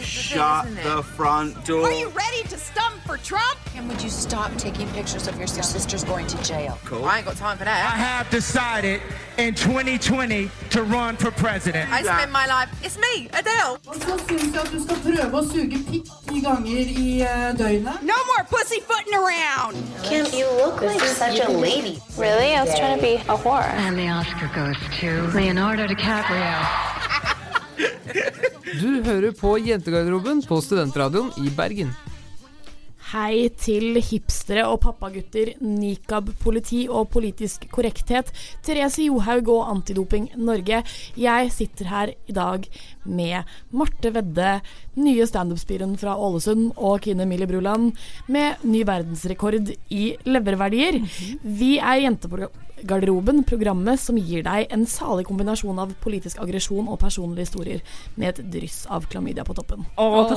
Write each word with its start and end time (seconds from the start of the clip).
Shut 0.00 0.66
the 0.82 1.02
front 1.02 1.64
door. 1.64 1.86
Are 1.86 1.92
you 1.92 2.08
ready 2.08 2.42
to 2.44 2.58
stump 2.58 2.94
for 3.02 3.16
Trump? 3.18 3.57
Would 3.88 4.02
you 4.02 4.10
stop 4.10 4.54
taking 4.58 4.86
pictures 4.88 5.26
of 5.28 5.38
your 5.38 5.46
sister's 5.46 6.04
going 6.04 6.26
to 6.26 6.42
jail? 6.42 6.78
Cool. 6.84 7.06
I 7.06 7.18
ain't 7.18 7.26
got 7.26 7.36
time 7.36 7.56
for 7.56 7.64
I 7.64 7.70
have 7.70 8.28
decided 8.28 9.00
in 9.38 9.54
2020 9.54 10.50
to 10.70 10.82
run 10.82 11.16
for 11.16 11.30
president. 11.30 11.90
I 11.90 12.02
spend 12.02 12.30
my 12.30 12.46
life. 12.46 12.68
It's 12.84 12.98
me, 12.98 13.28
Adele. 13.32 13.78
Så 13.82 14.18
syns 14.28 14.54
jeg 14.54 14.62
at 14.62 14.72
du 14.72 14.82
skal 14.82 14.98
prøve 15.04 15.40
å 15.40 15.42
suge 15.48 15.78
pikk 15.88 16.10
ti 16.28 16.42
ganger 16.44 16.90
i 17.04 17.06
eh, 17.24 17.46
døgnet. 17.56 18.02
No 18.02 18.18
more 18.30 18.44
pussyfooting 18.50 19.14
around. 19.16 19.80
Kim, 20.04 20.26
you 20.36 20.46
look 20.60 20.82
like 20.82 21.00
such 21.00 21.40
a 21.40 21.48
lady. 21.48 21.96
Really? 22.18 22.52
I 22.54 22.64
was 22.64 22.74
trying 22.78 22.96
to 22.96 23.02
be 23.02 23.14
a 23.24 23.36
whore. 23.36 23.64
And 23.86 23.96
the 23.96 24.08
Oscar 24.10 24.50
goes 24.54 24.76
to 25.00 25.08
Leonardo 25.32 25.86
DiCaprio. 25.86 26.58
Du 28.80 29.02
hører 29.02 29.32
på 29.32 29.56
Jentegarderoben 29.58 30.42
på 30.42 30.60
Studentradioen 30.60 31.32
i 31.40 31.50
Bergen. 31.50 31.94
Hei 33.08 33.46
til 33.56 33.96
hipstere 34.04 34.66
og 34.68 34.82
pappagutter, 34.82 35.54
nikab-politi 35.64 36.82
og 36.92 37.06
politisk 37.14 37.62
korrekthet. 37.72 38.28
Therese 38.66 39.06
Johaug 39.06 39.48
og 39.54 39.70
Antidoping 39.70 40.26
Norge. 40.36 40.82
Jeg 41.16 41.48
sitter 41.54 41.88
her 41.88 42.12
i 42.28 42.36
dag 42.36 42.68
med 43.08 43.48
Marte 43.72 44.12
Vedde, 44.12 44.58
nye 45.00 45.24
standup-spiren 45.24 45.96
fra 45.96 46.18
Ålesund, 46.20 46.74
og 46.76 47.00
Kine 47.06 47.24
Millie 47.24 47.48
Bruland 47.48 47.94
med 48.28 48.60
ny 48.68 48.84
verdensrekord 48.84 49.72
i 49.88 50.10
leververdier. 50.28 51.00
Vi 51.40 51.78
er 51.80 52.04
Jentegarderoben, 52.78 53.42
programmet 53.44 54.00
som 54.00 54.18
gir 54.18 54.42
deg 54.46 54.70
en 54.72 54.84
salig 54.86 55.26
kombinasjon 55.26 55.78
av 55.82 55.92
politisk 56.02 56.38
aggresjon 56.42 56.88
og 56.88 56.98
personlige 57.02 57.48
historier, 57.48 57.82
med 58.16 58.28
et 58.38 58.50
dryss 58.52 58.84
av 58.90 59.06
klamydia 59.10 59.44
på 59.44 59.54
toppen. 59.54 59.84
Åh, 59.96 60.30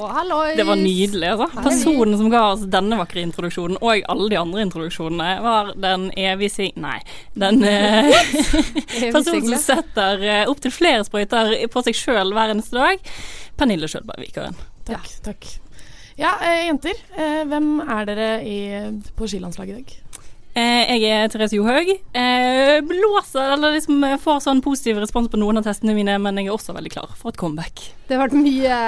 det 0.58 0.66
var 0.66 0.80
nydelig, 0.80 1.28
altså. 1.36 1.50
Personen 1.62 2.18
som 2.18 2.32
ga 2.34 2.44
oss 2.54 2.66
denne 2.66 2.98
vakre 3.00 3.22
introduksjonen, 3.22 3.78
og 3.82 4.06
alle 4.10 4.30
de 4.34 4.40
andre 4.42 4.66
introduksjonene, 4.66 5.32
var 5.46 5.74
den 5.78 6.10
evig 6.18 6.52
sing... 6.54 6.74
Nei. 6.82 6.98
Den 7.38 7.62
eh, 7.68 8.10
personen 9.14 9.52
som 9.52 9.58
setter 9.62 10.24
eh, 10.26 10.46
opptil 10.50 10.74
flere 10.74 11.06
sprøyter 11.06 11.54
på 11.72 11.86
seg 11.86 11.98
sjøl 11.98 12.34
hver 12.34 12.56
eneste 12.56 12.78
dag. 12.78 13.12
Pernille 13.60 13.90
Sjølberg-Vikaren. 13.92 14.58
Takk, 14.88 15.12
takk. 15.26 15.52
Ja, 16.20 16.36
eh, 16.42 16.66
jenter. 16.68 16.98
Eh, 17.18 17.44
hvem 17.50 17.76
er 17.86 18.08
dere 18.10 18.32
i, 18.46 18.58
på 19.18 19.30
skilandslaget 19.30 19.78
i 19.78 19.82
dag? 19.82 20.00
Eh, 20.52 20.90
jeg 21.00 21.06
er 21.16 21.30
Therese 21.32 21.56
Johaug. 21.56 21.88
Eh, 22.12 22.82
blåser, 22.84 23.54
eller 23.54 23.72
liksom 23.78 24.02
eh, 24.04 24.18
får 24.20 24.42
sånn 24.44 24.60
positiv 24.66 24.98
respons 25.00 25.30
på 25.32 25.40
noen 25.40 25.62
av 25.62 25.64
testene 25.64 25.94
mine, 25.96 26.18
men 26.20 26.42
jeg 26.42 26.50
er 26.50 26.56
også 26.58 26.74
veldig 26.76 26.92
klar 26.92 27.14
for 27.16 27.32
et 27.32 27.38
comeback. 27.40 27.84
Det 28.10 28.18
har 28.18 28.26
vært 28.26 28.36
mye 28.36 28.80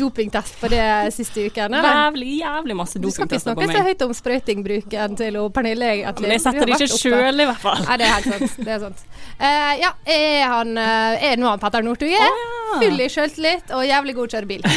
dopingtest 0.00 0.56
på 0.58 0.70
det 0.72 0.82
siste 1.14 1.44
uken. 1.46 1.76
Jævlig, 1.78 2.32
jævlig 2.40 2.76
masse 2.80 2.98
dopingtester 2.98 3.54
på 3.54 3.62
meg. 3.62 3.70
Du 3.70 3.70
skal 3.70 3.70
ikke 3.70 3.70
snakke 3.70 3.76
så 3.78 3.84
høyt 3.86 4.02
om 4.08 4.14
sprøytingbruken 4.18 5.14
til 5.20 5.38
Pernille. 5.54 5.90
egentlig. 6.00 6.26
Men 6.26 6.34
jeg 6.34 6.42
setter 6.48 6.66
det 6.72 6.80
ikke 6.80 6.98
sjøl, 6.98 7.44
i 7.44 7.46
hvert 7.52 7.62
fall. 7.62 7.84
Nei, 7.86 7.98
det 8.02 8.08
er 8.08 8.16
helt 8.16 8.28
sant. 8.32 8.56
Det 8.58 8.74
er 8.74 8.82
sant. 8.82 9.04
Uh, 9.38 9.72
ja, 9.84 9.92
er 10.16 10.42
han 10.50 10.74
Er 10.78 11.38
nå 11.38 11.46
han 11.52 11.62
Petter 11.62 11.86
Northug? 11.86 12.10
er? 12.10 12.42
Full 12.82 12.98
i 13.04 13.06
sjøltillit 13.12 13.70
og 13.78 13.86
jævlig 13.86 14.16
god 14.18 14.34
til 14.34 14.40
å 14.40 14.42
kjøre 14.42 14.50
bil. 14.50 14.66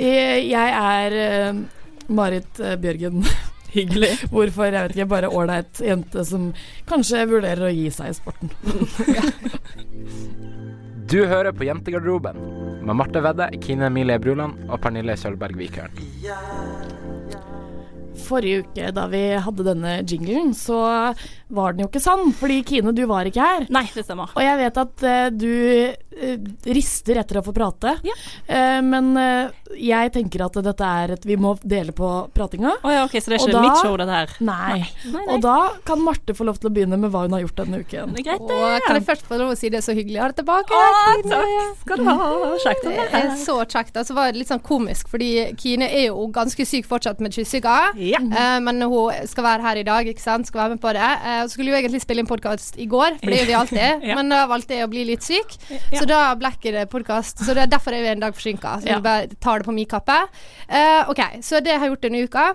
Eh, 0.00 0.40
Jeg 0.48 0.74
er 0.74 1.54
Marit 2.10 2.58
Bjørgen. 2.80 3.22
Hyggelig. 3.74 4.12
Hvorfor, 4.34 4.70
jeg 4.70 4.88
vet 4.88 4.96
ikke. 4.96 5.08
Bare 5.14 5.32
ålreit 5.32 5.82
jente 5.84 6.24
som 6.28 6.50
kanskje 6.90 7.26
vurderer 7.30 7.70
å 7.70 7.74
gi 7.74 7.88
seg 7.94 8.12
i 8.12 8.18
sporten. 8.20 8.52
Du 11.10 11.24
hører 11.26 11.50
på 11.50 11.64
Jentegarderoben 11.66 12.36
med 12.86 12.94
Marte 12.94 13.18
Vedde, 13.24 13.48
Kine 13.64 13.88
Emilie 13.88 14.14
Bruland 14.22 14.60
og 14.70 14.78
Pernille 14.84 15.16
Kjølberg 15.18 15.58
Vikørn. 15.58 15.96
Forrige 18.16 18.64
uke 18.64 18.90
da 18.94 19.06
vi 19.10 19.20
hadde 19.42 19.64
denne 19.66 19.98
jinglen, 20.06 20.52
så 20.56 20.80
var 21.50 21.72
den 21.74 21.84
jo 21.84 21.88
ikke 21.90 22.02
sann. 22.02 22.32
Fordi 22.36 22.60
Kine, 22.66 22.92
du 22.94 23.04
var 23.10 23.26
ikke 23.26 23.42
her. 23.42 23.66
Nei, 23.72 23.84
det 23.94 24.04
stemmer. 24.06 24.30
Og 24.36 24.42
jeg 24.44 24.58
vet 24.60 24.80
at 24.82 25.04
uh, 25.06 25.30
du 25.34 25.50
uh, 25.90 26.50
rister 26.70 27.18
etter 27.22 27.40
å 27.40 27.44
få 27.46 27.54
prate. 27.56 27.96
Eh, 28.50 28.80
men 28.84 29.12
eh, 29.16 29.50
jeg 29.80 30.10
tenker 30.14 30.42
at 30.44 30.56
dette 30.62 30.84
er 30.86 31.12
et 31.14 31.24
Vi 31.26 31.36
må 31.40 31.54
dele 31.62 31.94
på 31.96 32.08
pratinga. 32.34 32.74
Oh, 32.84 32.90
ja, 32.92 33.04
ok, 33.06 33.14
så 33.22 33.30
det 33.32 33.38
er 33.38 33.44
ikke 33.46 33.54
da- 33.56 33.62
mitt 33.64 33.80
show, 33.82 33.96
dette 33.98 34.16
her? 34.18 34.34
Nei. 34.44 34.80
Nei, 34.80 35.12
nei. 35.14 35.24
Og 35.36 35.42
da 35.44 35.54
kan 35.86 36.02
Marte 36.04 36.34
få 36.36 36.44
lov 36.48 36.58
til 36.60 36.70
å 36.70 36.74
begynne 36.74 36.98
med 37.00 37.12
hva 37.14 37.24
hun 37.24 37.34
har 37.38 37.44
gjort 37.44 37.62
denne 37.62 37.80
uken. 37.82 38.14
Det 38.16 38.22
er 38.24 38.28
greit, 38.30 38.44
Og 38.44 38.86
kan 38.86 38.98
jeg 38.98 39.06
først 39.08 39.26
få 39.30 39.38
lov 39.40 39.54
å 39.54 39.58
si 39.58 39.70
det 39.72 39.80
er 39.80 39.86
så 39.86 39.94
hyggelig 39.96 40.20
å 40.20 40.24
ha 40.26 40.30
deg 40.32 40.40
tilbake? 40.42 40.74
Å, 40.74 41.16
takk 41.30 41.80
skal 41.84 42.02
du 42.02 42.10
ha. 42.10 42.18
Kjekt 42.66 42.84
å 42.84 42.90
Det 42.90 42.96
være 42.98 43.08
er 43.22 43.28
her. 43.30 43.36
så 43.46 43.56
kjekt. 43.64 43.96
Altså 44.02 44.18
var 44.18 44.30
det 44.34 44.42
litt 44.42 44.50
sånn 44.52 44.62
komisk, 44.66 45.08
fordi 45.12 45.30
Kine 45.62 45.88
er 45.88 46.08
jo 46.10 46.26
ganske 46.34 46.66
syk 46.68 46.88
fortsatt 46.90 47.22
med 47.24 47.32
kyssinga. 47.38 47.78
Ja. 48.00 48.09
Eh, 48.18 48.60
men 48.60 48.82
hun 48.82 49.12
skal 49.30 49.44
være 49.44 49.62
her 49.62 49.76
i 49.76 49.82
dag, 49.86 50.06
ikke 50.10 50.20
sant. 50.20 50.46
Skal 50.46 50.60
være 50.64 50.74
med 50.74 50.80
på 50.80 50.92
det. 50.92 51.10
Og 51.44 51.50
skulle 51.50 51.70
jo 51.70 51.76
egentlig 51.78 52.00
spille 52.02 52.20
inn 52.24 52.26
podkast 52.30 52.78
i 52.80 52.86
går, 52.90 53.18
for 53.20 53.30
det 53.30 53.38
gjør 53.40 53.46
vi 53.46 53.58
alltid. 53.62 54.08
Ja. 54.10 54.14
Men 54.18 54.28
da 54.34 54.46
valgte 54.50 54.74
jeg 54.74 54.86
å 54.88 54.90
bli 54.90 55.04
litt 55.04 55.22
syk, 55.22 55.56
Ja. 55.70 56.00
så 56.00 56.06
da 56.06 56.34
ble 56.34 56.48
ikke 56.56 56.72
det 56.72 56.88
podkast. 56.90 57.38
Så 57.44 57.54
det 57.54 57.62
er 57.66 57.70
derfor 57.76 57.92
er 57.94 58.02
vi 58.02 58.08
en 58.08 58.20
dag 58.20 58.34
forsinka. 58.34 58.80
Så 58.82 58.88
Ja. 58.88 58.96
vi 58.96 59.02
bare 59.02 59.28
tar 59.40 59.58
det 59.60 59.66
på 59.66 59.72
min 59.74 59.86
kappe. 59.86 60.16
Uh, 60.70 61.10
OK, 61.10 61.20
så 61.42 61.60
det 61.62 61.72
har 61.76 61.86
jeg 61.86 61.94
gjort 61.94 62.02
denne 62.08 62.24
uka. 62.26 62.48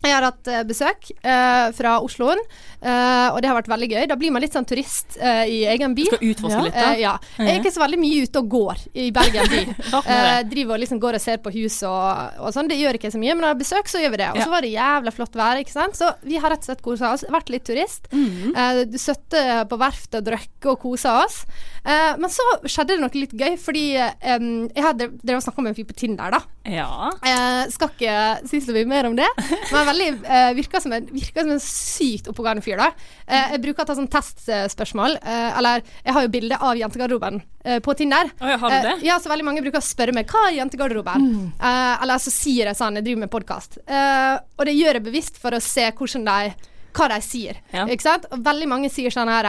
Jeg 0.00 0.14
har 0.16 0.24
hatt 0.24 0.48
eh, 0.48 0.62
besøk 0.64 1.10
eh, 1.20 1.66
fra 1.76 1.98
Osloen, 2.00 2.38
eh, 2.80 3.26
og 3.34 3.36
det 3.42 3.50
har 3.50 3.56
vært 3.58 3.68
veldig 3.68 3.88
gøy. 3.90 4.04
Da 4.08 4.16
blir 4.16 4.32
man 4.32 4.40
litt 4.40 4.54
sånn 4.56 4.64
turist 4.64 5.18
eh, 5.20 5.42
i 5.52 5.58
egen 5.68 5.92
bil. 5.96 6.08
Skal 6.08 6.24
utforske 6.30 6.62
litt, 6.64 6.76
da. 6.78 6.86
Eh, 6.94 7.02
ja. 7.02 7.12
Jeg 7.36 7.50
er 7.52 7.58
ikke 7.60 7.72
så 7.74 7.82
veldig 7.82 7.98
mye 8.00 8.22
ute 8.24 8.40
og 8.40 8.48
går 8.54 8.84
i 8.96 9.10
Bergen 9.16 9.50
by. 9.52 9.62
Eh, 10.10 10.40
driver 10.48 10.74
og 10.74 10.80
liksom 10.82 10.98
går 11.02 11.16
og 11.18 11.22
ser 11.22 11.38
på 11.44 11.50
hus 11.54 11.76
og, 11.86 12.38
og 12.40 12.54
sånn. 12.54 12.68
Det 12.70 12.78
gjør 12.80 12.96
ikke 12.96 13.10
så 13.12 13.18
mye, 13.20 13.34
men 13.34 13.44
når 13.44 13.50
jeg 13.50 13.54
har 13.54 13.60
besøk, 13.60 13.90
så 13.92 14.00
gjør 14.00 14.12
vi 14.14 14.18
det. 14.22 14.28
Og 14.32 14.40
så 14.40 14.50
var 14.52 14.64
det 14.64 14.70
jævla 14.72 15.12
flott 15.14 15.36
vær, 15.38 15.60
ikke 15.60 15.74
sant. 15.74 15.98
Så 15.98 16.08
vi 16.24 16.38
har 16.40 16.50
rett 16.52 16.64
og 16.64 16.70
slett 16.70 16.82
kosa 16.84 17.10
oss. 17.14 17.24
Vært 17.30 17.52
litt 17.52 17.66
turist. 17.68 18.08
Eh, 18.10 18.80
Søtte 19.00 19.42
på 19.70 19.78
verftet 19.80 20.18
og 20.22 20.26
drukket 20.30 20.70
og 20.72 20.80
kosa 20.82 21.18
oss. 21.26 21.42
Men 21.84 22.28
så 22.32 22.44
skjedde 22.68 22.96
det 22.96 23.02
noe 23.04 23.16
litt 23.16 23.32
gøy, 23.36 23.54
fordi 23.60 23.84
jeg 23.96 24.82
hadde 24.84 25.06
Dere 25.22 25.38
og 25.38 25.44
snakka 25.44 25.62
med 25.64 25.72
en 25.72 25.78
fyr 25.78 25.86
på 25.88 25.96
Tinder, 25.96 26.34
da. 26.34 26.40
Ja. 26.68 27.08
Skal 27.72 27.92
ikke 27.94 28.16
si 28.50 28.60
så 28.64 28.74
mye 28.76 28.88
mer 28.90 29.08
om 29.08 29.16
det, 29.18 29.28
men 29.72 29.89
veldig, 29.90 30.08
eh, 30.24 30.50
virker, 30.56 30.82
som 30.82 30.94
en, 30.96 31.06
virker 31.12 31.44
som 31.44 31.52
en 31.54 31.62
sykt 31.64 32.30
oppegående 32.32 32.64
fyr. 32.64 32.80
da 32.80 32.90
eh, 33.26 33.54
Jeg 33.56 33.62
bruker 33.66 33.84
å 33.84 33.88
ta 33.90 33.96
sånn 33.98 34.10
testspørsmål. 34.10 35.18
Eh, 35.20 35.58
eller 35.58 35.84
jeg 36.04 36.16
har 36.16 36.26
jo 36.26 36.32
bilde 36.32 36.58
av 36.60 36.80
jentegarderoben 36.80 37.40
eh, 37.64 37.78
på 37.84 37.94
Tinder. 37.98 38.32
Oh, 38.40 38.48
ja, 38.50 38.56
har 38.62 38.74
du 38.74 38.88
det? 38.88 38.96
Eh, 38.98 39.04
ja, 39.10 39.18
så 39.20 39.32
veldig 39.32 39.46
mange 39.50 39.64
bruker 39.66 39.82
å 39.82 39.84
spørre 39.84 40.14
meg 40.16 40.30
hva 40.30 40.46
er 40.48 40.58
jentegarderoben. 40.60 41.28
Eh, 41.58 41.92
eller 42.02 42.22
så 42.22 42.32
sier 42.34 42.70
jeg 42.70 42.78
sånn, 42.78 42.98
jeg 43.00 43.08
driver 43.10 43.26
med 43.26 43.34
podkast. 43.34 43.78
og 43.80 44.66
det 44.66 44.74
gjør 44.76 44.98
jeg 44.98 45.06
bevisst 45.06 45.38
for 45.40 45.56
å 45.56 45.62
se 45.62 45.86
hvordan 45.90 46.26
de 46.26 46.68
hva 46.96 47.06
de 47.12 47.20
sier. 47.22 47.60
Ja. 47.74 47.86
Ikke 47.86 48.02
sant? 48.06 48.26
Og 48.34 48.42
veldig 48.44 48.68
mange 48.70 48.90
sier 48.92 49.12
sånn 49.14 49.30
her 49.30 49.46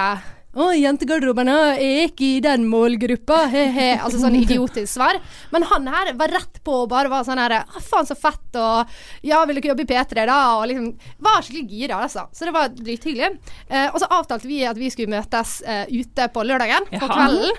'Å, 0.52 0.66
jentegarderoben 0.76 1.48
er 1.48 1.80
ikke 2.10 2.26
i 2.28 2.40
den 2.44 2.66
målgruppa', 2.68 3.46
he-he. 3.54 3.96
Altså 4.04 4.20
sånn 4.20 4.36
idiotisk 4.36 4.92
svar. 4.98 5.20
Men 5.54 5.64
han 5.70 5.88
her 5.88 6.12
var 6.20 6.34
rett 6.36 6.60
på 6.66 6.82
og 6.84 6.90
bare 6.92 7.08
var 7.08 7.24
sånn 7.24 7.40
her 7.40 7.64
'Å, 7.64 7.80
faen, 7.80 8.06
så 8.06 8.18
fett', 8.20 8.60
og 8.60 8.88
'Ja, 9.24 9.46
vil 9.46 9.62
dere 9.62 9.72
jobbe 9.72 9.88
i 9.88 9.92
P3, 9.94 10.26
da?' 10.28 10.60
Og 10.60 10.68
liksom 10.68 10.92
var 11.20 11.42
skikkelig 11.42 11.70
gira, 11.70 12.02
altså. 12.04 12.28
Så 12.34 12.46
det 12.46 12.54
var 12.54 12.68
drithyggelig. 12.68 13.40
Eh, 13.70 13.88
og 13.94 14.00
så 14.00 14.12
avtalte 14.12 14.48
vi 14.48 14.66
at 14.66 14.76
vi 14.76 14.90
skulle 14.90 15.16
møtes 15.16 15.62
eh, 15.64 15.86
ute 15.88 16.28
på 16.34 16.44
lørdagen, 16.44 16.84
på 17.00 17.08
kvelden. 17.08 17.56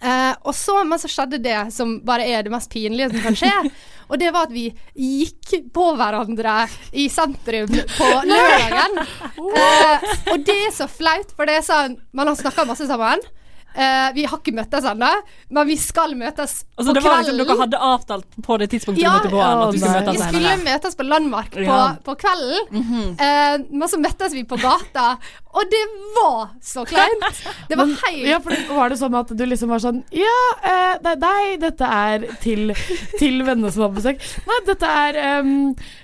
Eh, 0.00 0.34
og 0.46 0.54
så, 0.56 0.78
men 0.86 1.00
så 1.02 1.10
skjedde 1.10 1.40
det 1.42 1.58
som 1.74 1.98
bare 2.06 2.28
er 2.28 2.46
det 2.46 2.52
mest 2.54 2.70
pinlige 2.72 3.10
som 3.10 3.24
kan 3.26 3.36
skje. 3.36 3.52
og 4.10 4.20
det 4.20 4.30
var 4.34 4.48
at 4.48 4.54
vi 4.54 4.68
gikk 4.94 5.56
på 5.74 5.90
hverandre 5.98 6.54
i 6.92 7.08
sentrum 7.12 7.74
på 7.96 8.12
lørdagen. 8.30 9.02
Uh, 9.40 10.08
og 10.32 10.46
det 10.46 10.56
er 10.68 10.72
så 10.74 10.88
flaut, 10.90 11.34
for 11.36 11.48
det 11.48 11.60
er 11.60 11.66
sånn 11.66 11.94
Man 12.16 12.28
har 12.30 12.38
snakka 12.38 12.64
masse 12.68 12.86
sammen. 12.90 13.22
Uh, 13.70 14.08
vi 14.16 14.24
har 14.26 14.40
ikke 14.40 14.50
møttes 14.56 14.82
ennå, 14.90 15.08
men 15.54 15.68
vi 15.68 15.76
skal 15.78 16.16
møtes 16.18 16.64
Altså, 16.74 16.88
på 16.88 16.94
det 16.96 17.02
var 17.04 17.20
liksom 17.20 17.36
kvelden. 17.36 17.46
Dere 17.46 17.60
hadde 17.60 17.82
avtalt 17.86 18.40
på 18.42 18.56
det 18.58 18.66
tidspunktet 18.72 19.04
Ja, 19.04 19.12
på 19.22 19.38
han, 19.38 19.60
at 19.62 19.76
du 19.76 19.78
skulle 19.78 20.00
møtes 20.00 20.16
vi 20.16 20.24
skulle 20.24 20.54
møtes 20.64 20.98
på 20.98 21.06
Landmark 21.06 21.52
på, 21.54 21.66
Ja. 21.68 21.84
på 22.02 22.16
kvelden, 22.18 22.82
eh, 23.14 23.54
men 23.70 23.86
så 23.92 24.00
møttes 24.02 24.34
vi 24.34 24.42
på 24.42 24.58
gata, 24.58 25.12
og 25.50 25.70
det 25.72 25.80
var 26.14 26.50
så 26.62 26.84
kleint. 26.86 27.40
Det 27.68 27.78
var 27.78 27.88
helt 28.04 28.26
Ja, 28.28 28.38
for 28.44 28.54
Var 28.76 28.92
det 28.92 28.98
sånn 29.00 29.16
at 29.18 29.32
du 29.34 29.42
liksom 29.46 29.72
var 29.72 29.82
sånn 29.82 30.02
Ja, 30.14 30.36
eh, 30.62 30.92
det 31.02 31.14
er 31.16 31.20
deg, 31.24 31.48
dette 31.64 31.88
er 31.96 32.26
til, 32.44 32.74
til 33.18 33.40
vennene 33.46 33.72
som 33.74 33.86
har 33.88 33.94
besøk. 33.96 34.22
Nei, 34.46 34.60
dette 34.68 34.92
er 35.04 35.18
um, 35.40 35.52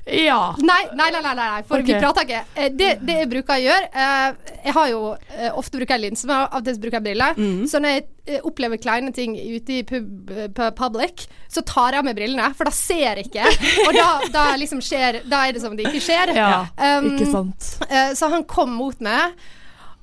Ja. 0.07 0.41
Nei, 0.59 0.81
nei, 0.99 1.11
nei, 1.15 1.23
nei, 1.29 1.35
nei 1.39 1.63
for 1.69 1.85
vi 1.87 1.95
prater 1.95 2.27
ikke. 2.27 2.43
Eh, 2.57 2.73
Det, 2.75 2.91
det 3.07 3.21
jeg 3.23 3.31
bruker 3.37 3.55
å 3.57 3.63
gjøre 3.69 3.89
eh, 3.93 4.53
Jeg 4.67 4.77
har 4.81 4.91
jo 4.93 5.01
eh, 5.15 5.51
ofte 5.55 5.79
bruker 5.79 5.95
jeg 5.97 6.09
linse, 6.09 6.27
men 6.27 6.37
av 6.43 6.59
og 6.61 6.67
til 6.67 6.81
bruker 6.83 6.99
jeg 7.01 7.07
briller. 7.11 7.41
Så 7.71 7.79
når 7.83 7.97
jeg 7.99 8.07
opplever 8.43 8.81
kleine 8.83 9.13
ting 9.15 9.37
ute 9.39 9.77
i 9.79 9.83
pub, 9.87 10.31
pu- 10.57 10.71
public, 10.79 11.27
så 11.53 11.63
tar 11.67 11.93
jeg 11.95 12.01
av 12.03 12.07
meg 12.09 12.17
brillene, 12.19 12.49
for 12.59 12.67
da 12.69 12.73
ser 12.75 13.21
jeg 13.21 13.29
ikke. 13.29 13.47
Og 13.87 13.93
da, 13.97 14.07
da 14.35 14.45
liksom 14.59 14.81
skjer 14.83 15.21
Da 15.31 15.45
er 15.47 15.55
det 15.57 15.63
som 15.63 15.77
det 15.79 15.87
ikke 15.89 16.03
skjer. 16.09 16.35
Ja, 16.37 16.67
Um, 16.77 17.13
ikke 17.15 17.29
sant. 17.33 17.69
eh, 17.89 18.11
så 18.19 18.29
han 18.33 18.45
kom 18.51 18.75
mot 18.77 18.99
meg, 19.05 19.37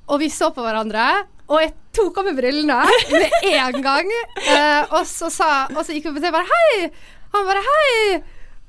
og 0.08 0.20
vi 0.24 0.28
så 0.32 0.48
på 0.56 0.64
hverandre. 0.64 1.04
Og 1.52 1.60
jeg 1.60 1.74
tok 1.92 2.16
av 2.22 2.24
meg 2.30 2.38
brillene 2.38 2.78
med 3.12 3.34
en 3.52 3.82
gang. 3.84 4.08
Eh, 4.48 4.94
og, 4.96 5.02
så 5.08 5.28
sa, 5.32 5.50
og 5.74 5.82
så 5.84 5.92
gikk 5.92 6.08
vi 6.08 6.14
på 6.16 6.22
TV 6.24 6.30
og 6.32 6.38
bare 6.38 6.48
Hei! 6.54 6.88
Han 7.34 7.44
bare 7.50 7.62
Hei! 7.66 8.22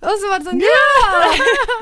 Og 0.06 0.20
så 0.22 0.30
var 0.30 0.42
det 0.44 0.46
sånn 0.50 0.62
Ja! 0.62 0.84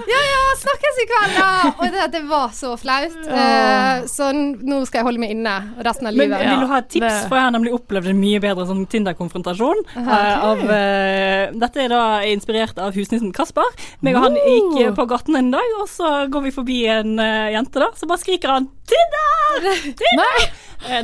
Ja, 0.07 0.19
ja, 0.29 0.41
snakkes 0.59 0.99
i 1.03 1.05
kveld, 1.09 1.33
da! 1.37 1.47
Og 1.73 1.83
det, 1.93 2.03
det 2.13 2.21
var 2.29 2.51
så 2.55 2.73
flaut. 2.79 3.15
Eh, 3.27 4.03
så 4.11 4.29
nå 4.35 4.79
skal 4.87 5.01
jeg 5.01 5.07
holde 5.07 5.21
meg 5.23 5.33
inne 5.35 5.53
resten 5.85 6.07
av 6.09 6.15
Men 6.15 6.29
livet. 6.31 6.43
vil 6.49 6.63
du 6.63 6.69
ha 6.71 6.79
et 6.83 6.89
tips? 6.93 7.17
For 7.29 7.39
jeg 7.39 7.47
har 7.47 7.53
nemlig 7.55 7.73
opplevd 7.75 8.11
en 8.13 8.19
mye 8.21 8.41
bedre 8.43 8.65
sånn 8.69 8.83
Tinder-konfrontasjon. 8.91 9.83
eh, 9.99 10.45
av, 10.49 10.63
eh, 10.77 11.51
dette 11.63 11.83
er 11.85 11.93
da 11.93 12.03
inspirert 12.29 12.79
av 12.83 12.93
husnissen 12.97 13.33
Kasper. 13.35 13.67
Meg 14.05 14.15
og 14.19 14.27
han 14.27 14.37
gikk 14.39 14.81
eh, 14.87 14.93
på 14.97 15.07
gaten 15.09 15.39
en 15.39 15.51
dag, 15.55 15.75
og 15.81 15.89
så 15.91 16.13
går 16.31 16.47
vi 16.47 16.55
forbi 16.55 16.79
en 16.93 17.17
eh, 17.19 17.51
jente, 17.57 17.79
da. 17.83 17.91
Så 17.99 18.07
bare 18.09 18.21
skriker 18.23 18.55
han 18.57 18.69
'Tinder!' 18.83 19.81
Tinder! 19.99 20.51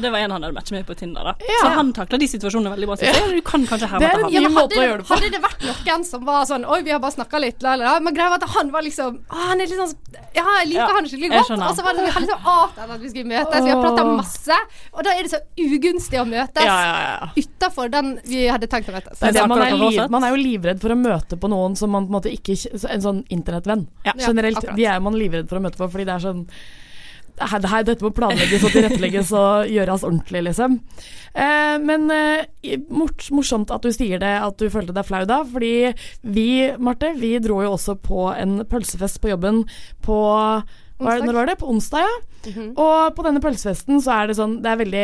Det 0.01 0.09
var 0.11 0.19
en 0.19 0.31
han 0.31 0.43
hadde 0.43 0.55
matchet 0.55 0.75
med 0.75 0.85
på 0.87 0.95
Tinder, 0.99 1.23
da. 1.29 1.33
Ja. 1.39 1.59
Så 1.61 1.71
han 1.77 1.91
takla 1.95 2.17
de 2.21 2.27
situasjonene 2.27 2.73
veldig 2.73 2.89
bra. 2.89 2.97
Så 2.99 3.07
jeg, 3.07 3.29
du 3.35 3.41
kan 3.45 3.65
kanskje 3.69 3.89
herme 3.91 4.03
Det 4.03 4.09
er 4.09 4.13
etter 4.13 4.19
en 4.19 4.25
han. 4.25 4.33
Ja, 4.33 4.41
hadde, 4.43 4.53
måte 4.55 4.79
å 4.79 4.85
gjøre 4.85 4.99
det 5.01 5.07
på. 5.07 5.13
hadde 5.15 5.31
det 5.35 5.41
vært 5.43 5.65
noen 5.69 6.05
som 6.07 6.25
var 6.27 6.47
sånn 6.49 6.65
Oi, 6.69 6.79
vi 6.85 6.93
har 6.93 7.01
bare 7.03 7.15
snakka 7.15 7.41
litt, 7.43 7.63
la, 7.65 7.75
la, 7.79 7.93
la. 7.93 8.03
Men 8.05 8.17
greia 8.17 8.33
var 8.33 8.43
at 8.43 8.55
han 8.55 8.71
var 8.73 8.85
liksom 8.85 9.19
å, 9.19 9.39
Han 9.49 9.63
er 9.63 9.69
litt 9.69 9.79
sånn 9.79 9.93
Ja, 10.35 10.45
jeg 10.59 10.69
liker 10.71 10.81
Ja, 10.83 10.89
han 10.97 11.09
skikkelig 11.11 11.31
godt. 11.35 11.53
Og 11.69 11.77
så 11.77 11.85
var 11.85 11.97
det 11.97 12.07
vi 12.07 12.13
liksom 12.25 12.49
avtalt 12.55 12.95
at 12.95 13.03
vi 13.03 13.11
skulle 13.13 13.29
møtes. 13.31 13.63
Vi 13.65 13.73
har 13.73 13.83
prata 13.83 14.07
masse. 14.09 14.59
Og 14.95 15.07
da 15.07 15.15
er 15.15 15.27
det 15.27 15.33
så 15.33 15.41
ugunstig 15.65 16.21
å 16.21 16.25
møtes 16.29 16.67
Ja, 16.69 16.77
ja, 16.85 16.99
ja. 17.05 17.29
utafor 17.39 17.93
den 17.93 18.11
vi 18.27 18.43
hadde 18.49 18.69
tenkt 18.71 18.91
å 18.91 18.97
møtes. 18.97 19.21
Det 19.21 19.31
er 19.31 19.37
det, 19.39 19.47
man, 19.49 19.63
er 19.63 19.77
liv, 19.79 20.01
man 20.11 20.27
er 20.27 20.35
jo 20.35 20.41
livredd 20.41 20.83
for 20.83 20.93
å 20.93 20.99
møte 20.99 21.39
på 21.39 21.51
noen 21.51 21.77
som 21.79 21.93
man 21.95 22.07
på 22.07 22.13
en 22.13 22.19
måte 22.19 22.33
ikke 22.33 22.57
En 22.89 23.03
sånn 23.03 23.23
internettvenn. 23.33 23.87
Ja. 24.05 24.15
Generelt. 24.19 24.63
Ja, 24.63 24.75
de 24.75 24.85
er 24.95 25.01
man 25.03 25.17
livredd 25.17 25.49
for 25.49 25.59
å 25.59 25.63
møte 25.63 25.79
på, 25.79 25.87
fordi 25.91 26.07
det 26.09 26.15
er 26.17 26.23
sånn 26.23 26.45
her, 27.39 27.67
her, 27.71 27.85
dette 27.87 28.05
må 28.05 28.11
planlegges 28.15 28.65
og 28.67 28.73
tilrettelegges 28.73 29.31
og 29.37 29.71
gjøres 29.71 30.05
ordentlig, 30.07 30.43
liksom. 30.49 30.79
Eh, 31.33 31.75
men 31.83 32.09
eh, 32.13 32.75
mors, 32.91 33.29
morsomt 33.35 33.71
at 33.73 33.85
du 33.85 33.93
sier 33.95 34.21
det, 34.21 34.35
at 34.41 34.59
du 34.59 34.69
følte 34.73 34.95
deg 34.95 35.07
flau 35.07 35.23
da. 35.29 35.41
Fordi 35.47 35.73
vi, 36.21 36.49
Marte, 36.81 37.13
vi 37.19 37.35
dro 37.43 37.61
jo 37.65 37.73
også 37.77 37.97
på 38.03 38.29
en 38.35 38.61
pølsefest 38.69 39.21
på 39.23 39.33
jobben 39.33 39.63
på 40.05 40.19
hva 40.99 41.13
er 41.15 41.21
det, 41.21 41.27
når 41.29 41.37
var 41.39 41.45
det? 41.49 41.57
På 41.61 41.69
onsdag, 41.71 42.03
ja. 42.05 42.17
Og 42.79 43.15
på 43.17 43.23
denne 43.25 43.41
pølsefesten 43.43 43.97
så 43.99 44.13
er 44.15 44.29
det 44.29 44.35
sånn 44.37 44.53
Det 44.63 44.69
er 44.71 44.77
veldig 44.79 45.01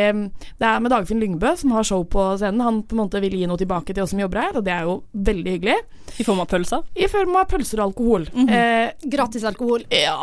Det 0.56 0.64
er 0.64 0.78
med 0.80 0.88
Dagfinn 0.90 1.18
Lyngbø 1.20 1.50
som 1.60 1.74
har 1.76 1.84
show 1.84 2.00
på 2.08 2.22
scenen. 2.40 2.62
Han 2.64 2.78
på 2.88 2.96
en 2.96 3.02
måte 3.02 3.20
vil 3.20 3.34
gi 3.36 3.46
noe 3.46 3.60
tilbake 3.60 3.92
til 3.92 4.02
oss 4.06 4.14
som 4.14 4.22
jobber 4.22 4.40
her, 4.40 4.56
og 4.56 4.64
det 4.64 4.72
er 4.72 4.86
jo 4.88 4.94
veldig 5.12 5.52
hyggelig. 5.58 5.76
I 6.16 6.24
form 6.24 6.40
av 6.40 6.48
pølser. 6.48 6.86
I 6.96 7.08
form 7.12 7.36
av 7.36 7.44
pølser 7.50 7.82
og 7.82 7.90
alkohol. 7.90 8.24
eh, 8.48 8.92
Gratis 9.04 9.44
alkohol. 9.44 9.84
ja. 9.92 10.16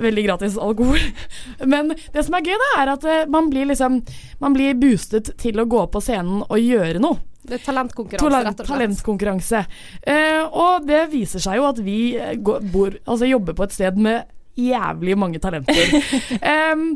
Veldig 0.00 0.24
gratis 0.28 0.56
alkohol. 0.56 0.98
Men 1.72 1.90
det 2.14 2.22
som 2.26 2.34
er 2.38 2.46
gøy, 2.46 2.54
da, 2.62 2.70
er 2.84 2.92
at 2.94 3.04
eh, 3.10 3.24
man 3.26 3.50
blir 3.50 3.66
liksom 3.66 4.00
Man 4.40 4.54
blir 4.54 4.74
boostet 4.78 5.32
til 5.42 5.58
å 5.58 5.66
gå 5.66 5.82
på 5.90 6.00
scenen 6.04 6.44
og 6.46 6.58
gjøre 6.62 7.02
noe. 7.02 7.18
Det 7.42 7.56
er 7.56 7.62
talentkonkurranse, 7.64 8.20
Talent, 8.30 8.46
rett 8.46 8.60
og 8.60 8.66
slett. 8.66 8.76
talentkonkurranse. 8.78 9.60
Eh, 10.06 10.42
og 10.46 10.84
det 10.86 11.06
viser 11.10 11.40
seg 11.42 11.56
jo 11.58 11.64
at 11.70 11.78
vi 11.82 12.14
eh, 12.20 12.34
går, 12.38 12.60
bor, 12.70 12.94
altså 13.08 13.26
jobber 13.26 13.56
på 13.58 13.64
et 13.66 13.74
sted 13.74 13.96
med 13.98 14.28
jævlig 14.68 15.16
mange 15.18 15.40
talenter. 15.42 15.96
um, 16.74 16.86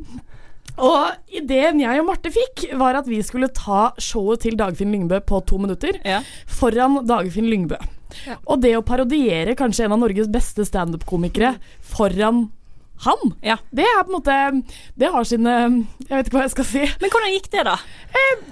og 0.75 1.35
ideen 1.35 1.79
jeg 1.85 2.01
og 2.03 2.09
Marte 2.09 2.33
fikk, 2.35 2.65
var 2.81 2.99
at 2.99 3.07
vi 3.07 3.21
skulle 3.23 3.51
ta 3.55 3.93
showet 4.03 4.43
til 4.43 4.57
Dagfinn 4.59 4.91
Lyngbø 4.95 5.21
på 5.27 5.39
to 5.47 5.59
minutter 5.63 6.01
Ja. 6.05 6.21
foran 6.51 7.01
Dagfinn 7.07 7.47
Lyngbø. 7.51 7.79
Ja. 8.27 8.37
Og 8.47 8.61
det 8.63 8.75
å 8.79 8.83
parodiere 8.87 9.57
kanskje 9.59 9.87
en 9.87 9.95
av 9.97 10.03
Norges 10.03 10.29
beste 10.31 10.67
standup-komikere 10.67 11.57
foran 11.95 12.49
han, 13.05 13.33
Ja. 13.43 13.57
det 13.75 13.85
er 13.85 14.03
på 14.05 14.13
en 14.13 14.15
måte 14.15 14.35
Det 14.97 15.11
har 15.13 15.25
sine 15.25 15.55
Jeg 16.09 16.11
vet 16.17 16.27
ikke 16.29 16.37
hva 16.39 16.43
jeg 16.45 16.51
skal 16.55 16.65
si. 16.65 16.83
Men 17.01 17.11
hvordan 17.11 17.33
gikk 17.35 17.49
det, 17.51 17.65
da? 17.67 17.77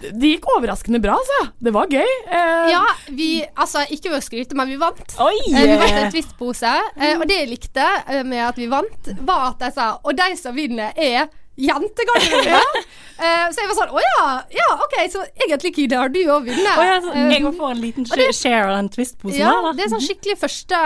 Det 0.03 0.31
gikk 0.35 0.49
overraskende 0.57 1.01
bra, 1.01 1.15
altså. 1.21 1.53
Det 1.63 1.73
var 1.73 1.87
gøy. 1.87 2.11
Eh, 2.27 2.71
Ja, 2.73 2.83
vi 3.09 3.45
Altså, 3.57 3.85
ikke 3.91 4.11
ved 4.11 4.19
å 4.19 4.25
skryte, 4.27 4.55
men 4.59 4.69
vi 4.69 4.77
vant. 4.81 5.15
Oi! 5.21 5.37
Eh, 5.55 5.63
vi 5.71 5.77
vant 5.79 6.01
en 6.03 6.11
Twist-pose, 6.13 6.73
eh, 6.97 7.15
og 7.19 7.27
det 7.29 7.39
jeg 7.39 7.49
likte 7.53 7.87
eh, 8.09 8.23
med 8.25 8.43
at 8.49 8.57
vi 8.59 8.67
vant, 8.73 9.13
var 9.23 9.53
at 9.53 9.59
de 9.63 9.71
sa 9.73 9.93
Og 10.05 10.17
de 10.17 10.37
som 10.37 10.55
vinner, 10.57 10.93
er 10.97 11.29
jentegarderobe. 11.57 12.61
uh, 13.23 13.47
så 13.53 13.61
jeg 13.61 13.69
var 13.69 13.77
sånn 13.77 13.93
Å 13.93 14.01
ja, 14.03 14.23
ja, 14.57 14.69
OK, 14.87 14.95
så 15.13 15.23
egentlig, 15.37 15.75
Kine, 15.77 15.99
har 16.01 16.09
du 16.13 16.19
òg 16.25 16.47
vunnet. 16.49 16.79
Oh, 16.79 16.85
ja, 16.87 16.97
så 17.05 17.11
Eh, 17.13 17.29
jeg 17.35 17.43
må 17.45 17.51
få 17.57 17.69
en 17.75 17.81
liten 17.83 18.07
det- 18.09 18.31
share 18.35 18.71
av 18.71 18.77
den 18.79 18.89
Twist-posen 18.95 19.39
ja, 19.39 19.51
her, 19.53 19.63
da. 19.67 19.73
det 19.77 19.85
er 19.85 19.91
sånn 19.93 20.03
skikkelig 20.07 20.37
første 20.41 20.79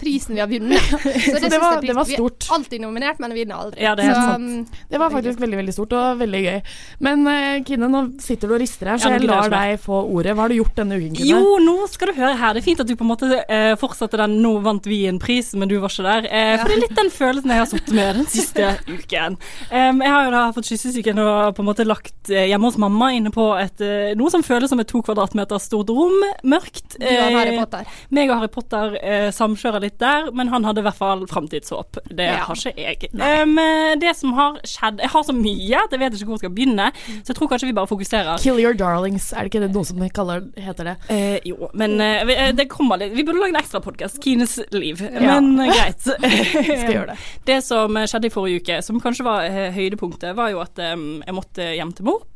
prisen 0.00 0.34
vi 0.36 0.40
har 0.40 0.48
vunnet. 0.50 0.80
Så 1.26 1.36
det, 1.40 1.50
det 1.52 1.60
var- 1.60 1.80
det 1.84 1.94
var 1.96 2.04
stort. 2.08 2.46
Vi 2.46 2.50
er 2.50 2.56
alltid 2.56 2.80
nominert, 2.80 3.18
men 3.22 3.34
vi 3.34 3.42
vinner 3.44 3.60
aldri. 3.66 3.82
Ja, 3.84 3.94
det 3.98 4.06
er 4.06 4.14
så, 4.14 4.24
sant. 4.32 4.50
um, 4.70 4.82
Det 4.90 4.98
var 5.02 5.10
faktisk 5.12 5.40
veldig 5.44 5.58
veldig 5.60 5.74
stort 5.76 5.92
og 5.98 6.18
veldig 6.22 6.42
gøy. 6.46 6.58
Men 7.06 7.26
uh, 7.28 7.62
Kine, 7.68 7.88
nå 7.92 8.02
sitter 8.24 8.48
du 8.48 8.56
og 8.56 8.60
rister 8.64 8.90
her, 8.92 8.98
så 9.02 9.10
Ja, 9.12 9.18
jeg 9.20 9.28
lar 9.28 9.48
deg 9.52 9.76
få 9.84 10.00
ordet. 10.16 10.34
Hva 10.36 10.46
har 10.46 10.52
du 10.54 10.58
gjort 10.60 10.74
denne 10.80 10.98
uken, 11.00 11.14
Kine? 11.20 11.28
Jo, 11.30 11.56
nå 11.62 11.76
skal 11.92 12.12
du 12.12 12.18
høre 12.22 12.34
her. 12.40 12.56
Det 12.56 12.62
er 12.64 12.66
fint 12.70 12.80
at 12.84 12.88
du 12.90 12.96
på 12.96 13.04
en 13.06 13.12
måte 13.12 13.28
uh, 13.30 13.74
fortsatte 13.80 14.16
den 14.20 14.38
'nå 14.42 14.54
vant 14.64 14.84
vi 14.88 15.02
en 15.10 15.20
pris, 15.22 15.52
men 15.54 15.68
du 15.68 15.76
var 15.82 15.92
ikke 15.92 16.06
der'. 16.08 16.28
Eh, 16.30 16.56
For 16.60 16.68
det 16.72 16.76
er 16.76 16.84
litt 16.86 16.96
den 16.98 17.10
følelsen 17.12 17.52
jeg 17.52 17.58
har 17.62 17.70
sittet 17.70 17.94
med 17.94 18.16
den 18.22 18.26
siste 18.32 18.72
uken. 18.96 19.36
Em, 19.70 20.02
jeg 20.06 20.12
har 20.14 20.24
jo 20.28 20.30
da 20.34 20.42
fått 20.54 20.68
kyssesyken 20.70 21.18
og 21.22 21.56
på 21.56 21.62
en 21.64 21.68
måte 21.68 21.84
lagt 21.86 22.30
eh, 22.30 22.46
hjemme 22.50 22.68
hos 22.70 22.78
mamma 22.80 23.08
inne 23.16 23.32
på 23.34 23.44
et, 23.58 23.80
eh, 23.82 24.12
noe 24.18 24.30
som 24.32 24.44
føles 24.46 24.70
som 24.70 24.80
et 24.82 24.88
to 24.90 25.00
kvadratmeter 25.02 25.58
stort 25.62 25.90
rom. 25.90 26.14
Mørkt. 26.46 26.96
du 27.00 27.06
har 27.06 27.32
Harry 27.34 27.56
Eh, 27.56 27.60
Potter. 27.64 27.84
meg 28.14 28.30
og 28.30 28.38
Harry 28.40 28.50
Potter 28.54 28.96
eh, 29.02 29.28
samkjører 29.34 29.82
litt 29.86 29.98
der, 29.98 30.30
men 30.36 30.48
han 30.52 30.64
hadde 30.66 30.82
i 30.82 30.86
hvert 30.86 30.98
fall 31.00 31.26
framtidshåp. 31.30 31.98
Det 32.10 32.26
Ja. 32.30 32.44
har 32.46 32.54
ikke 32.54 32.76
jeg. 32.76 33.10
Eh, 33.12 33.96
det 34.00 34.14
som 34.16 34.32
har 34.38 34.60
skjedd 34.64 35.00
Jeg 35.00 35.10
har 35.10 35.22
så 35.24 35.32
mye 35.34 35.82
at 35.84 35.90
jeg 35.90 36.00
vet 36.00 36.12
ikke 36.14 36.26
hvor 36.30 36.38
jeg 36.38 36.44
skal 36.46 36.54
begynne, 36.56 36.90
så 37.24 37.32
jeg 37.32 37.36
tror 37.36 37.48
kanskje 37.50 37.66
vi 37.70 37.76
bare 37.76 37.90
fokuserer. 37.90 38.38
Kill 38.42 38.58
your 38.62 38.74
darlings, 38.74 39.32
er 39.32 39.42
det 39.44 39.52
ikke 39.54 39.64
det 39.66 39.72
noe 39.74 39.84
som 39.84 39.98
kaller, 40.08 40.46
heter 40.56 40.84
det? 40.92 40.96
Eh, 41.10 41.38
jo, 41.44 41.68
men 41.74 42.00
eh, 42.00 42.52
det 42.52 42.68
kommer 42.70 42.98
litt 43.00 43.14
Vi 43.16 43.24
burde 43.24 43.40
lage 43.42 43.54
en 43.56 43.60
ekstra 43.62 43.80
podkast, 43.82 44.20
Kines 44.22 44.58
liv. 44.72 45.00
Ja. 45.02 45.40
Men 45.40 45.56
greit. 45.70 46.00
Skal 46.06 46.92
gjøre 46.94 47.06
det. 47.14 47.18
Det 47.46 47.58
som 47.64 47.94
skjedde 48.06 48.26
i 48.28 48.32
forrige 48.34 48.60
uke, 48.62 48.78
som 48.84 49.00
kanskje 49.00 49.24
var 49.26 49.44
eh, 49.48 49.70
høydepunktet, 49.96 50.36
var 50.36 50.52
jo 50.52 50.62
at 50.62 50.78
um, 50.92 51.22
jeg 51.24 51.36
måtte 51.36 51.72
hjem 51.76 51.94
til 51.96 52.10
mor. 52.10 52.26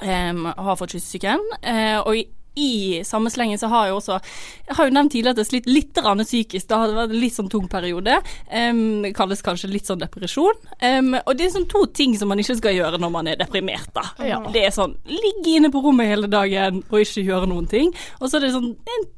Um, 0.00 0.46
har 0.46 0.76
fått 0.76 0.96
kyssesyken. 0.96 1.40
Uh, 1.64 2.00
og 2.04 2.16
i, 2.16 2.26
i 2.56 3.04
samme 3.04 3.30
slengen 3.32 3.58
så 3.60 3.68
har 3.68 3.86
jeg 3.86 3.96
også 3.98 4.14
Jeg 4.66 4.76
har 4.78 4.86
jo 4.88 4.92
nevnt 4.96 5.12
tidligere 5.12 5.34
at 5.34 5.40
jeg 5.42 5.48
slitt 5.50 5.68
litt 5.68 5.96
grann 5.96 6.24
psykisk. 6.24 6.68
Det 6.68 6.76
har 6.76 6.94
vært 6.96 7.12
en 7.12 7.20
litt 7.20 7.36
sånn 7.36 7.50
tung 7.52 7.68
periode. 7.68 8.18
Um, 8.50 9.02
det 9.04 9.14
kalles 9.16 9.44
kanskje 9.44 9.72
litt 9.72 9.88
sånn 9.88 10.02
depresjon. 10.02 10.60
Um, 10.80 11.16
og 11.22 11.32
det 11.36 11.48
er 11.48 11.56
sånn 11.56 11.68
to 11.70 11.86
ting 11.96 12.16
som 12.18 12.32
man 12.32 12.40
ikke 12.40 12.58
skal 12.60 12.76
gjøre 12.76 13.00
når 13.00 13.12
man 13.12 13.32
er 13.32 13.40
deprimert. 13.40 13.92
da. 13.96 14.08
Ja. 14.24 14.40
Det 14.52 14.66
er 14.66 14.74
sånn 14.74 14.96
ligge 15.08 15.56
inne 15.58 15.72
på 15.72 15.84
rommet 15.84 16.12
hele 16.12 16.30
dagen 16.32 16.82
og 16.90 17.02
ikke 17.02 17.24
gjøre 17.24 17.50
noen 17.52 17.68
ting. 17.70 17.92
Og 18.20 18.28
så 18.28 18.38
er 18.38 18.48
det 18.48 18.56
sånn 18.56 18.74
en 18.76 19.12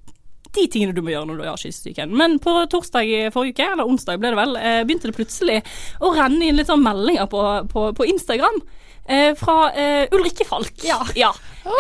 de 0.57 0.67
tingene 0.73 0.95
du 0.97 1.03
må 1.05 1.13
gjøre 1.13 1.29
når 1.29 1.41
du 1.43 1.47
har 1.49 1.61
kyssesyken. 1.61 2.15
Men 2.17 2.39
på 2.43 2.55
torsdag 2.73 3.05
i 3.09 3.23
forrige 3.35 3.59
uke, 3.59 3.71
eller 3.75 3.89
onsdag 3.89 4.21
ble 4.23 4.33
det 4.33 4.41
vel, 4.41 4.57
eh, 4.57 4.83
begynte 4.89 5.11
det 5.11 5.19
plutselig 5.19 5.63
å 6.01 6.15
renne 6.17 6.49
inn 6.49 6.57
litt 6.59 6.71
sånn 6.71 6.85
meldinger 6.85 7.29
på, 7.31 7.45
på, 7.73 7.89
på 7.99 8.09
Instagram. 8.15 8.63
eh, 9.09 9.35
fra 9.35 9.73
eh, 9.73 10.09
Ulrikke 10.13 10.45
Falk. 10.45 10.85
Ja. 11.17 11.33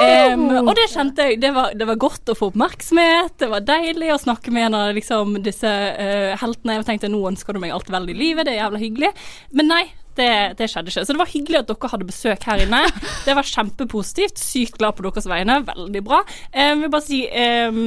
Em, 0.02 0.48
og 0.62 0.74
det 0.76 0.88
kjente 0.92 1.28
jeg 1.28 1.38
det 1.40 1.52
var, 1.56 1.72
det 1.76 1.86
var 1.88 2.00
godt 2.00 2.32
å 2.32 2.36
få 2.36 2.50
oppmerksomhet. 2.52 3.36
Det 3.40 3.48
var 3.52 3.64
deilig 3.68 4.10
å 4.14 4.20
snakke 4.20 4.52
med 4.54 4.68
en 4.68 4.78
av 4.80 4.90
liksom, 4.96 5.38
disse 5.44 5.68
eh, 5.68 6.34
heltene. 6.40 6.78
Jeg 6.80 6.88
tenkte 6.88 7.12
nå 7.12 7.22
ønsker 7.30 7.56
du 7.56 7.62
meg 7.62 7.74
alt 7.76 7.90
vel 7.92 8.10
i 8.12 8.16
livet, 8.16 8.48
det 8.48 8.56
er 8.56 8.62
jævla 8.64 8.82
hyggelig. 8.84 9.14
Men 9.52 9.74
nei. 9.76 9.86
Det, 10.18 10.56
det 10.58 10.66
skjedde 10.66 10.90
ikke. 10.90 11.04
Så 11.06 11.14
det 11.14 11.20
var 11.20 11.28
hyggelig 11.30 11.58
at 11.60 11.68
dere 11.68 11.88
hadde 11.92 12.06
besøk 12.08 12.42
her 12.48 12.58
inne. 12.64 12.80
Det 13.22 13.36
var 13.38 13.46
kjempepositivt. 13.46 14.40
Sykt 14.42 14.80
glad 14.80 14.96
på 14.98 15.04
deres 15.06 15.28
vegne. 15.30 15.60
Veldig 15.68 16.00
bra. 16.02 16.24
Jeg 16.50 16.80
vil 16.80 16.90
bare 16.90 17.06
si 17.06 17.20
em, 17.30 17.78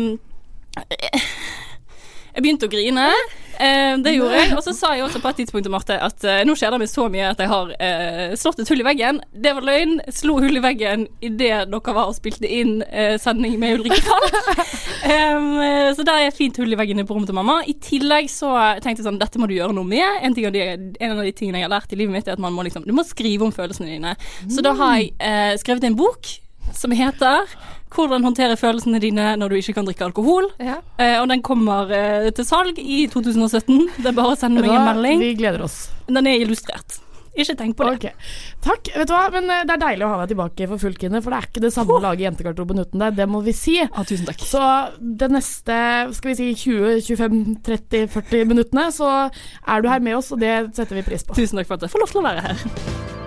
jeg 2.32 2.44
begynte 2.44 2.68
å 2.68 2.72
grine. 2.72 3.08
Eh, 3.62 3.98
det 4.02 4.16
gjorde 4.16 4.38
jeg. 4.40 4.52
Og 4.56 4.64
så 4.66 4.74
sa 4.74 4.94
jeg 4.96 5.06
også 5.06 5.20
på 5.22 5.30
et 5.30 5.42
tidspunkt 5.42 5.68
til 5.68 5.74
Marte 5.74 5.98
at 6.02 6.24
eh, 6.26 6.42
nå 6.48 6.56
skjer 6.58 6.74
det 6.74 6.80
meg 6.82 6.90
så 6.90 7.06
mye 7.12 7.28
at 7.30 7.42
jeg 7.44 7.52
har 7.52 7.74
eh, 7.78 8.34
slått 8.40 8.62
et 8.64 8.72
hull 8.72 8.82
i 8.82 8.88
veggen. 8.88 9.20
Det 9.32 9.54
var 9.58 9.68
løgn. 9.68 10.00
Slo 10.16 10.38
hull 10.42 10.58
i 10.58 10.64
veggen 10.64 11.06
idet 11.22 11.68
dere 11.70 11.96
var 11.98 12.10
og 12.10 12.18
spilte 12.18 12.50
inn 12.50 12.80
sending 13.22 13.58
med 13.62 13.80
Ulrikke 13.80 14.02
Falk. 14.06 14.38
Så 15.92 16.06
der 16.08 16.14
er 16.16 16.30
et 16.30 16.38
fint 16.38 16.56
hull 16.62 16.72
i 16.72 16.78
veggen 16.80 17.02
på 17.06 17.16
rommet 17.16 17.30
til 17.30 17.36
mamma. 17.36 17.60
I 17.68 17.76
tillegg 17.84 18.30
så 18.32 18.54
tenkte 18.80 19.02
jeg 19.02 19.08
sånn 19.08 19.20
dette 19.22 19.42
må 19.42 19.50
du 19.50 19.56
gjøre 19.58 19.76
noe 19.76 19.88
med. 19.88 20.22
En, 20.24 20.36
ting 20.38 20.48
av 20.48 20.56
de, 20.56 20.64
en 20.64 21.14
av 21.14 21.22
de 21.26 21.34
tingene 21.36 21.60
jeg 21.60 21.68
har 21.68 21.74
lært 21.74 21.94
i 21.94 22.00
livet 22.00 22.16
mitt, 22.16 22.30
er 22.30 22.38
at 22.38 22.44
man 22.44 22.56
må 22.56 22.66
liksom 22.66 22.86
Du 22.88 22.94
må 22.96 23.04
skrive 23.06 23.46
om 23.46 23.54
følelsene 23.54 23.92
dine. 23.92 24.16
Så 24.50 24.64
da 24.66 24.74
har 24.80 25.02
jeg 25.02 25.62
skrevet 25.62 25.90
en 25.90 26.00
bok 26.00 26.32
som 26.78 26.94
heter 26.96 27.50
'Hvordan 27.92 28.24
håndtere 28.24 28.56
følelsene 28.56 29.02
dine 29.04 29.36
når 29.36 29.50
du 29.50 29.56
ikke 29.60 29.76
kan 29.76 29.86
drikke 29.86 30.08
alkohol'. 30.08 30.50
Eh, 30.98 31.20
og 31.20 31.28
den 31.30 31.42
kommer 31.42 31.92
eh, 31.92 32.32
til 32.32 32.46
salg 32.48 32.80
i 32.80 33.08
2017. 33.12 33.90
Det 33.98 34.08
er 34.08 34.16
bare 34.16 34.36
å 34.36 34.40
sende 34.40 34.64
meg 34.64 34.72
en 34.72 34.88
melding. 34.96 35.20
Vi 35.20 35.34
gleder 35.36 35.64
oss. 35.68 35.90
Den 36.08 36.28
er 36.28 36.40
illustrert. 36.40 37.02
Ikke 37.32 37.56
tenk 37.56 37.78
på 37.80 37.86
det. 37.88 37.94
Okay. 37.96 38.12
Takk. 38.64 38.90
Vet 38.92 39.08
du 39.08 39.14
hva, 39.16 39.30
men 39.32 39.48
eh, 39.48 39.64
det 39.68 39.76
er 39.78 39.84
deilig 39.86 40.04
å 40.08 40.12
ha 40.12 40.18
deg 40.22 40.34
tilbake 40.34 40.68
for 40.74 40.84
fullt, 40.84 41.00
Kine. 41.00 41.22
For 41.24 41.32
det 41.32 41.40
er 41.40 41.48
ikke 41.48 41.64
det 41.64 41.72
samme 41.76 41.96
å 41.96 42.02
lage 42.04 42.26
jentegarderoben 42.26 42.84
uten 42.84 43.06
deg, 43.06 43.16
det 43.20 43.28
må 43.32 43.44
vi 43.46 43.56
si. 43.56 43.78
tusen 44.10 44.28
takk. 44.28 44.44
Så 44.44 44.66
det 45.00 45.32
neste 45.32 45.80
skal 46.18 46.34
vi 46.34 46.38
si 46.42 46.52
20-25-30-40 46.66 48.52
minuttene, 48.52 48.90
så 48.96 49.14
er 49.32 49.82
du 49.82 49.92
her 49.92 50.04
med 50.04 50.20
oss, 50.20 50.34
og 50.36 50.44
det 50.44 50.76
setter 50.76 51.00
vi 51.00 51.08
pris 51.08 51.24
på. 51.24 51.40
Tusen 51.40 51.62
takk 51.62 51.72
for 51.72 51.80
at 51.80 51.88
jeg 51.88 51.96
får 51.96 52.06
lov 52.06 52.16
til 52.16 52.24
å 52.24 52.28
være 52.28 52.48
her. 52.50 53.21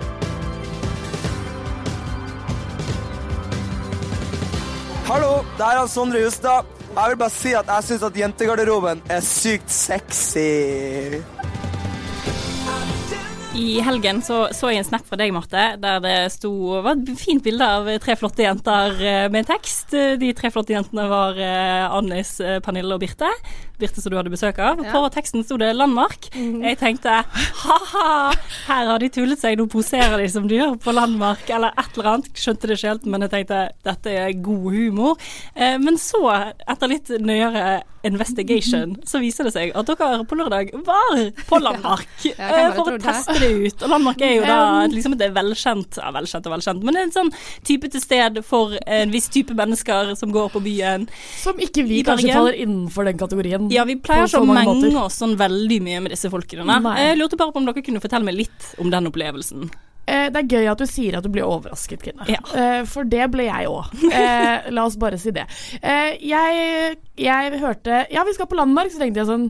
Hallo, 5.05 5.43
det 5.53 5.61
er 5.61 5.85
Sondre 5.85 6.17
Justad. 6.23 6.65
Jeg 6.95 7.11
vil 7.11 7.17
bare 7.19 7.29
si 7.29 7.51
at 7.53 7.67
jeg 7.69 7.85
syns 7.85 8.03
at 8.07 8.15
jentegarderoben 8.17 9.03
er 9.05 9.21
sykt 9.21 9.69
sexy. 9.69 11.19
I 13.55 13.79
helgen 13.85 14.19
så, 14.25 14.49
så 14.51 14.73
jeg 14.73 14.83
en 14.83 14.87
snap 14.89 15.07
fra 15.07 15.19
deg, 15.19 15.31
Marte, 15.31 15.63
der 15.79 16.01
det 16.03 16.15
sto 16.33 16.51
var 16.83 16.97
et 16.97 17.13
fint 17.19 17.43
bilde 17.45 17.63
av 17.63 17.87
tre 18.03 18.17
flotte 18.19 18.43
jenter 18.43 18.99
med 19.31 19.45
med 19.45 19.47
tekst. 19.49 19.93
De 20.19 20.33
tre 20.35 20.49
flotte 20.53 20.73
jentene 20.73 21.05
var 21.11 21.37
eh, 21.37 21.85
Annis, 21.93 22.39
eh, 22.41 22.59
Pernille 22.63 22.95
og 22.95 23.01
Birte. 23.03 23.29
Birte 23.79 24.01
som 24.01 24.13
du 24.13 24.17
hadde 24.17 24.31
besøk 24.33 24.59
av. 24.63 24.81
Ja. 24.81 24.93
På 24.93 25.09
teksten 25.13 25.43
sto 25.43 25.57
det 25.59 25.73
'Landmark'. 25.75 26.29
Jeg 26.33 26.79
tenkte 26.79 27.21
ha-ha, 27.65 28.33
her 28.67 28.91
har 28.91 28.99
de 28.99 29.09
tullet 29.09 29.39
seg, 29.39 29.57
nå 29.59 29.67
poserer 29.67 30.17
de 30.21 30.29
som 30.31 30.47
de 30.47 30.59
gjør 30.61 30.77
på 30.81 30.95
Landmark, 30.95 31.49
eller 31.49 31.75
et 31.75 31.97
eller 31.97 32.11
annet. 32.13 32.31
Skjønte 32.33 32.67
det 32.67 32.79
ikke 32.79 32.93
helt, 32.93 33.05
men 33.05 33.25
jeg 33.25 33.33
tenkte 33.35 33.59
dette 33.85 34.15
er 34.23 34.31
god 34.45 34.69
humor. 34.73 35.19
Eh, 35.53 35.77
men 35.81 35.99
så, 36.01 36.23
etter 36.65 36.91
litt 36.91 37.11
nøyere 37.19 37.83
investigation, 38.05 38.95
så 39.07 39.19
viser 39.23 39.47
det 39.47 39.53
seg 39.55 39.73
at 39.77 39.89
dere 39.89 40.23
på 40.29 40.37
lørdag 40.39 40.71
var 40.85 41.15
på 41.49 41.59
Landmark 41.65 42.25
Ja, 42.27 42.49
eh, 42.49 42.69
for 42.77 42.93
å 42.93 42.99
teste 43.01 43.37
det? 43.39 43.49
det 43.49 43.69
ut. 43.71 43.85
Og 43.85 43.93
Landmark 43.95 44.21
er 44.25 44.35
jo 44.37 44.43
da 44.47 44.59
liksom 44.95 45.17
et 45.17 45.25
velkjent 45.35 45.99
ja, 46.01 46.11
velkjent 46.15 46.49
og 46.49 46.55
velkjent, 46.57 46.85
men 46.85 46.97
det 46.97 47.01
er 47.01 47.09
en 47.09 47.15
sånn 47.15 47.33
typete 47.67 48.01
sted 48.03 48.41
for 48.45 48.75
en 48.85 49.13
viss 49.13 49.29
type 49.33 49.55
mennesker 49.57 50.13
som 50.19 50.33
går 50.35 50.51
på 50.53 50.61
byen. 50.65 51.07
Som 51.41 51.59
ikke 51.61 51.85
vi 51.87 52.03
kanskje 52.05 52.33
faller 52.35 52.59
innenfor 52.65 53.09
den 53.09 53.19
kategorien. 53.19 53.69
Ja, 53.73 53.87
vi 53.87 53.97
pleier 54.01 54.29
så 54.29 54.43
ikke 54.43 54.53
å 54.53 54.59
menge 54.59 54.93
oss 55.05 55.19
sånn 55.21 55.35
veldig 55.39 55.81
mye 55.85 56.05
med 56.05 56.15
disse 56.15 56.31
folkene. 56.33 56.65
Nei. 56.67 56.95
Jeg 57.01 57.19
lurte 57.19 57.39
bare 57.39 57.55
på 57.55 57.61
om 57.61 57.67
dere 57.69 57.85
kunne 57.85 58.03
fortelle 58.03 58.27
meg 58.27 58.39
litt 58.43 58.71
om 58.81 58.91
den 58.93 59.11
opplevelsen. 59.11 59.69
Eh, 60.05 60.27
det 60.33 60.41
er 60.43 60.51
gøy 60.57 60.67
at 60.71 60.81
du 60.81 60.85
sier 60.89 61.17
at 61.17 61.25
du 61.25 61.31
blir 61.33 61.47
overrasket, 61.47 62.03
Kine. 62.05 62.27
Eh, 62.29 62.83
for 62.89 63.07
det 63.09 63.25
ble 63.33 63.47
jeg 63.47 63.69
òg. 63.71 63.89
Eh, 64.11 64.69
la 64.75 64.85
oss 64.85 64.99
bare 65.01 65.17
si 65.21 65.33
det. 65.35 65.47
Eh, 65.81 66.15
jeg, 66.25 66.99
jeg 67.17 67.59
hørte 67.61 68.05
Ja, 68.13 68.25
vi 68.27 68.35
skal 68.37 68.49
på 68.51 68.59
Landmark, 68.59 68.93
så 68.93 69.01
tenkte 69.01 69.23
jeg 69.23 69.31
sånn 69.31 69.49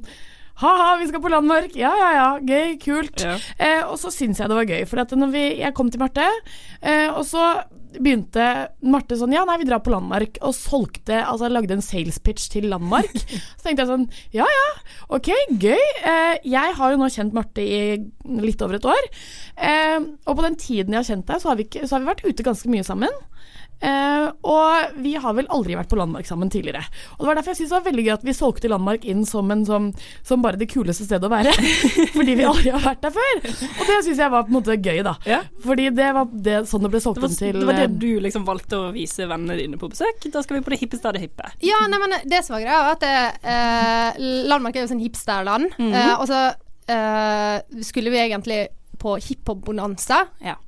Ha-ha, 0.62 0.94
vi 1.02 1.10
skal 1.10 1.20
på 1.20 1.28
Landmark. 1.34 1.74
Ja, 1.76 1.90
ja, 2.00 2.12
ja. 2.16 2.28
Gøy. 2.40 2.78
Kult. 2.80 3.26
Eh, 3.60 3.82
og 3.84 3.98
så 4.00 4.08
syns 4.14 4.40
jeg 4.40 4.48
det 4.48 4.56
var 4.56 4.70
gøy, 4.70 4.86
for 4.88 5.04
at 5.04 5.12
når 5.12 5.34
vi, 5.34 5.42
jeg 5.60 5.76
kom 5.76 5.90
til 5.92 6.00
Marte, 6.00 6.30
eh, 6.80 7.10
og 7.12 7.26
så 7.28 7.50
begynte 8.04 8.46
Marte 8.86 9.18
sånn 9.20 9.34
Ja, 9.36 9.44
nei, 9.48 9.58
vi 9.62 9.68
drar 9.70 9.84
på 9.86 9.94
Landmark. 9.94 10.40
Og 10.46 10.56
solgte 10.58 11.22
Altså 11.24 11.50
lagde 11.52 11.78
en 11.78 11.86
sales 11.86 12.20
pitch 12.24 12.50
til 12.54 12.70
Landmark. 12.72 13.14
så 13.58 13.68
tenkte 13.68 13.86
jeg 13.86 13.92
sånn 13.92 14.08
Ja 14.36 14.48
ja, 14.50 14.66
ok, 15.18 15.32
gøy. 15.62 15.86
Eh, 16.02 16.36
jeg 16.56 16.76
har 16.80 16.94
jo 16.94 17.02
nå 17.02 17.10
kjent 17.14 17.36
Marte 17.36 17.64
i 17.64 17.80
litt 18.42 18.62
over 18.66 18.80
et 18.80 18.90
år. 18.90 19.10
Eh, 19.56 20.00
og 20.26 20.34
på 20.34 20.46
den 20.46 20.60
tiden 20.60 20.96
jeg 20.96 21.02
har 21.04 21.10
kjent 21.14 21.30
deg, 21.30 21.42
så 21.42 21.52
har 21.52 21.60
vi, 21.60 21.70
ikke, 21.70 21.86
så 21.86 21.98
har 21.98 22.04
vi 22.04 22.12
vært 22.14 22.26
ute 22.28 22.48
ganske 22.48 22.72
mye 22.72 22.86
sammen. 22.88 23.24
Eh, 23.80 24.28
og 24.48 24.96
vi 25.04 25.16
har 25.20 25.36
vel 25.38 25.48
aldri 25.54 25.76
vært 25.78 25.90
på 25.92 25.98
Landmark 26.00 26.28
sammen 26.28 26.50
tidligere. 26.52 26.86
Og 27.18 27.26
Det 27.26 27.28
var 27.28 27.40
derfor 27.40 27.54
jeg 27.54 27.60
syntes 27.60 27.74
det 27.74 27.78
var 27.78 27.88
veldig 27.90 28.06
gøy 28.06 28.14
at 28.16 28.26
vi 28.26 28.36
solgte 28.38 28.72
Landmark 28.72 29.06
inn 29.06 29.26
som, 29.28 29.52
en, 29.52 29.66
som, 29.68 29.90
som 30.26 30.44
bare 30.46 30.60
det 30.62 30.70
kuleste 30.72 31.08
stedet 31.08 31.28
å 31.28 31.32
være. 31.34 31.54
Fordi 32.18 32.38
vi 32.40 32.48
aldri 32.48 32.74
har 32.74 32.84
vært 32.86 33.04
der 33.06 33.16
før. 33.16 33.44
Og 33.46 33.84
det 33.90 34.00
syns 34.08 34.24
jeg 34.24 34.34
var 34.34 34.48
på 34.48 34.54
en 34.54 34.58
måte 34.58 34.78
gøy, 34.80 35.02
da. 35.06 35.16
Fordi 35.66 35.90
det 35.96 36.10
var 36.18 36.32
det, 36.32 36.58
sånn 36.72 36.86
det 36.86 36.94
ble 36.96 37.04
solgt 37.04 37.22
Det 37.22 37.28
var, 37.28 37.34
inn 37.34 37.42
til 37.42 37.62
det 37.62 37.70
var 37.70 37.80
det 37.82 37.88
eh, 37.90 37.98
du 38.06 38.12
liksom 38.26 38.48
valgte 38.48 38.82
å 38.82 38.92
vise 38.96 39.30
vennene 39.30 39.60
dine 39.60 39.80
på 39.82 39.92
besøk. 39.92 40.30
Da 40.34 40.44
skal 40.46 40.60
vi 40.60 40.66
på 40.66 40.76
det 40.76 40.82
hippeste 40.84 41.10
av 41.10 41.18
det 41.18 41.26
hippe. 41.26 41.50
Ja, 41.66 41.84
nei, 41.92 42.02
men 42.02 42.20
det 42.24 42.44
som 42.46 42.58
var 42.58 42.66
greia, 42.66 42.84
var 42.86 42.98
at 42.98 43.08
eh, 43.08 44.24
Landmark 44.50 44.78
er 44.78 44.86
jo 44.86 44.94
sånn 44.94 45.04
hipsterland. 45.04 45.76
Mm 45.78 45.92
-hmm. 45.92 46.14
uh, 46.14 46.22
og 46.22 46.28
så 46.32 46.40
eh, 46.88 47.84
skulle 47.84 48.10
vi 48.10 48.20
egentlig 48.20 48.68
på 49.06 49.16
hiphop-bonanza, 49.22 50.24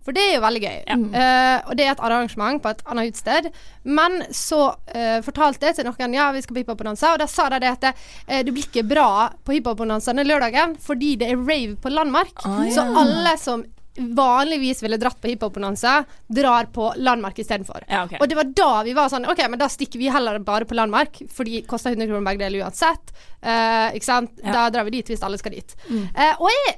for 0.06 0.14
det 0.14 0.22
er 0.22 0.36
jo 0.36 0.44
veldig 0.44 0.62
gøy. 0.62 0.76
Eh, 0.94 1.56
og 1.66 1.78
det 1.78 1.88
er 1.88 1.96
et 1.96 2.04
arrangement 2.06 2.62
på 2.62 2.70
et 2.70 2.84
annet 2.86 3.10
utested. 3.10 3.48
Men 3.88 4.20
så 4.36 4.60
uh, 4.76 5.20
fortalte 5.26 5.70
jeg 5.70 5.80
til 5.80 5.88
noen 5.88 6.14
ja, 6.14 6.28
vi 6.36 6.44
skal 6.46 6.58
på 6.58 6.62
hiphop-bonanza, 6.62 7.16
og 7.16 7.24
da 7.24 7.30
sa 7.32 7.48
de 7.54 7.62
det 7.64 7.72
at 7.72 7.88
eh, 7.90 8.44
det 8.46 8.54
blir 8.54 8.68
ikke 8.68 8.86
bra 8.86 9.32
på 9.42 9.58
hiphop-bonanza 9.58 10.14
denne 10.14 10.28
lørdagen 10.28 10.76
fordi 10.82 11.16
det 11.22 11.32
er 11.32 11.42
rave 11.42 11.80
på 11.82 11.92
Landmark. 11.92 12.46
Ah, 12.46 12.62
ja. 12.68 12.76
Så 12.78 12.86
alle 13.02 13.34
som 13.42 13.66
vanligvis 13.98 14.84
ville 14.84 14.98
dratt 15.02 15.18
på 15.22 15.32
hiphop-bonanza, 15.32 16.04
drar 16.28 16.70
på 16.74 16.92
Landmark 17.02 17.40
istedenfor. 17.40 17.88
Ja, 17.90 18.04
okay. 18.06 18.22
Og 18.22 18.30
det 18.30 18.38
var 18.38 18.52
da 18.60 18.72
vi 18.86 18.94
var 18.98 19.10
sånn 19.10 19.26
OK, 19.30 19.42
men 19.50 19.62
da 19.62 19.70
stikker 19.74 19.98
vi 19.98 20.12
heller 20.14 20.38
bare 20.46 20.70
på 20.70 20.78
Landmark, 20.78 21.24
fordi 21.34 21.62
det 21.62 21.70
koster 21.70 21.96
100 21.96 22.12
kroner 22.12 22.28
begge 22.30 22.46
deler 22.46 22.68
uansett. 22.68 23.16
Uh, 23.42 23.90
ikke 23.98 24.12
sant? 24.12 24.38
Da 24.44 24.68
drar 24.74 24.86
vi 24.86 25.00
dit 25.00 25.10
hvis 25.10 25.26
alle 25.26 25.42
skal 25.42 25.58
dit. 25.58 25.74
Eh, 25.90 26.36
og 26.38 26.52
jeg 26.54 26.78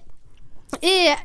er, 0.81 1.17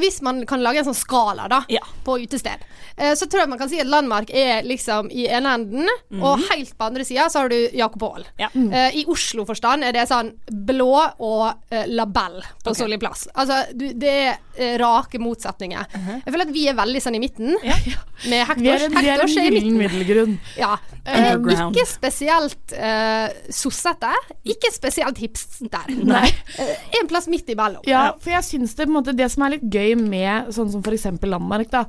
hvis 0.00 0.20
man 0.24 0.40
kan 0.48 0.62
lage 0.64 0.80
en 0.80 0.86
sånn 0.88 0.96
skala 0.96 1.46
da 1.52 1.62
på 2.06 2.16
utested, 2.22 2.62
eh, 2.96 3.12
så 3.18 3.26
tror 3.28 3.42
jeg 3.44 3.50
man 3.52 3.58
kan 3.60 3.68
si 3.70 3.80
at 3.82 3.86
Landmark 3.90 4.30
er 4.34 4.62
liksom 4.66 5.10
i 5.12 5.26
ene 5.28 5.52
enden, 5.58 5.88
Mhm. 6.10 6.22
og 6.22 6.40
helt 6.50 6.72
på 6.78 6.86
andre 6.86 7.04
sida 7.04 7.28
så 7.28 7.40
har 7.44 7.48
du 7.52 7.56
Jakob 7.76 8.02
Aall. 8.08 8.24
Mm. 8.54 8.72
Eh, 8.72 8.96
I 9.02 9.04
Oslo-forstand 9.06 9.84
er 9.84 9.92
det 9.92 10.06
sånn 10.08 10.32
blå 10.50 10.94
og 11.20 11.54
eh, 11.70 11.84
labell 11.88 12.40
på 12.64 12.70
okay. 12.70 12.80
Solli 12.80 12.98
plass. 12.98 13.26
Altså, 13.34 13.62
du, 13.76 13.92
det 13.92 14.08
er 14.08 14.38
eh, 14.56 14.76
rake 14.78 15.18
motsetninger. 15.20 15.86
Jeg 16.24 16.32
føler 16.32 16.46
at 16.48 16.54
vi 16.54 16.66
er 16.68 16.74
veldig 16.78 17.02
sånn 17.02 17.16
i 17.18 17.22
midten, 17.22 17.56
med 18.30 18.46
Hektors. 18.48 18.62
Vi 18.62 18.70
er 18.70 18.86
en, 18.86 18.96
Hektors 18.96 19.36
er 19.36 19.40
i 19.42 19.50
gyllen 19.50 19.76
midten. 19.76 19.98
middelgrunn. 19.98 20.38
Ja. 20.56 20.76
Eh, 21.06 21.36
ikke 21.36 21.84
spesielt 21.86 22.72
uh, 22.74 23.28
sossete, 23.54 24.10
ikke 24.48 24.72
spesielt 24.74 25.18
hipster. 25.22 25.86
Nei. 26.02 26.26
Eh, 26.58 26.72
en 27.00 27.06
plass 27.10 27.28
midt 27.30 27.48
imellom. 27.52 27.82
Ja, 27.86 28.08
for 28.18 28.32
jeg 28.34 28.42
syns 28.46 28.74
det, 28.78 28.85
på 28.86 28.92
en 28.92 28.98
måte, 28.98 29.16
det 29.16 29.30
som 29.32 29.46
er 29.46 29.56
litt 29.56 29.66
gøy 29.66 29.96
med 30.00 30.52
sånn 30.56 30.70
som 30.72 30.84
f.eks. 30.84 31.08
Landmark, 31.26 31.72
da, 31.72 31.84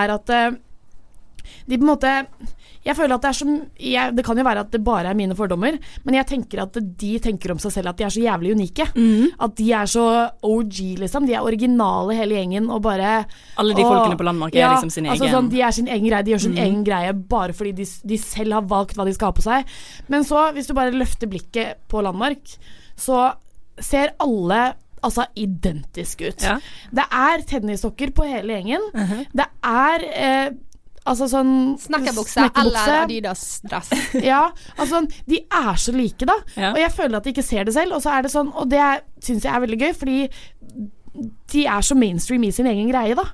er 0.00 0.14
at 0.16 0.34
eh, 0.34 0.50
de 1.66 1.78
på 1.78 1.84
en 1.84 1.92
måte 1.92 2.14
jeg 2.80 2.96
føler 2.96 3.12
at 3.12 3.24
Det 3.24 3.28
er 3.28 3.36
som, 3.36 3.50
jeg, 3.76 4.12
det 4.16 4.22
kan 4.24 4.38
jo 4.40 4.44
være 4.46 4.62
at 4.64 4.70
det 4.72 4.80
bare 4.84 5.10
er 5.10 5.16
mine 5.18 5.36
fordommer, 5.36 5.76
men 6.06 6.16
jeg 6.16 6.28
tenker 6.30 6.62
at 6.62 6.78
de 6.80 7.10
tenker 7.20 7.52
om 7.52 7.60
seg 7.60 7.74
selv 7.74 7.92
at 7.92 7.98
de 7.98 8.06
er 8.06 8.14
så 8.14 8.22
jævlig 8.22 8.54
unike. 8.56 8.86
At 9.44 9.56
de 9.58 9.66
er 9.76 9.90
så 9.90 10.04
OG, 10.46 10.78
liksom. 11.02 11.26
De 11.28 11.36
er 11.36 11.44
originale 11.44 12.16
hele 12.16 12.38
gjengen 12.38 12.70
og 12.72 12.80
bare 12.86 13.26
Alle 13.60 13.76
de 13.76 13.84
og, 13.84 13.90
folkene 13.92 14.16
på 14.16 14.24
Landmark 14.24 14.56
er 14.56 14.72
liksom 14.72 14.92
sin 14.94 15.10
altså 15.12 15.26
egen- 15.26 15.36
Sånn, 15.36 15.50
de 15.52 15.60
er 15.60 15.76
sin 15.76 15.92
egen 15.92 16.08
greie, 16.08 16.24
de 16.24 16.32
gjør 16.32 16.44
sin 16.46 16.56
mm. 16.56 16.62
egen 16.64 16.82
greie 16.88 17.12
bare 17.12 17.52
fordi 17.52 17.74
de, 17.82 17.84
de 17.84 18.18
selv 18.18 18.56
har 18.56 18.64
valgt 18.72 18.96
hva 18.96 19.04
de 19.04 19.14
skal 19.14 19.28
ha 19.28 19.36
på 19.36 19.44
seg. 19.44 19.76
Men 20.08 20.24
så, 20.24 20.48
hvis 20.56 20.70
du 20.70 20.74
bare 20.74 20.96
løfter 20.96 21.28
blikket 21.28 21.84
på 21.90 22.00
Landmark, 22.00 22.56
så 22.96 23.26
ser 23.80 24.16
alle 24.24 24.72
altså 25.06 25.26
identiske 25.38 26.32
ut. 26.32 26.42
Ja. 26.44 26.58
Det 26.94 27.06
er 27.06 27.46
tennissokker 27.48 28.12
på 28.16 28.26
hele 28.28 28.58
gjengen. 28.58 28.84
Det 29.36 29.46
er 29.66 30.06
eh, 30.10 30.50
altså 31.08 31.28
sånn 31.30 31.52
Snekkerbukse 31.80 32.46
eller 32.48 32.94
Adidas-dress. 33.04 33.90
ja, 34.30 34.44
altså 34.76 34.92
sånn, 34.98 35.10
De 35.28 35.42
er 35.44 35.80
så 35.80 35.94
like, 35.96 36.28
da. 36.28 36.36
Ja. 36.56 36.72
Og 36.74 36.80
jeg 36.82 36.94
føler 36.96 37.18
at 37.18 37.26
de 37.26 37.34
ikke 37.34 37.46
ser 37.46 37.68
det 37.68 37.76
selv. 37.76 37.96
Og 37.96 38.04
så 38.04 38.14
er 38.14 38.26
det 38.26 38.32
sånn 38.34 38.52
Og 38.54 38.70
det 38.70 38.80
syns 39.24 39.46
jeg 39.46 39.52
er 39.54 39.64
veldig 39.64 39.80
gøy, 39.80 39.92
fordi 39.96 40.18
de 41.50 41.64
er 41.66 41.82
så 41.82 41.96
mainstream 41.98 42.44
i 42.46 42.52
sin 42.54 42.68
egen 42.70 42.86
greie, 42.92 43.16
da. 43.18 43.24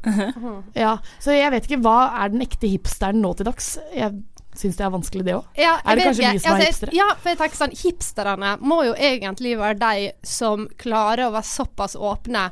Ja, 0.74 0.94
så 1.20 1.34
jeg 1.36 1.52
vet 1.52 1.66
ikke 1.68 1.82
hva 1.84 1.98
er 2.22 2.32
den 2.32 2.40
ekte 2.46 2.70
hipsteren 2.72 3.20
nå 3.20 3.34
til 3.36 3.46
dags. 3.50 3.74
Jeg 3.94 4.16
syns 4.60 4.78
det 4.78 4.84
er 4.86 4.92
vanskelig, 4.94 5.24
det 5.26 5.34
òg. 5.36 5.48
Ja, 5.60 5.76
er 5.84 5.98
det 5.98 6.06
kanskje 6.08 6.22
ikke. 6.24 6.32
vi 6.32 6.42
som 6.42 6.50
er 6.50 6.54
Altså, 6.54 6.68
hipstere? 6.70 6.96
Ja, 6.96 7.08
for 7.20 7.32
jeg 7.32 7.40
tenker 7.40 7.60
sånn 7.60 7.76
Hipsterne 7.82 8.52
må 8.60 8.78
jo 8.86 8.94
egentlig 8.94 9.56
være 9.60 9.78
de 9.82 10.06
som 10.26 10.68
klarer 10.80 11.26
å 11.26 11.34
være 11.34 11.50
såpass 11.50 11.96
åpne 11.96 12.46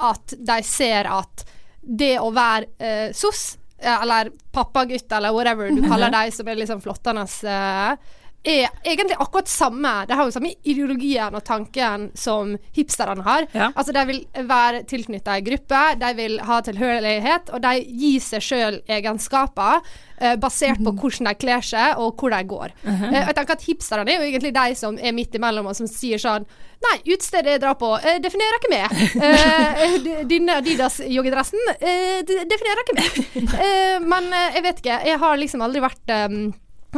at 0.00 0.36
de 0.38 0.60
ser 0.64 1.08
at 1.10 1.44
det 1.80 2.14
å 2.20 2.30
være 2.32 2.70
eh, 2.80 3.10
SOS, 3.16 3.58
eh, 3.80 4.02
eller 4.02 4.30
pappagutt, 4.52 5.12
eller 5.12 5.34
whatever 5.34 5.70
du 5.72 5.82
kaller 5.90 6.12
de 6.14 6.32
som 6.34 6.48
er 6.48 6.60
liksom 6.60 6.82
flottende, 6.84 7.26
eh, 7.48 8.16
er 8.44 8.70
egentlig 8.84 9.16
akkurat 9.20 9.48
samme. 9.48 9.90
De 10.08 10.16
har 10.16 10.24
jo 10.24 10.32
samme 10.32 10.54
ideologien 10.64 11.34
og 11.36 11.44
tanken 11.44 12.08
som 12.16 12.54
hipsterne 12.76 13.24
har. 13.26 13.46
Altså 13.74 13.92
De 13.92 14.04
vil 14.08 14.22
være 14.48 14.84
tilknytta 14.88 15.36
en 15.36 15.44
gruppe, 15.44 15.82
de 16.00 16.12
vil 16.16 16.38
ha 16.48 16.60
tilhørighet, 16.64 17.52
og 17.52 17.60
de 17.66 17.74
gir 17.84 18.22
seg 18.24 18.44
sjøl 18.44 18.80
egenskaper 18.88 19.82
eh, 20.20 20.36
basert 20.40 20.80
på 20.80 20.94
hvordan 20.94 21.28
de 21.28 21.34
kler 21.40 21.60
seg 21.64 22.00
og 22.00 22.16
hvor 22.16 22.32
de 22.32 22.40
går. 22.48 22.72
Mhm. 22.86 23.12
Eh, 23.12 23.26
jeg 23.26 23.36
tenker 23.36 23.58
at 23.58 23.68
Hipsterne 23.68 24.08
er 24.14 24.22
jo 24.24 24.30
egentlig 24.30 24.54
de 24.56 24.66
som 24.78 24.96
er 24.98 25.16
midt 25.16 25.36
imellom 25.36 25.68
og 25.70 25.76
som 25.76 25.90
sier 25.90 26.20
sånn 26.20 26.48
Nei, 26.80 26.94
utestedet 27.12 27.52
jeg 27.52 27.60
drar 27.60 27.74
på, 27.76 27.90
eh, 28.00 28.16
definerer 28.24 28.56
ikke 28.56 28.70
meg. 28.72 29.00
Eh, 29.20 30.22
denne 30.30 30.54
Adidas-joggedressen 30.62 31.60
eh, 31.76 32.22
definerer 32.24 32.80
ikke 32.86 32.96
meg. 32.96 33.18
Eh, 33.60 33.98
men 34.00 34.30
eh, 34.32 34.54
jeg 34.56 34.64
vet 34.64 34.80
ikke. 34.80 34.96
Jeg 35.10 35.20
har 35.20 35.36
liksom 35.36 35.60
aldri 35.66 35.82
vært 35.84 36.12
eh, 36.14 36.38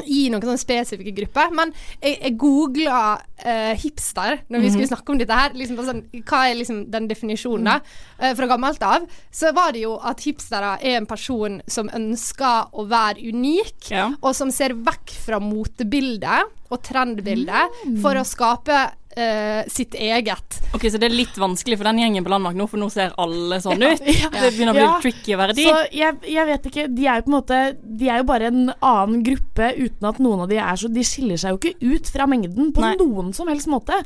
i 0.07 0.29
noen 0.33 0.41
sånne 0.43 0.61
spesifikke 0.63 1.13
grupper. 1.19 1.51
Men 1.53 1.73
jeg, 2.01 2.17
jeg 2.23 2.37
googla 2.41 3.01
uh, 3.21 3.75
hipster 3.77 4.39
når 4.49 4.61
vi 4.61 4.69
Mhm. 4.69 4.73
skulle 4.77 4.89
snakke 4.93 5.11
om 5.13 5.19
dette 5.19 5.37
her. 5.37 5.51
Liksom, 5.59 5.77
sånn, 5.85 6.03
hva 6.25 6.41
er 6.51 6.55
liksom 6.57 6.91
den 6.91 7.09
definisjonen, 7.09 7.65
da? 7.65 7.81
Uh, 8.23 8.35
fra 8.39 8.47
gammelt 8.47 8.83
av. 8.83 9.07
Så 9.31 9.53
var 9.55 9.73
det 9.73 9.83
jo 9.83 9.99
at 10.03 10.21
hipstere 10.25 10.79
er 10.81 10.97
en 10.97 11.07
person 11.07 11.61
som 11.67 11.89
ønsker 11.93 12.71
å 12.73 12.87
være 12.89 13.21
unik, 13.33 13.91
og 14.23 14.35
som 14.35 14.51
ser 14.51 14.71
vekk 14.75 15.11
fra 15.27 15.39
motebildet 15.41 16.49
og 16.73 16.83
trendbildet 16.83 18.01
for 18.01 18.15
å 18.17 18.25
skape 18.25 18.93
eh, 19.17 19.63
sitt 19.73 19.95
eget. 19.95 20.59
Ok, 20.75 20.87
Så 20.91 20.99
det 21.01 21.09
er 21.11 21.15
litt 21.15 21.37
vanskelig 21.39 21.79
for 21.81 21.89
den 21.89 22.01
gjengen 22.03 22.25
på 22.25 22.33
Landmark 22.33 22.57
nå, 22.59 22.67
for 22.71 22.81
nå 22.81 22.89
ser 22.93 23.15
alle 23.21 23.59
sånn 23.63 23.83
Ja, 23.83 23.93
ut. 23.93 24.05
ja. 24.23 24.31
Det 24.33 24.51
begynner 24.55 24.73
å 24.73 24.79
bli 24.79 24.85
Ja, 24.85 24.93
tricky 25.05 25.37
å 25.37 25.41
være 25.43 25.57
de. 25.59 25.67
Så 25.69 25.83
jeg, 25.97 26.19
jeg 26.33 26.49
vet 26.49 26.69
ikke, 26.71 26.87
de 26.93 27.07
er 27.09 27.21
jo 27.21 27.27
på 27.27 27.33
en 27.33 27.37
måte 27.39 27.61
De 28.03 28.09
er 28.09 28.23
jo 28.23 28.29
bare 28.33 28.51
en 28.53 28.63
annen 28.73 29.25
gruppe 29.27 29.71
uten 29.79 30.09
at 30.11 30.21
noen 30.23 30.45
av 30.45 30.53
de 30.53 30.61
er 30.63 30.81
så 30.81 30.91
De 30.93 31.05
skiller 31.07 31.41
seg 31.41 31.55
jo 31.55 31.61
ikke 31.61 31.93
ut 31.97 32.13
fra 32.15 32.29
mengden 32.31 32.73
på 32.75 32.85
noen 33.03 33.33
som 33.37 33.51
helst 33.53 33.71
måte. 33.71 33.97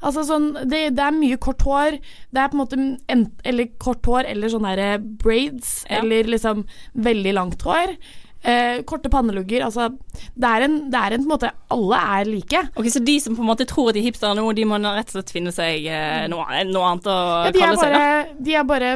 Altså 0.00 0.24
sånn 0.28 0.52
det, 0.64 0.86
det 0.96 1.04
er 1.04 1.16
mye 1.16 1.36
kort 1.40 1.62
hår. 1.66 1.98
Det 2.32 2.40
er 2.40 2.50
på 2.52 2.56
en 2.56 2.62
måte 2.62 2.78
en, 3.12 3.26
Eller 3.44 3.68
kort 3.82 4.06
hår 4.08 4.28
eller 4.30 4.52
sånne 4.52 4.74
her 4.74 4.98
braids. 5.00 5.80
Eller 5.90 6.28
liksom 6.30 6.64
veldig 6.94 7.34
langt 7.36 7.64
hår. 7.66 7.96
Eh, 8.42 8.78
korte 8.88 9.10
pannelugger. 9.12 9.60
Altså 9.66 9.90
det 10.34 10.48
er, 10.48 10.62
en, 10.64 10.76
det 10.90 10.96
er 10.96 11.12
en 11.12 11.20
på 11.20 11.28
en 11.28 11.32
måte 11.34 11.50
Alle 11.76 11.98
er 12.20 12.24
like. 12.24 12.62
Ok, 12.74 12.86
Så 12.88 13.02
de 13.04 13.18
som 13.20 13.34
på 13.36 13.42
en 13.44 13.50
måte 13.50 13.66
tror 13.68 13.90
at 13.90 13.98
de 13.98 14.00
er 14.00 14.06
hipstere 14.08 14.32
nå, 14.38 14.46
de 14.56 14.64
må 14.64 14.78
rett 14.80 15.10
og 15.12 15.18
slett 15.18 15.30
finne 15.34 15.52
seg 15.52 15.84
eh, 15.92 16.24
noe, 16.32 16.46
noe 16.70 16.86
annet 16.88 17.10
å 17.12 17.16
Ja, 17.44 17.52
de, 17.52 17.60
er 17.60 17.76
seg? 17.76 17.84
bare, 17.84 18.00
da? 18.00 18.40
de 18.48 18.54
er 18.56 18.64
bare 18.64 18.90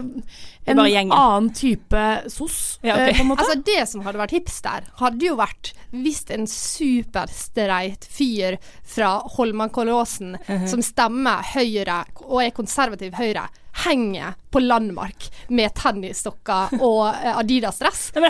en 0.65 0.79
bare 0.81 1.03
annen 1.13 1.51
type 1.53 2.05
sos, 2.33 2.79
Ja, 2.83 2.95
okay. 2.97 3.11
eh, 3.13 3.19
på 3.19 3.21
en 3.21 3.29
måte. 3.35 3.45
Altså 3.45 3.59
Det 3.69 3.83
som 3.91 4.01
hadde 4.07 4.23
vært 4.23 4.33
hipster, 4.39 4.87
hadde 5.03 5.27
jo 5.29 5.37
vært 5.37 5.75
hvis 5.93 6.25
en 6.33 6.47
superstreit 6.49 8.07
fyr 8.11 8.57
fra 8.83 9.19
Holmenkollåsen 9.37 10.39
Mhm. 10.49 10.67
som 10.69 10.81
stemmer 10.83 11.45
Høyre 11.55 12.05
og 12.27 12.43
er 12.43 12.51
konservativ 12.51 13.13
Høyre, 13.15 13.45
henger 13.75 14.35
på 14.55 14.61
Landmark 14.63 15.27
med 15.49 15.73
tennisstokker 15.75 16.77
og 16.79 17.09
eh, 17.11 17.39
Adidas-dress. 17.41 18.13
Du, 18.15 18.21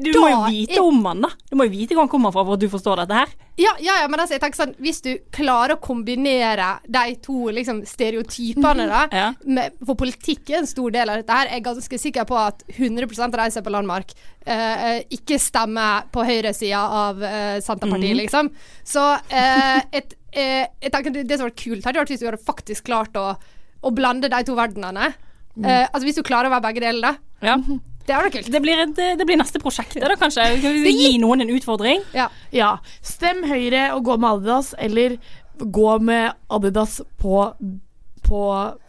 du, 0.00 0.12
må 0.16 0.30
jo 0.30 0.38
vite 0.48 0.80
om 0.80 1.02
han, 1.04 1.26
da. 1.26 1.30
Du 1.50 1.56
må 1.58 1.66
jo 1.68 1.74
vite 1.74 1.96
hvor 1.96 2.06
han 2.06 2.12
kommer 2.12 2.32
fra 2.32 2.44
for 2.46 2.56
at 2.56 2.62
du 2.64 2.70
forstår 2.72 3.02
dette 3.02 3.18
her. 3.18 3.34
Ja, 3.60 3.72
ja, 3.80 3.98
ja, 4.02 4.08
men 4.08 4.20
altså, 4.20 4.36
jeg 4.36 4.42
tenker 4.42 4.58
sånn 4.58 4.74
Hvis 4.84 4.98
du 5.00 5.14
klarer 5.32 5.78
å 5.78 5.80
kombinere 5.80 6.74
de 6.92 7.14
to 7.24 7.48
liksom, 7.56 7.78
stereotypene, 7.88 8.84
da 8.90 9.06
Ja. 9.12 9.28
med, 9.48 9.78
For 9.80 9.96
politikk 9.96 10.52
er 10.52 10.60
en 10.60 10.68
stor 10.68 10.92
del 10.92 11.12
av 11.12 11.20
dette 11.20 11.38
her. 11.38 11.52
Jeg 11.52 11.62
er 11.62 11.68
ganske 11.70 12.00
sikker 12.02 12.28
på 12.28 12.36
at 12.40 12.64
100 12.74 13.06
av 13.24 13.38
de 13.38 13.48
som 13.50 13.62
er 13.62 13.66
på 13.66 13.72
Landmark, 13.72 14.12
eh, 14.44 15.02
ikke 15.16 15.40
stemmer 15.40 16.08
på 16.12 16.24
høyresida 16.24 16.82
av 17.00 17.24
eh, 17.24 17.58
Senterpartiet, 17.64 18.16
mm. 18.16 18.22
liksom. 18.24 18.52
Så 18.84 19.04
eh, 19.28 19.80
et, 20.00 20.16
eh, 20.32 20.64
jeg 20.82 20.92
tenker 20.92 21.14
det, 21.14 21.26
det 21.28 21.38
som 21.38 21.46
hadde 21.46 21.54
vært 21.54 21.64
kult, 21.64 21.84
hadde 21.88 22.02
vært 22.04 22.12
hvis 22.14 22.24
du 22.24 22.28
hadde 22.28 22.44
faktisk 22.44 22.88
klart 22.88 23.16
å, 23.20 23.30
å 23.86 23.92
blande 23.94 24.30
de 24.32 24.42
to 24.46 24.56
verdenene. 24.58 25.12
Eh, 25.62 25.84
altså 25.86 26.04
Hvis 26.04 26.18
du 26.18 26.24
klarer 26.26 26.50
å 26.50 26.56
være 26.56 26.66
begge 26.68 26.84
deler, 26.84 27.12
da. 27.12 27.46
Ja. 27.46 27.56
Det 28.06 28.14
er 28.14 28.28
kult. 28.30 28.50
Det 28.54 28.60
blir, 28.62 28.80
et, 28.84 28.98
det 29.18 29.26
blir 29.26 29.38
neste 29.40 29.58
prosjekt, 29.62 29.96
da 29.98 30.14
kanskje. 30.18 30.44
Kan 30.62 30.76
vi 30.84 30.92
gi 30.94 31.16
noen 31.22 31.42
en 31.42 31.50
utfordring? 31.56 32.04
Ja. 32.14 32.28
Ja. 32.54 32.76
Stem 33.02 33.42
Høyre 33.48 33.88
og 33.96 34.04
gå 34.06 34.18
med 34.20 34.28
Adidas, 34.30 34.74
eller 34.78 35.16
gå 35.58 35.96
med 36.04 36.36
Adidas 36.52 37.00
på, 37.18 37.48
på 38.26 38.42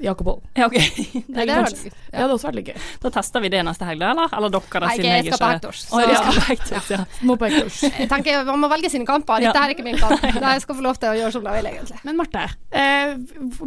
Jakob 0.04 0.32
Holm. 0.32 0.44
Ja, 0.58 0.68
ok. 0.68 0.78
Det, 1.38 1.46
det 1.46 1.54
hadde 1.54 1.70
ja. 1.70 1.92
det 2.12 2.22
hadde 2.24 2.34
også 2.34 2.48
vært 2.50 2.58
litt 2.58 2.70
gøy. 2.72 2.78
Da 3.04 3.12
tester 3.14 3.44
vi 3.44 3.50
det 3.54 3.62
neste 3.68 3.86
helg, 3.88 4.02
eller? 4.02 4.32
Eller 4.38 4.54
dere, 4.54 4.72
da, 4.74 4.88
Nei, 4.88 4.96
siden 4.98 5.12
jeg 5.12 5.26
ikke- 5.28 5.52
Hectors, 5.52 5.82
så- 5.86 6.02
skal 6.02 6.38
på 6.38 6.46
Hectors, 6.48 6.90
ja. 6.92 7.00
Må 7.28 7.36
på 7.38 7.50
Hektors. 7.50 7.82
Jeg 7.88 8.10
tenker 8.10 8.44
Man 8.48 8.62
må 8.64 8.70
velge 8.72 8.90
sine 8.90 9.06
kamper. 9.06 9.44
Dette 9.44 9.62
er 9.64 9.74
ikke 9.76 9.86
min 9.86 10.00
kamp. 10.02 10.24
Jeg 10.58 10.64
skal 10.64 10.78
få 10.80 10.86
lov 10.86 10.98
til 10.98 11.12
å 11.12 11.18
gjøre 11.18 11.34
som 11.36 11.46
jeg 11.46 11.60
vil, 11.60 11.68
egentlig. 11.70 11.98
Men 12.08 12.18
Marte, 12.18 12.44
eh, 12.72 13.14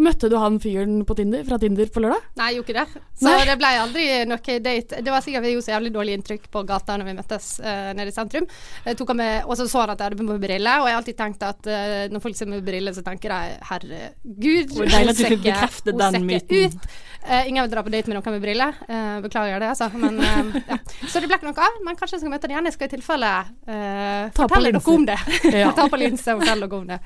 møtte 0.01 0.31
du 0.33 0.37
han 0.41 0.59
fyren 0.63 1.05
på 1.07 1.15
Tinder, 1.19 1.45
fra 1.47 1.59
Tinder 1.61 1.91
på 1.93 2.03
lørdag? 2.03 2.25
Nei, 2.41 2.49
jeg 2.51 2.59
gjorde 2.61 2.73
ikke 2.73 2.81
det. 2.81 3.03
Så 3.21 3.29
Nei. 3.29 3.45
det 3.47 3.57
ble 3.61 3.71
aldri 3.83 4.07
noe 4.31 4.57
date. 4.65 5.03
Det 5.05 5.13
var 5.13 5.25
sikkert 5.25 5.45
vi 5.45 5.53
gjorde 5.55 5.67
så 5.67 5.75
jævlig 5.75 5.93
dårlig 5.95 6.17
inntrykk 6.19 6.49
på 6.53 6.63
gata 6.69 6.97
når 6.99 7.11
vi 7.11 7.17
møttes 7.19 7.49
uh, 7.61 7.91
nede 7.97 8.13
i 8.13 8.17
sentrum. 8.17 8.49
Jeg 8.87 8.99
tok 8.99 9.13
med, 9.19 9.45
og 9.45 9.59
så 9.61 9.69
så 9.71 9.85
han 9.85 9.93
at 9.95 10.01
jeg 10.01 10.11
hadde 10.11 10.21
på 10.21 10.27
meg 10.29 10.41
briller, 10.43 10.81
og 10.81 10.89
jeg 10.89 10.97
har 10.97 11.03
alltid 11.03 11.19
tenkt 11.21 11.45
at 11.47 11.71
uh, 11.71 12.07
når 12.13 12.25
folk 12.25 12.39
ser 12.39 12.51
med 12.51 12.65
briller, 12.67 12.97
så 12.97 13.05
tenker 13.07 13.35
jeg 13.37 13.59
herregud, 13.71 14.75
Hvor 14.75 14.91
deilig 14.91 15.15
at 15.15 15.21
du 15.21 15.25
fikk 15.35 15.47
bekreftet 15.61 16.01
den 16.01 16.27
myten. 16.27 16.75
Ut. 16.75 16.91
Uh, 17.21 17.49
ingen 17.49 17.63
vil 17.65 17.73
dra 17.75 17.83
på 17.85 17.93
date 17.93 18.09
med 18.09 18.17
noen 18.17 18.35
med 18.37 18.43
briller. 18.43 18.79
Uh, 18.89 19.21
beklager 19.25 19.61
det, 19.61 19.69
altså. 19.75 19.91
Men, 19.93 20.17
uh, 20.19 20.57
ja. 20.71 20.81
Så 21.05 21.21
det 21.21 21.29
ble 21.29 21.37
ikke 21.37 21.51
noe 21.51 21.69
av. 21.69 21.79
Men 21.85 21.99
kanskje 22.01 22.17
jeg 22.17 22.25
skal 22.25 22.35
møte 22.35 22.49
den 22.49 22.57
igjen. 22.57 22.71
Jeg 22.71 22.79
skal 22.79 22.89
i 22.89 22.95
tilfelle 22.97 23.31
eh, 23.69 24.25
fortelle 24.37 24.75
noe 24.75 24.81
dere 24.81 24.97
om 24.97 25.07
det. 25.11 25.21
Ja. 25.53 25.71
Ta 25.79 25.89
på 25.93 26.01
linse 26.01 26.35
og 26.35 26.43
fortelle 26.43 26.67
dere 26.67 26.81
om 26.81 26.91
det. 26.91 27.01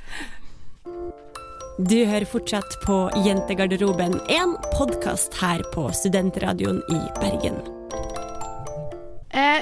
Du 1.74 1.96
hører 2.06 2.26
fortsatt 2.30 2.76
på 2.84 2.98
Jentegarderoben, 3.26 4.20
en 4.30 4.54
podkast 4.78 5.34
her 5.42 5.64
på 5.74 5.88
Studentradioen 5.90 6.78
i 6.94 7.00
Bergen. 7.18 7.58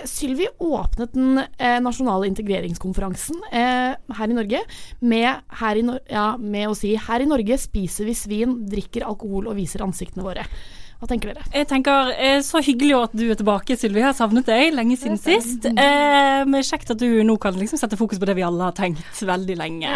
Eh, 0.03 0.07
Sylvi 0.09 0.47
åpnet 0.59 1.13
den 1.13 1.39
eh, 1.59 1.81
nasjonale 1.81 2.27
integreringskonferansen 2.27 3.43
eh, 3.53 3.95
her 4.17 4.31
i 4.31 4.37
Norge 4.37 4.63
med, 5.01 5.43
her 5.61 5.77
i 5.77 5.83
no 5.87 5.99
ja, 6.11 6.37
med 6.39 6.71
å 6.71 6.77
si 6.77 6.95
her 6.97 7.23
i 7.23 7.29
Norge 7.29 7.59
spiser 7.61 8.09
vi 8.09 8.17
svin, 8.17 8.63
drikker 8.71 9.07
alkohol 9.07 9.51
og 9.51 9.59
viser 9.59 9.85
ansiktene 9.85 10.27
våre. 10.27 10.47
Hva 11.03 11.09
tenker 11.11 11.33
dere? 11.33 11.43
Jeg 11.51 11.67
tenker, 11.67 12.13
eh, 12.15 12.39
Så 12.47 12.61
hyggelig 12.63 12.95
at 13.03 13.11
du 13.19 13.25
er 13.33 13.35
tilbake, 13.35 13.75
Sylvi. 13.75 13.99
Jeg 13.99 14.07
har 14.07 14.15
savnet 14.15 14.47
deg 14.47 14.71
lenge 14.73 14.95
siden 14.97 15.19
sist. 15.19 15.65
Eh, 15.67 16.45
men 16.47 16.63
Kjekt 16.63 16.93
at 16.95 16.99
du 17.01 17.25
nå 17.27 17.35
kan 17.43 17.55
liksom 17.59 17.77
sette 17.81 17.97
fokus 17.99 18.21
på 18.23 18.27
det 18.29 18.37
vi 18.39 18.45
alle 18.47 18.63
har 18.69 18.73
tenkt 18.77 19.03
veldig 19.19 19.57
lenge. 19.59 19.91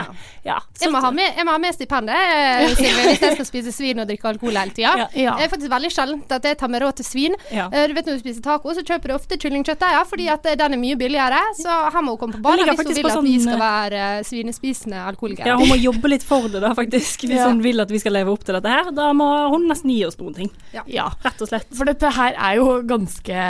Ja. 0.45 0.57
Jeg 0.81 0.90
må 0.90 0.99
med, 1.14 1.31
jeg 1.37 1.47
må 1.47 1.53
ha 1.55 1.59
med 1.62 1.75
stipendet 1.77 2.11
eh, 2.19 2.66
hvis 2.75 3.23
jeg 3.23 3.37
skal 3.38 3.47
spise 3.47 3.71
svin 3.73 4.01
og 4.03 4.09
drikke 4.11 4.27
alkohol 4.33 4.59
hele 4.59 4.75
tida. 4.75 4.97
Ja. 4.99 5.07
Ja. 5.14 5.37
Det 5.38 5.47
er 5.47 5.53
faktisk 5.55 5.71
veldig 5.71 5.92
sjeldent 5.95 6.33
at 6.35 6.42
jeg 6.51 6.59
tar 6.59 6.69
meg 6.75 6.83
råd 6.83 6.99
til 6.99 7.07
svin. 7.07 7.38
Ja. 7.55 7.69
Eh, 7.71 7.87
Du 7.87 7.95
vet 7.95 8.07
Når 8.11 8.19
du 8.19 8.25
spiser 8.27 8.42
taco, 8.42 8.75
så 8.75 8.83
kjøper 8.83 9.12
du 9.12 9.14
ofte 9.14 9.38
kyllingkjøttdeig, 9.38 10.03
fordi 10.11 10.27
at 10.33 10.42
den 10.59 10.75
er 10.75 10.83
mye 10.83 10.99
billigere. 10.99 11.38
Så 11.62 11.71
her 11.92 12.03
må 12.03 12.16
hun 12.16 12.19
komme 12.19 12.35
på 12.35 12.42
banen 12.42 12.66
hvis 12.66 12.83
hun 12.83 12.95
vil 12.99 13.07
at 13.07 13.23
vi 13.23 13.37
sånn, 13.38 13.47
skal 13.47 13.62
være 13.62 14.03
svinespisende 14.27 15.07
alkoholikere. 15.07 15.47
Ja, 15.55 15.57
Hun 15.57 15.69
må 15.71 15.79
jobbe 15.79 16.11
litt 16.11 16.27
for 16.27 16.49
det, 16.51 16.61
da, 16.66 16.75
faktisk. 16.75 17.21
Hvis 17.31 17.38
Ja. 17.38 17.47
hun 17.47 17.62
vil 17.62 17.81
at 17.81 17.90
vi 17.95 17.99
skal 18.03 18.12
leve 18.19 18.33
opp 18.35 18.42
til 18.45 18.55
dette 18.59 18.66
her. 18.75 18.90
Da 18.90 19.12
må 19.12 19.31
hun 19.55 19.69
nesten 19.71 19.90
gi 19.95 20.05
oss 20.05 20.19
noen 20.19 20.35
ting. 20.35 20.51
Ja. 20.75 20.83
Rett 21.24 21.42
og 21.44 21.50
slett. 21.50 21.68
For 21.76 21.88
dette 21.88 22.11
her 22.16 22.37
er 22.48 22.59
jo 22.59 22.80
ganske, 22.88 23.46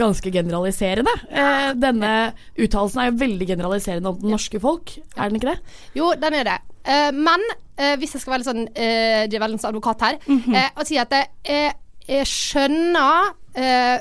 ganske 0.00 0.32
generaliserende. 0.34 1.14
Eh, 1.30 1.70
denne 1.78 2.12
uttalelsen 2.58 3.02
er 3.02 3.10
jo 3.10 3.20
veldig 3.22 3.48
generaliserende 3.52 4.12
om 4.12 4.18
den 4.22 4.34
norske 4.34 4.60
folk, 4.62 4.96
er 5.16 5.30
den 5.30 5.40
ikke 5.40 5.52
det? 5.54 5.76
Jo, 5.98 6.12
den 6.20 6.38
er 6.40 6.48
det. 6.50 6.58
Eh, 6.84 7.10
men 7.14 7.44
eh, 7.76 7.94
hvis 8.00 8.16
jeg 8.16 8.24
skal 8.24 8.34
være 8.34 8.42
litt 8.42 8.50
sånn 8.50 8.66
uh, 8.68 9.22
djevelens 9.30 9.64
advokat 9.68 10.08
her, 10.08 10.18
mm 10.26 10.40
-hmm. 10.40 10.70
og 10.76 10.86
si 10.86 10.98
at 10.98 11.12
jeg, 11.12 11.72
jeg, 12.08 12.26
skjønner 12.26 13.32
eh, 13.54 14.00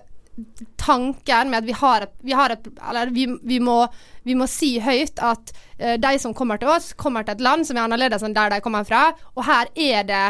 tanken 0.78 1.50
med 1.50 1.62
at 1.62 1.68
vi 1.68 1.76
har 1.78 2.02
et, 2.02 2.14
vi 2.22 2.34
har 2.34 2.50
et 2.50 2.68
Eller 2.90 3.12
vi, 3.14 3.28
vi, 3.44 3.60
må, 3.60 3.88
vi 4.24 4.36
må 4.36 4.48
si 4.48 4.80
høyt 4.80 5.20
at 5.22 5.54
eh, 5.78 6.00
de 6.02 6.20
som 6.20 6.34
kommer 6.34 6.58
til 6.58 6.72
oss, 6.74 6.94
kommer 6.94 7.24
til 7.24 7.36
et 7.36 7.42
land 7.42 7.68
som 7.68 7.78
er 7.78 7.86
annerledes 7.86 8.24
enn 8.26 8.36
der 8.36 8.50
de 8.50 8.62
kommer 8.62 8.84
fra, 8.84 9.12
og 9.36 9.46
her 9.46 9.70
er 9.76 10.04
det 10.04 10.26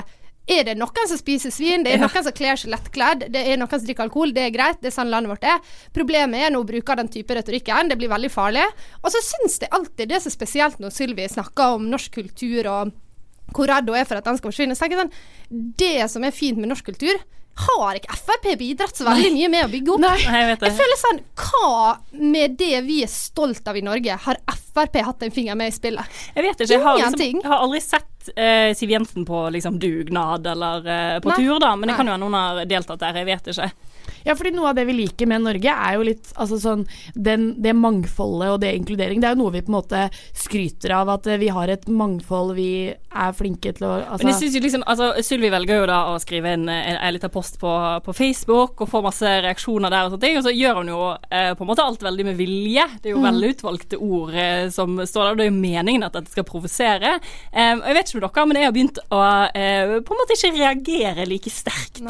er 0.48 0.64
det 0.68 0.74
noen 0.78 1.08
som 1.08 1.18
spiser 1.18 1.52
svin, 1.52 1.84
det 1.84 1.94
er 1.94 2.00
Ja. 2.00 2.08
noen 2.08 2.24
som 2.24 2.34
kler 2.36 2.56
seg 2.60 2.72
lettkledd, 2.74 3.32
det 3.32 3.48
er 3.48 3.58
noen 3.58 3.70
som 3.70 3.80
drikker 3.86 4.04
alkohol, 4.04 4.34
det 4.34 4.44
er 4.44 4.52
greit, 4.52 4.82
det 4.82 4.88
er 4.92 4.96
sånn 5.02 5.10
landet 5.10 5.30
vårt 5.32 5.44
er. 5.44 5.60
Problemet 5.94 6.36
er 6.36 6.52
når 6.52 6.64
hun 6.66 6.68
bruker 6.68 6.96
den 7.00 7.08
type 7.08 7.30
retorikken, 7.36 7.90
det 7.90 7.98
blir 7.98 8.10
veldig 8.10 8.32
farlig. 8.32 8.66
Og 9.04 9.12
så 9.12 9.22
syns 9.24 9.60
jeg 9.60 9.70
alltid 9.72 10.10
det 10.10 10.16
er 10.18 10.20
så 10.20 10.32
spesielt 10.32 10.80
når 10.80 10.92
Sylvi 10.92 11.28
snakker 11.30 11.76
om 11.78 11.90
norsk 11.90 12.12
kultur 12.12 12.68
og 12.68 12.92
hvor 13.54 13.68
redd 13.68 13.88
hun 13.88 13.96
er 13.96 14.06
for 14.06 14.16
at 14.18 14.26
den 14.26 14.38
skal 14.38 14.52
forsvinne. 14.52 14.76
Så 14.76 14.84
tenker 14.84 14.98
jeg 14.98 15.08
sånn, 15.08 15.14
Det 15.78 16.10
som 16.10 16.24
er 16.24 16.32
fint 16.32 16.58
med 16.58 16.70
norsk 16.70 16.86
kultur, 16.86 17.16
har 17.54 18.00
ikke 18.00 18.16
Frp 18.18 18.48
bidratt 18.58 18.98
så 18.98 19.06
veldig 19.06 19.30
mye 19.36 19.50
med 19.54 19.68
å 19.68 19.70
bygge 19.72 19.94
opp. 19.94 20.02
Nei, 20.04 20.18
jeg 20.24 20.48
vet 20.50 20.64
det. 20.64 20.72
Jeg 20.72 20.78
føler 20.80 21.00
sånn 21.02 21.20
Hva 21.44 21.74
med 22.34 22.58
det 22.60 22.82
vi 22.88 23.00
er 23.06 23.12
stolt 23.12 23.68
av 23.70 23.78
i 23.78 23.84
Norge, 23.86 24.18
har 24.26 24.42
Frp 24.74 25.00
hatt 25.06 25.26
en 25.28 25.34
finger 25.34 25.58
med 25.60 25.70
i 25.70 25.76
spillet? 25.76 26.20
Jeg 26.34 26.48
vet 26.48 26.64
ikke. 26.66 26.74
Jeg 26.74 26.84
har, 26.84 27.00
liksom, 27.00 27.42
jeg 27.44 27.52
har 27.52 27.66
aldri 27.68 27.82
sett 27.84 28.32
uh, 28.34 28.70
Siv 28.78 28.94
Jensen 28.96 29.28
på 29.30 29.46
liksom, 29.54 29.78
dugnad 29.82 30.48
eller 30.50 30.88
uh, 30.88 31.18
på 31.22 31.34
Nei. 31.34 31.40
tur, 31.40 31.60
da. 31.62 31.76
Men 31.78 31.88
det 31.88 31.94
Nei. 31.94 32.00
kan 32.02 32.10
jo 32.10 32.16
hende 32.18 32.30
hun 32.32 32.40
har 32.40 32.64
deltatt 32.70 33.04
der. 33.06 33.22
Jeg 33.22 33.30
vet 33.30 33.52
ikke. 33.54 33.70
Ja, 34.26 34.36
fordi 34.40 34.54
noe 34.56 34.70
av 34.72 34.76
det 34.78 34.86
vi 34.88 34.96
liker 34.98 35.28
med 35.30 35.44
Norge, 35.46 35.74
er 35.74 35.98
jo 35.98 36.06
litt 36.08 36.32
altså 36.40 36.60
sånn 36.62 36.86
den, 37.16 37.50
Det 37.62 37.74
mangfoldet 37.76 38.54
og 38.54 38.60
det 38.64 38.74
inkludering. 38.78 39.20
Det 39.22 39.30
er 39.30 39.36
jo 39.36 39.42
noe 39.44 39.54
vi 39.56 39.62
på 39.66 39.72
en 39.74 39.78
måte 39.80 40.04
skryter 40.38 40.94
av, 40.96 41.10
at 41.18 41.28
eh, 41.28 41.40
vi 41.42 41.50
har 41.54 41.68
et 41.74 41.88
mangfold, 41.88 42.56
vi 42.56 42.70
er 42.94 43.34
flinke 43.38 43.74
til 43.78 43.86
å 43.88 43.92
altså, 44.00 44.24
Men 44.24 44.32
jeg 44.34 44.40
synes 44.42 44.56
jo 44.58 44.62
liksom, 44.64 44.84
altså 44.90 45.10
Sylvi 45.24 45.50
velger 45.54 45.82
jo 45.84 45.90
da 45.90 46.00
å 46.14 46.16
skrive 46.22 46.54
en, 46.56 46.64
en, 46.72 46.98
en 46.98 47.14
liten 47.14 47.30
post 47.34 47.60
på, 47.62 47.72
på 48.06 48.14
Facebook 48.18 48.82
og 48.82 48.90
får 48.90 49.04
masse 49.06 49.34
reaksjoner 49.46 49.92
der, 49.94 50.08
og 50.08 50.14
sånne 50.16 50.24
ting, 50.24 50.38
og 50.40 50.48
så 50.48 50.54
gjør 50.56 50.80
hun 50.82 50.94
jo 50.94 51.02
eh, 51.30 51.52
på 51.58 51.66
en 51.66 51.70
måte 51.74 51.84
alt 51.86 52.02
veldig 52.06 52.26
med 52.32 52.40
vilje. 52.40 52.88
Det 53.02 53.12
er 53.12 53.16
jo 53.18 53.22
Mm. 53.24 53.30
velutvalgte 53.38 53.98
ord 54.04 54.34
eh, 54.36 54.68
som 54.74 54.98
står 55.00 55.24
der, 55.24 55.32
og 55.32 55.38
det 55.40 55.46
er 55.46 55.52
jo 55.52 55.60
meningen 55.62 56.04
at 56.04 56.14
dette 56.18 56.32
skal 56.34 56.44
provosere. 56.48 57.14
Eh, 57.54 57.72
og 57.78 57.86
jeg 57.88 57.96
vet 57.96 58.10
ikke 58.12 58.20
med 58.20 58.26
dere, 58.28 58.46
men 58.50 58.58
jeg 58.60 58.68
har 58.68 58.76
begynt 58.76 59.00
å 59.10 59.22
eh, 59.56 59.94
på 60.04 60.14
en 60.14 60.20
måte 60.20 60.36
ikke 60.36 60.52
reagere 60.58 61.26
like 61.30 61.50
sterkt 61.54 62.02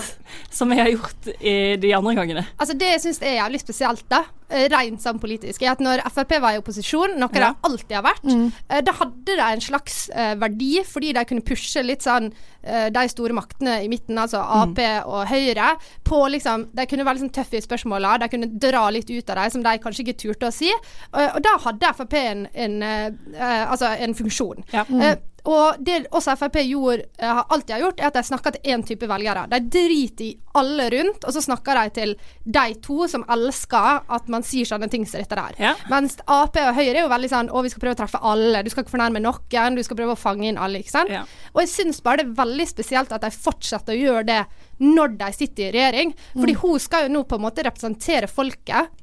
som 0.51 0.71
jeg 0.73 0.81
har 0.81 0.89
gjort 0.95 1.29
i 1.39 1.55
de 1.79 1.91
andre 1.93 2.02
gangene. 2.11 2.45
Altså 2.59 2.75
Det 2.77 2.89
jeg 2.91 3.15
er 3.21 3.37
jævlig 3.39 3.59
spesielt, 3.61 4.03
da, 4.09 4.23
eh, 4.49 4.67
rent 4.69 5.01
sånn 5.01 5.19
politisk, 5.19 5.63
at 5.63 5.79
når 5.79 6.03
Frp 6.11 6.39
var 6.41 6.53
i 6.53 6.59
opposisjon, 6.61 7.17
noe 7.17 7.29
Ja. 7.33 7.53
de 7.53 7.69
alltid 7.69 7.95
har 7.95 8.03
vært, 8.03 8.23
mm. 8.23 8.51
da 8.83 8.91
hadde 8.91 9.25
de 9.25 9.41
en 9.41 9.61
slags 9.61 10.09
uh, 10.15 10.35
verdi 10.35 10.83
fordi 10.83 11.13
de 11.13 11.25
kunne 11.25 11.41
pushe 11.41 11.81
litt 11.83 12.01
sånn 12.01 12.31
uh, 12.67 12.89
de 12.89 13.07
store 13.09 13.33
maktene 13.33 13.83
i 13.83 13.87
midten, 13.87 14.17
altså 14.17 14.41
Ap 14.43 14.77
og 15.05 15.27
Høyre, 15.27 15.77
på 16.03 16.19
liksom 16.29 16.69
De 16.73 16.85
kunne 16.85 17.05
være 17.05 17.19
liksom 17.19 17.33
tøffe 17.33 17.57
i 17.57 17.63
spørsmåla, 17.63 18.17
de 18.19 18.29
kunne 18.29 18.49
dra 18.59 18.89
litt 18.89 19.09
ut 19.09 19.29
av 19.29 19.41
dem 19.41 19.51
som 19.55 19.63
de 19.63 19.77
kanskje 19.79 20.05
ikke 20.05 20.19
turte 20.19 20.49
å 20.49 20.53
si. 20.53 20.71
Og, 21.13 21.37
og 21.37 21.43
da 21.45 21.57
hadde 21.67 21.93
Frp 21.97 22.15
en, 22.19 22.47
en, 22.53 22.81
eh, 22.83 23.05
eh, 23.35 23.71
altså 23.71 23.93
en 23.99 24.15
funksjon. 24.17 24.63
Eh, 24.73 25.15
og 25.43 25.79
det 25.83 26.05
også 26.15 26.37
Frp 26.39 26.61
gjorde, 26.63 27.03
eh, 27.19 27.27
har 27.27 27.45
alltid 27.51 27.73
har 27.75 27.81
gjort, 27.81 27.99
er 27.99 28.07
at 28.07 28.15
de 28.15 28.23
snakker 28.23 28.53
til 28.55 28.71
én 28.71 28.83
type 28.87 29.07
velgere. 29.07 29.43
De 29.51 29.59
driter 29.59 30.25
i 30.25 30.37
alle 30.55 30.85
rundt, 30.93 31.25
og 31.27 31.35
så 31.35 31.43
snakker 31.43 31.79
de 31.81 31.89
til 31.97 32.13
de 32.45 32.75
to 32.85 33.07
som 33.11 33.25
elsker 33.27 34.07
at 34.07 34.29
man 34.31 34.45
sier 34.47 34.69
sånne 34.69 34.87
ting 34.89 35.03
som 35.05 35.19
dette 35.19 35.35
der. 35.35 35.59
Ja. 35.59 35.73
Mens 35.91 36.15
Ap 36.27 36.55
og 36.55 36.75
Høyre 36.77 36.95
er 36.95 37.01
jo 37.03 37.11
veldig 37.11 37.31
sånn 37.33 37.51
å, 37.51 37.63
vi 37.65 37.73
skal 37.73 37.83
prøve 37.83 37.97
å 37.97 38.01
treffe 38.03 38.23
alle, 38.23 38.63
du 38.63 38.71
skal 38.71 38.85
ikke 38.85 38.95
fornærme 38.95 39.23
noen, 39.23 39.75
du 39.75 39.83
skal 39.83 39.99
prøve 39.99 40.15
å 40.15 40.23
fange 40.23 40.47
inn 40.47 40.61
alle, 40.61 40.79
ikke 40.79 40.95
sant. 40.95 41.11
Ja. 41.11 41.25
Og 41.51 41.65
jeg 41.65 41.73
syns 41.73 41.99
bare 42.05 42.23
det 42.23 42.29
er 42.29 42.39
veldig 42.39 42.69
spesielt 42.69 43.11
at 43.11 43.27
de 43.27 43.33
fortsetter 43.35 43.97
å 43.97 43.99
gjøre 43.99 44.27
det 44.31 44.41
når 44.79 45.17
de 45.19 45.31
sitter 45.35 45.67
i 45.67 45.73
regjering. 45.75 46.15
Fordi 46.37 46.59
hun 46.63 46.79
skal 46.79 47.07
jo 47.07 47.15
nå 47.17 47.27
på 47.27 47.39
en 47.39 47.47
måte 47.49 47.67
representere 47.67 48.31
folket. 48.31 49.02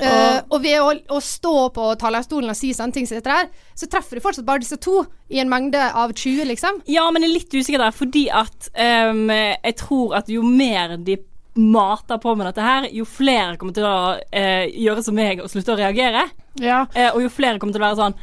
Eh, 0.00 0.38
og 0.48 0.62
ved 0.64 0.78
å, 0.80 0.92
å 1.16 1.18
stå 1.22 1.56
på 1.74 1.88
talerstolen 2.00 2.52
og 2.52 2.56
si 2.56 2.70
sånne 2.76 2.96
ting 2.96 3.08
som 3.08 3.18
dette 3.18 3.34
her, 3.34 3.50
så 3.76 3.88
treffer 3.90 4.16
du 4.16 4.24
fortsatt 4.24 4.46
bare 4.46 4.62
disse 4.64 4.78
to 4.80 5.02
i 5.32 5.42
en 5.42 5.50
mengde 5.52 5.80
av 5.80 6.14
20, 6.14 6.46
liksom. 6.48 6.80
Ja, 6.90 7.04
men 7.12 7.24
jeg 7.24 7.30
er 7.32 7.36
litt 7.36 7.56
usikker 7.58 7.82
der, 7.82 7.94
fordi 7.96 8.24
at 8.32 8.70
um, 8.72 9.28
jeg 9.32 9.76
tror 9.82 10.16
at 10.22 10.32
jo 10.32 10.44
mer 10.46 10.96
de 10.96 11.18
mater 11.60 12.20
på 12.22 12.32
med 12.38 12.48
dette 12.48 12.64
her, 12.64 12.88
jo 12.96 13.04
flere 13.04 13.58
kommer 13.60 13.76
til 13.76 13.84
å 13.84 13.96
uh, 14.16 14.64
gjøre 14.72 15.04
som 15.04 15.16
meg 15.18 15.42
og 15.44 15.50
slutte 15.52 15.74
å 15.74 15.80
reagere. 15.80 16.24
Ja. 16.62 16.84
Uh, 16.96 17.10
og 17.12 17.26
jo 17.26 17.32
flere 17.32 17.60
kommer 17.60 17.76
til 17.76 17.82
å 17.82 17.88
være 17.90 18.00
sånn 18.00 18.16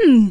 hmm, 0.00 0.26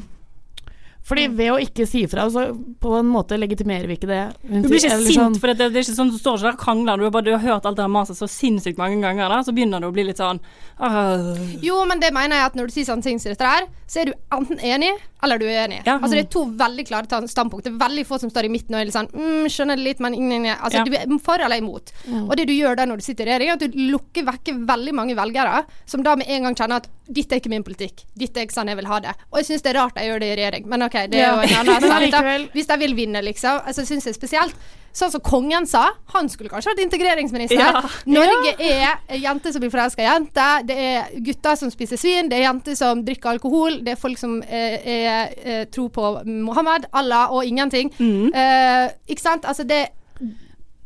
Fordi 1.04 1.26
ved 1.36 1.50
å 1.52 1.58
ikke 1.60 1.84
si 1.90 2.06
fra, 2.08 2.30
så 2.32 2.46
på 2.80 2.94
en 2.96 3.10
måte 3.12 3.36
legitimerer 3.36 3.90
vi 3.92 3.98
ikke 3.98 4.08
det. 4.08 4.22
Du 4.48 4.70
blir 4.70 4.80
ikke 4.80 5.00
sint, 5.04 5.18
sånn- 5.18 5.36
for 5.40 5.52
det, 5.52 5.58
det 5.74 5.82
er 5.82 5.84
ikke 5.84 5.98
sånn 5.98 6.12
du 6.14 6.18
står 6.18 6.38
ikke 6.40 6.48
der 6.48 6.56
og 6.56 6.62
krangler. 6.64 6.98
Du 6.98 7.04
har, 7.04 7.12
bare, 7.12 7.26
du 7.28 7.32
har 7.36 7.44
hørt 7.44 7.66
alt 7.68 7.76
det 7.82 7.90
maset 7.92 8.16
så 8.16 8.30
sinnssykt 8.32 8.78
mange 8.80 9.02
ganger, 9.04 9.28
da, 9.28 9.42
så 9.44 9.52
begynner 9.52 9.84
du 9.84 9.90
å 9.90 9.92
bli 9.92 10.06
litt 10.08 10.22
sånn 10.22 10.40
ah, 10.80 11.36
Jo, 11.62 11.82
men 11.90 12.00
det 12.00 12.14
mener 12.16 12.38
jeg 12.40 12.46
at 12.52 12.56
når 12.56 12.70
du 12.70 12.76
sier 12.78 12.88
sånne 12.88 13.04
ting 13.04 13.20
som 13.20 13.34
dette 13.34 13.44
her, 13.52 13.68
så 13.88 14.00
er 14.02 14.06
du 14.10 14.14
enten 14.34 14.60
enig 14.64 14.94
eller 15.24 15.40
du 15.40 15.46
er 15.48 15.62
uenig. 15.68 15.82
Ja. 15.88 15.98
Altså 16.00 16.18
det 16.18 16.24
er 16.26 16.32
to 16.34 16.42
veldig 16.60 16.84
klare 16.88 17.08
ta- 17.08 17.22
standpunkt. 17.32 17.64
Det 17.68 17.72
er 17.72 17.80
veldig 17.84 18.04
få 18.08 18.18
som 18.20 18.32
står 18.32 18.48
i 18.48 18.52
midten 18.52 18.76
og 18.76 18.82
er 18.82 18.88
litt 18.90 18.96
sånn 18.96 19.08
mm, 19.14 19.46
skjønner 19.54 19.80
det 19.80 19.86
litt, 19.86 20.02
men 20.04 20.16
ingen 20.18 20.48
Altså 20.54 20.82
Ja. 20.82 20.84
du 20.84 20.96
er 20.98 21.20
for 21.24 21.40
eller 21.40 21.62
imot. 21.62 21.94
Mm. 22.08 22.26
Og 22.30 22.36
det 22.36 22.48
du 22.48 22.54
gjør 22.54 22.76
da 22.80 22.86
når 22.90 23.00
du 23.00 23.06
sitter 23.06 23.28
i 23.28 23.32
regjering, 23.32 23.50
er 23.50 23.54
at 23.54 23.64
du 23.72 23.78
lukker 23.92 24.26
vekke 24.28 24.58
veldig 24.68 24.94
mange 24.94 25.16
velgere 25.16 25.66
som 25.86 26.04
da 26.04 26.16
med 26.20 26.28
en 26.28 26.44
gang 26.50 26.56
kjenner 26.56 26.76
at 26.84 26.90
dette 27.08 27.36
er 27.36 27.42
ikke 27.42 27.50
min 27.52 27.64
politikk. 27.68 28.06
Dette 28.16 28.40
er 28.40 28.46
ikke 28.48 28.56
sånn 28.56 28.70
jeg 28.72 28.78
vil 28.80 28.88
ha 28.88 29.00
det. 29.04 29.12
Og 29.32 29.40
jeg 29.42 29.46
syns 29.50 29.62
det 29.66 29.74
er 29.74 29.80
rart 29.82 29.98
jeg 30.00 30.08
gjør 30.08 30.22
det 30.24 30.28
i 30.32 30.36
regjering, 30.40 30.68
men 30.72 30.86
OK, 30.86 30.94
det 31.12 31.20
er 31.20 31.26
Ja. 31.26 31.34
jo 31.36 31.42
en 31.42 31.68
annen 31.74 32.12
sak. 32.14 32.54
Hvis 32.54 32.68
de 32.70 32.78
vil 32.80 32.96
vinne, 32.96 33.22
liksom. 33.26 33.60
Altså, 33.68 33.84
syns 33.86 34.06
jeg 34.08 34.16
spesielt. 34.16 34.56
Sånn 34.94 35.10
som 35.10 35.24
kongen 35.26 35.66
sa, 35.66 35.88
han 36.14 36.28
skulle 36.30 36.52
kanskje 36.54 36.70
vært 36.70 36.84
integreringsminister. 36.84 37.58
Ja. 37.58 37.82
Norge 38.06 38.52
er 38.62 39.18
jenter 39.18 39.52
som 39.52 39.64
blir 39.64 39.72
forelska 39.74 40.04
i 40.04 40.06
jenter, 40.06 40.62
det 40.70 40.76
er 40.78 41.08
gutter 41.26 41.56
som 41.58 41.72
spiser 41.74 41.98
svin, 41.98 42.30
det 42.30 42.38
er 42.38 42.44
jenter 42.46 42.78
som 42.78 43.02
drikker 43.04 43.32
alkohol, 43.32 43.80
det 43.84 43.96
er 43.96 44.00
folk 44.00 44.22
som 44.22 44.38
er, 44.46 44.78
er, 44.86 45.34
er 45.44 45.66
tror 45.74 45.90
på 45.96 46.12
Mohammed, 46.30 46.86
Allah 46.94 47.34
og 47.34 47.42
ingenting. 47.50 47.90
Eh, 48.00 48.86
ikke 49.10 49.22
sant? 49.26 49.46
Altså, 49.50 49.64
det 49.66 49.88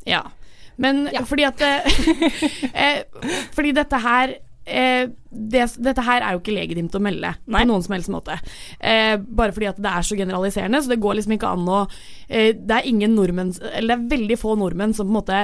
Ja. 0.08 0.22
Men 0.80 1.08
fordi 1.26 1.44
at 1.44 1.62
eh, 1.68 3.00
Fordi 3.56 3.72
dette 3.74 3.98
her 4.00 4.36
eh, 4.68 5.08
det, 5.32 5.64
Dette 5.84 6.06
her 6.06 6.24
er 6.24 6.36
jo 6.36 6.42
ikke 6.42 6.56
legitimt 6.56 6.96
å 6.98 7.02
melde 7.04 7.34
på 7.46 7.64
noen 7.70 7.86
som 7.86 7.96
helst 7.96 8.12
måte. 8.14 8.38
Eh, 8.80 9.16
bare 9.18 9.56
fordi 9.56 9.72
at 9.72 9.82
det 9.82 9.94
er 9.94 10.06
så 10.06 10.20
generaliserende, 10.20 10.84
så 10.84 10.94
det 10.94 11.02
går 11.04 11.20
liksom 11.20 11.38
ikke 11.38 11.56
an 11.56 11.66
å 11.72 11.82
eh, 12.28 12.54
Det 12.58 12.78
er 12.78 12.88
ingen 12.90 13.16
nordmenn 13.16 13.54
Eller 13.72 13.96
det 13.96 13.98
er 13.98 14.14
veldig 14.18 14.38
få 14.40 14.56
nordmenn 14.60 14.96
som 14.98 15.08
på 15.08 15.14
en 15.14 15.20
måte 15.20 15.42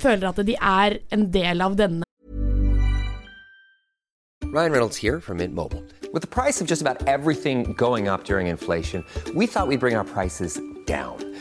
føler 0.00 0.30
at 0.30 0.40
de 0.46 0.56
er 0.56 0.98
en 1.12 1.28
del 1.32 1.60
av 1.64 1.76
denne 1.76 2.06
Ryan 4.52 4.72
Reynolds 4.72 4.98
here 4.98 5.18
fra 5.18 5.34
Mint 5.34 5.54
Mobile. 5.54 5.82
With 6.12 6.20
the 6.20 6.28
price 6.28 6.60
of 6.60 6.66
just 6.66 6.82
about 6.82 7.08
everything 7.08 7.72
going 7.72 8.06
up 8.06 8.24
during 8.24 8.48
inflation, 8.48 9.02
we 9.34 9.46
thought 9.46 9.66
we'd 9.66 9.80
bring 9.80 9.96
our 9.96 10.04
prices 10.04 10.60
down. 10.84 11.16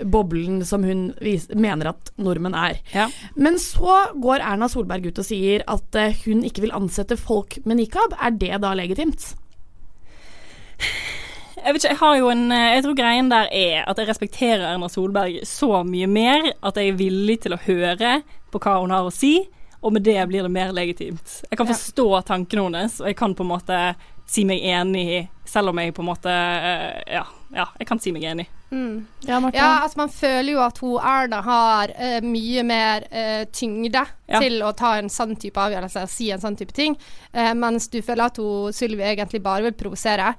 boblen 0.00 0.64
som 0.66 0.84
hun 0.84 1.06
mener 1.54 1.92
at 1.92 2.12
nordmenn 2.16 2.56
er. 2.58 2.80
Men 3.34 3.58
så 3.62 4.00
går 4.20 4.44
Erna 4.44 4.68
Solberg 4.70 5.06
ut 5.06 5.20
og 5.22 5.26
sier 5.28 5.64
at 5.70 5.98
eh, 6.00 6.16
hun 6.24 6.44
ikke 6.46 6.64
vil 6.66 6.74
ansette 6.76 7.18
folk 7.20 7.58
med 7.64 7.82
nikab. 7.82 8.16
Er 8.18 8.34
det 8.34 8.52
da 8.64 8.74
legitimt? 8.76 9.32
Jeg 11.64 11.72
vet 11.72 11.80
ikke, 11.80 11.92
jeg 11.94 12.00
har 12.02 12.16
jo 12.18 12.30
en 12.32 12.46
eh, 12.52 12.70
Jeg 12.74 12.84
tror 12.84 12.96
greien 12.98 13.28
der 13.32 13.50
er 13.54 13.84
at 13.88 14.00
jeg 14.00 14.08
respekterer 14.10 14.66
Erna 14.68 14.90
Solberg 14.92 15.44
så 15.48 15.84
mye 15.86 16.08
mer 16.10 16.50
at 16.60 16.76
jeg 16.80 16.92
er 16.92 16.98
villig 16.98 17.38
til 17.44 17.56
å 17.56 17.62
høre 17.64 18.18
på 18.52 18.60
hva 18.60 18.80
hun 18.82 18.92
har 18.94 19.06
å 19.06 19.14
si, 19.14 19.38
og 19.84 19.94
med 19.94 20.04
det 20.06 20.18
blir 20.30 20.44
det 20.46 20.52
mer 20.52 20.72
legitimt. 20.72 21.40
Jeg 21.48 21.58
kan 21.58 21.68
forstå 21.68 22.06
tankene 22.28 22.68
hennes, 22.68 23.00
og 23.02 23.08
jeg 23.10 23.16
kan 23.18 23.34
på 23.36 23.44
en 23.44 23.50
måte 23.50 23.78
si 24.26 24.44
meg 24.44 24.60
enig, 24.64 25.06
i, 25.18 25.22
selv 25.44 25.68
om 25.70 25.78
jeg 25.78 25.94
på 25.94 26.02
en 26.02 26.08
måte 26.08 26.30
eh, 26.32 27.02
Ja, 27.14 27.24
ja 27.54 27.66
jeg 27.78 27.86
kan 27.86 28.00
si 28.00 28.12
meg 28.12 28.24
enig. 28.24 28.46
Mm. 28.74 29.04
Ja? 29.22 29.38
Ja, 29.54 29.66
altså 29.84 30.00
man 30.00 30.08
føler 30.10 30.52
jo 30.56 30.60
at 30.64 30.78
hun 30.82 30.96
Erna 30.98 31.38
har 31.46 31.92
uh, 31.94 32.16
mye 32.26 32.64
mer 32.66 33.04
uh, 33.12 33.44
tyngde 33.54 34.02
Ja. 34.26 34.40
til 34.40 34.56
å 34.64 34.72
ta 34.74 34.94
en 34.98 35.10
sånn 35.12 35.36
type 35.38 35.60
avgjørelse 35.60 36.02
og 36.02 36.10
si 36.10 36.30
en 36.32 36.40
sånn 36.42 36.56
type 36.58 36.72
ting, 36.74 36.96
uh, 37.36 37.52
mens 37.54 37.86
du 37.92 38.00
føler 38.02 38.24
at 38.32 38.40
hun 38.40 38.72
Sylvi 38.74 39.04
egentlig 39.04 39.42
bare 39.44 39.62
vil 39.68 39.76
provosere. 39.78 40.32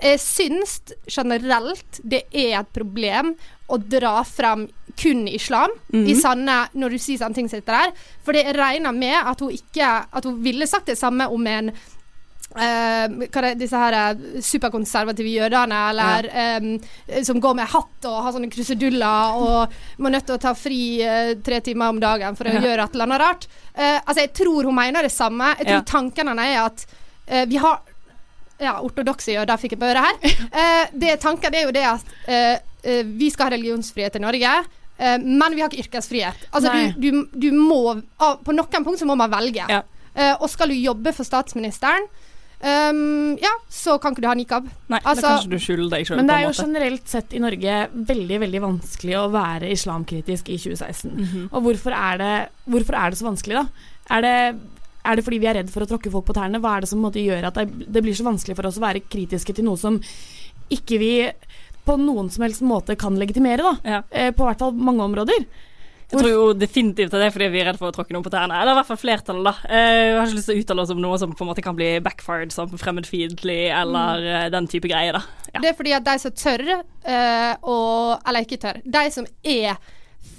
Jeg 0.00 0.20
syns 0.22 0.78
generelt 1.10 2.00
det 2.04 2.22
er 2.32 2.60
et 2.60 2.72
problem 2.72 3.34
å 3.72 3.76
dra 3.78 4.22
frem 4.24 4.68
kun 4.96 5.26
islam 5.28 5.70
Mhm. 5.92 6.06
i 6.08 6.14
sanne 6.14 6.56
når 6.74 6.90
du 6.90 6.98
sier 6.98 7.18
sånne 7.18 7.34
ting 7.34 7.48
som 7.48 7.60
dette 7.60 7.72
der, 7.72 7.92
for 8.24 8.32
jeg 8.36 8.54
regner 8.56 8.92
med 8.92 9.16
at 9.20 9.40
hun 9.40 9.50
ikke 9.50 10.06
At 10.12 10.24
hun 10.24 10.42
ville 10.44 10.66
sagt 10.66 10.86
det 10.86 10.98
samme 10.98 11.26
om 11.32 11.46
en 11.46 11.70
Er 12.60 13.08
det, 13.46 13.54
disse 13.60 13.78
her 13.78 13.94
eh, 13.96 14.40
superkonservative 14.44 15.30
jødene, 15.32 15.76
eller 15.92 16.26
eh, 16.28 17.22
som 17.24 17.40
går 17.40 17.54
med 17.56 17.70
hatt 17.72 18.08
og 18.08 18.18
har 18.26 18.34
sånne 18.34 18.50
kruseduller 18.52 19.38
og 19.40 19.76
må 20.02 20.12
nødt 20.12 20.26
til 20.28 20.36
å 20.36 20.42
ta 20.42 20.52
fri 20.56 20.80
uh, 21.00 21.32
tre 21.44 21.60
timer 21.64 21.92
om 21.94 22.00
dagen 22.02 22.36
for 22.36 22.48
å 22.48 22.52
Ja. 22.52 22.60
gjøre 22.60 22.84
et 22.84 22.94
eller 22.96 23.08
annet 23.08 23.22
rart. 23.22 23.46
Uh, 23.76 24.00
altså, 24.04 24.20
jeg 24.20 24.32
tror 24.36 24.68
hun 24.68 24.76
mener 24.76 25.02
det 25.06 25.12
samme. 25.14 25.54
Jeg 25.58 25.66
tror 25.66 25.78
Ja. 25.80 25.86
tanken 25.86 26.28
hennes 26.28 26.52
er 26.52 26.60
at 26.66 26.86
vi 27.48 27.56
har 27.56 27.78
ja, 28.60 28.74
ortodokse 28.82 29.32
jøder 29.32 29.56
fikk 29.56 29.72
jeg 29.76 29.80
på 29.80 29.86
øret 29.88 30.04
her. 30.04 30.88
Det 31.02 31.14
tanken 31.22 31.54
er 31.54 31.62
jo 31.64 31.72
det 31.72 31.84
at 31.86 33.06
vi 33.06 33.30
skal 33.30 33.46
ha 33.46 33.52
religionsfrihet 33.54 34.18
i 34.18 34.22
Norge. 34.22 34.50
men 35.22 35.54
vi 35.54 35.62
har 35.62 35.70
ikke 35.70 35.86
yrkesfrihet. 35.86 36.48
Altså, 36.52 36.72
du, 36.98 36.98
du, 36.98 37.22
du 37.32 37.48
må 37.56 37.94
På 38.18 38.52
noen 38.52 38.84
punkt 38.84 38.98
så 38.98 39.06
må 39.08 39.14
man 39.16 39.30
velge. 39.32 39.64
og 40.40 40.50
skal 40.50 40.68
du 40.68 40.74
jobbe 40.74 41.14
for 41.14 41.24
statsministeren, 41.24 42.04
ehm, 42.62 43.36
ja, 43.42 43.52
så 43.70 43.98
kan 44.00 44.14
ikke 44.14 44.24
du 44.24 44.28
ha 44.30 44.34
nikab. 44.38 44.68
Nei, 44.88 45.00
Altså- 45.04 45.22
da 45.22 45.38
kan 45.40 45.50
du 45.50 45.58
skjule 45.58 45.90
deg 45.90 46.06
sjøl, 46.06 46.16
Men 46.16 46.26
det 46.26 46.36
er 46.36 46.46
jo 46.46 46.62
generelt 46.62 47.08
sett 47.08 47.34
i 47.34 47.38
Norge 47.42 47.88
veldig 47.92 48.38
veldig 48.40 48.60
vanskelig 48.60 49.16
å 49.18 49.30
være 49.30 49.70
islamkritisk 49.72 50.48
i 50.48 50.58
2016. 50.58 51.10
Mhm. 51.16 51.48
Og 51.52 51.62
hvorfor 51.62 51.92
er, 51.92 52.18
det, 52.18 52.48
hvorfor 52.68 52.94
er 52.94 53.10
det 53.10 53.18
så 53.18 53.30
vanskelig, 53.30 53.54
da? 53.54 53.66
Er 54.10 54.20
det, 54.22 54.60
er 55.04 55.16
det 55.16 55.24
fordi 55.24 55.40
vi 55.40 55.46
er 55.46 55.54
redd 55.54 55.70
for 55.70 55.82
å 55.82 55.88
tråkke 55.88 56.10
folk 56.10 56.26
på 56.26 56.34
tærne? 56.34 56.60
Hva 56.60 56.76
er 56.76 56.80
det 56.80 56.88
som 56.88 57.02
gjør 57.02 57.44
at 57.46 57.54
det, 57.54 57.92
det 57.92 58.02
blir 58.02 58.14
så 58.14 58.24
vanskelig 58.24 58.56
for 58.56 58.66
oss 58.66 58.78
å 58.78 58.86
være 58.86 59.02
kritiske 59.08 59.54
til 59.54 59.64
noe 59.64 59.76
som 59.76 60.00
ikke 60.70 60.98
vi 60.98 61.32
på 61.84 61.98
noen 61.98 62.30
som 62.30 62.44
helst 62.44 62.62
måte 62.62 62.96
kan 62.96 63.16
legitimere, 63.18 63.58
da? 63.58 64.02
Eh, 64.10 64.30
på 64.30 64.46
hvert 64.46 64.58
fall 64.58 64.72
mange 64.72 65.02
områder. 65.02 65.46
Jeg 66.12 66.20
tror 66.20 66.28
jo 66.30 66.42
definitivt 66.52 67.14
at 67.14 67.20
det 67.22 67.26
er 67.30 67.32
fordi 67.34 67.46
vi 67.54 67.60
er 67.62 67.70
redd 67.70 67.78
for 67.80 67.88
å 67.88 67.94
tråkke 67.96 68.12
noen 68.12 68.24
på 68.26 68.32
tærne. 68.34 68.52
Eller 68.60 68.74
i 68.74 68.78
hvert 68.78 68.90
fall 68.90 69.00
flertallet, 69.00 69.46
da. 69.48 69.54
Vi 69.64 69.78
Jeg 69.80 70.16
har 70.18 70.26
ikke 70.28 70.36
lyst 70.38 70.50
til 70.50 70.58
å 70.58 70.62
uttale 70.62 70.82
oss 70.84 70.90
om 70.92 71.00
noe 71.00 71.18
som 71.22 71.32
på 71.32 71.44
en 71.46 71.50
måte 71.52 71.64
kan 71.64 71.76
bli 71.78 71.88
backfired 72.04 72.52
som 72.52 72.68
fremmedfiendtlig 72.68 73.70
eller 73.72 74.20
Mm. 74.20 74.28
eh, 74.44 74.48
den 74.50 74.66
type 74.68 74.88
greier, 74.92 75.12
da. 75.16 75.22
Det 75.60 75.70
er 75.70 75.74
fordi 75.78 75.92
at 75.96 76.04
de 76.04 76.18
som 76.18 76.30
tør, 76.32 76.62
eh, 77.04 77.54
og 77.62 78.20
Eller 78.28 78.40
ikke 78.44 78.60
tør. 78.60 78.82
De 78.84 79.10
som 79.10 79.26
er 79.44 79.76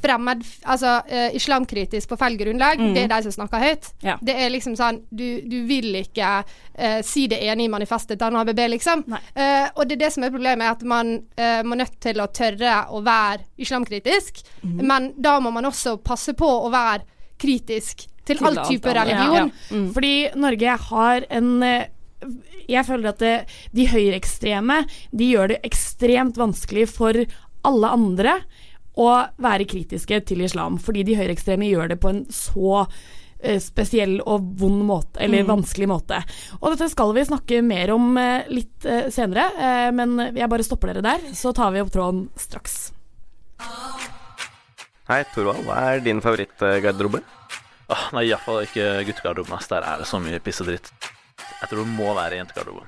fremmed 0.03 0.43
Altså 0.65 0.97
uh, 1.03 1.29
islamkritisk 1.35 2.09
på 2.09 2.17
feil 2.19 2.37
grunnlag, 2.39 2.79
Mm. 2.79 2.93
det 2.95 3.03
er 3.03 3.07
de 3.11 3.21
som 3.23 3.31
snakker 3.35 3.59
høyt. 3.63 3.89
Ja. 4.03 4.17
Det 4.21 4.35
er 4.35 4.49
liksom 4.51 4.75
sånn 4.79 5.01
Du, 5.11 5.41
du 5.47 5.63
vil 5.67 5.93
ikke 6.01 6.29
uh, 6.43 7.01
si 7.03 7.27
det 7.31 7.39
enige 7.43 7.67
i 7.67 7.71
manifestet 7.71 8.19
til 8.19 8.31
NHBB, 8.35 8.61
liksom. 8.75 9.03
Uh, 9.09 9.67
og 9.75 9.87
det 9.87 9.97
er 9.97 10.03
det 10.05 10.11
som 10.15 10.23
er 10.23 10.31
problemet, 10.33 10.67
at 10.77 10.83
man 10.83 11.13
uh, 11.39 11.61
må 11.67 11.75
nødt 11.79 11.99
til 12.03 12.19
å 12.23 12.27
tørre 12.31 12.85
å 12.91 13.01
være 13.05 13.43
islamkritisk, 13.57 14.43
Mm. 14.63 14.79
men 14.87 15.09
da 15.19 15.39
må 15.43 15.51
man 15.51 15.65
også 15.67 15.97
passe 16.03 16.33
på 16.33 16.47
å 16.47 16.69
være 16.71 17.03
kritisk 17.39 18.05
til, 18.25 18.37
Til 18.37 18.45
all 18.47 18.55
type 18.67 18.87
alt, 18.87 18.97
religion. 19.01 19.49
Ja, 19.51 19.75
ja. 19.75 19.81
Fordi 19.93 20.13
Norge 20.39 20.77
har 20.89 21.25
en 21.29 21.49
Jeg 22.69 22.85
føler 22.87 23.09
at 23.09 23.19
det, 23.19 23.33
de 23.75 23.87
høyreekstreme 23.91 24.77
de 25.11 25.25
gjør 25.33 25.47
det 25.51 25.57
ekstremt 25.67 26.37
vanskelig 26.39 26.85
for 26.93 27.19
alle 27.67 27.89
andre 27.91 28.37
å 28.97 29.09
være 29.41 29.65
kritiske 29.69 30.19
til 30.29 30.41
islam. 30.45 30.77
Fordi 30.77 31.03
de 31.07 31.15
høyreekstreme 31.17 31.69
gjør 31.71 31.89
det 31.93 31.99
på 32.03 32.09
en 32.13 32.23
så 32.29 32.85
eh, 33.43 33.57
spesiell 33.59 34.19
og 34.25 34.51
vond 34.61 34.83
måte, 34.87 35.17
eller 35.19 35.43
Mm. 35.43 35.49
vanskelig 35.49 35.87
måte. 35.89 36.19
Og 36.61 36.71
dette 36.73 36.89
skal 36.93 37.13
vi 37.17 37.25
snakke 37.25 37.61
mer 37.65 37.91
om 37.91 38.17
eh, 38.17 38.45
litt 38.53 38.85
eh, 38.85 39.09
senere, 39.11 39.91
men 39.91 40.17
jeg 40.35 40.49
bare 40.49 40.63
stopper 40.63 40.93
dere 40.93 41.01
der, 41.03 41.19
så 41.33 41.51
tar 41.53 41.71
vi 41.73 41.81
opp 41.81 41.91
tråden 41.91 42.29
straks. 42.39 42.91
Hei, 45.09 45.23
Torvald. 45.33 45.65
Hva 45.67 45.79
er 45.93 45.99
din 46.05 46.21
favorittgarderobe? 46.23 47.19
Oh, 47.91 48.05
nei, 48.15 48.23
iallfall 48.29 48.63
ikke 48.63 49.03
guttegarderoben. 49.09 49.59
Der 49.69 49.83
er 49.83 49.99
det 49.99 50.07
så 50.07 50.19
mye 50.23 50.39
piss 50.39 50.61
og 50.63 50.69
dritt. 50.71 50.87
Jeg 51.59 51.69
tror 51.69 51.83
det 51.83 51.91
må 51.97 52.13
være 52.15 52.39
jentegarderoben. 52.39 52.87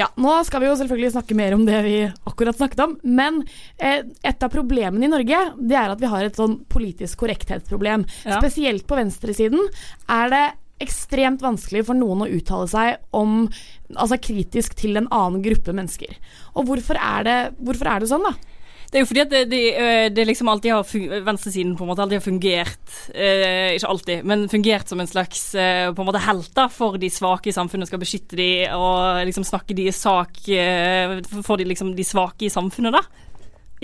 Ja, 0.00 0.08
nå 0.20 0.32
skal 0.48 0.62
vi 0.62 0.70
jo 0.70 0.76
selvfølgelig 0.80 1.12
snakke 1.12 1.36
mer 1.36 1.54
om 1.56 1.66
det 1.68 1.80
vi 1.84 1.96
akkurat 2.08 2.56
snakket 2.56 2.80
om, 2.86 2.96
men 3.04 3.42
eh, 3.76 4.06
et 4.24 4.46
av 4.46 4.52
problemene 4.52 5.04
i 5.04 5.12
Norge, 5.12 5.42
det 5.60 5.76
er 5.76 5.92
at 5.92 6.00
vi 6.00 6.08
har 6.08 6.24
et 6.24 6.40
sånn 6.40 6.60
politisk 6.72 7.20
korrekthetsproblem. 7.20 8.06
Ja. 8.24 8.38
Spesielt 8.40 8.86
på 8.88 8.96
venstresiden 8.98 9.60
er 10.08 10.32
det 10.32 10.44
ekstremt 10.80 11.42
vanskelig 11.44 11.84
for 11.90 11.98
noen 11.98 12.24
å 12.24 12.30
uttale 12.32 12.68
seg 12.70 13.16
om 13.16 13.44
Altså 13.90 14.20
kritisk 14.22 14.76
til 14.78 14.94
en 15.00 15.08
annen 15.10 15.42
gruppe 15.42 15.72
mennesker. 15.74 16.12
Og 16.54 16.68
hvorfor 16.68 16.94
er 16.94 17.24
det, 17.26 17.38
hvorfor 17.58 17.88
er 17.90 18.04
det 18.04 18.08
sånn, 18.12 18.22
da? 18.22 18.59
Det 18.90 18.98
er 18.98 19.04
jo 19.04 19.06
fordi 19.06 19.22
at 19.22 19.30
det, 19.30 19.40
det, 19.52 19.60
øh, 19.78 20.06
det 20.10 20.24
liksom 20.26 20.48
alltid 20.50 20.72
har 20.74 20.86
fungert, 20.86 21.22
venstresiden 21.26 21.76
på 21.78 21.84
en 21.84 21.90
måte 21.92 22.02
alltid 22.02 22.18
har 22.18 22.24
fungert 22.24 22.96
eh, 23.14 23.76
Ikke 23.76 23.90
alltid, 23.92 24.24
men 24.26 24.48
fungert 24.50 24.90
som 24.90 25.00
en 25.00 25.10
slags 25.10 25.44
eh, 25.54 25.92
på 25.94 26.02
en 26.02 26.08
måte 26.08 26.22
helter 26.24 26.72
for 26.74 26.98
de 26.98 27.10
svake 27.10 27.52
i 27.52 27.54
samfunnet. 27.54 27.86
Skal 27.86 28.02
beskytte 28.02 28.38
de 28.40 28.50
og 28.74 29.22
liksom 29.28 29.46
snakke 29.46 29.78
de 29.78 29.86
sak 29.94 30.42
eh, 30.50 31.20
for 31.46 31.60
de, 31.60 31.68
liksom, 31.70 31.94
de 31.94 32.06
svake 32.06 32.48
i 32.48 32.52
samfunnet, 32.52 32.98
da. 32.98 33.04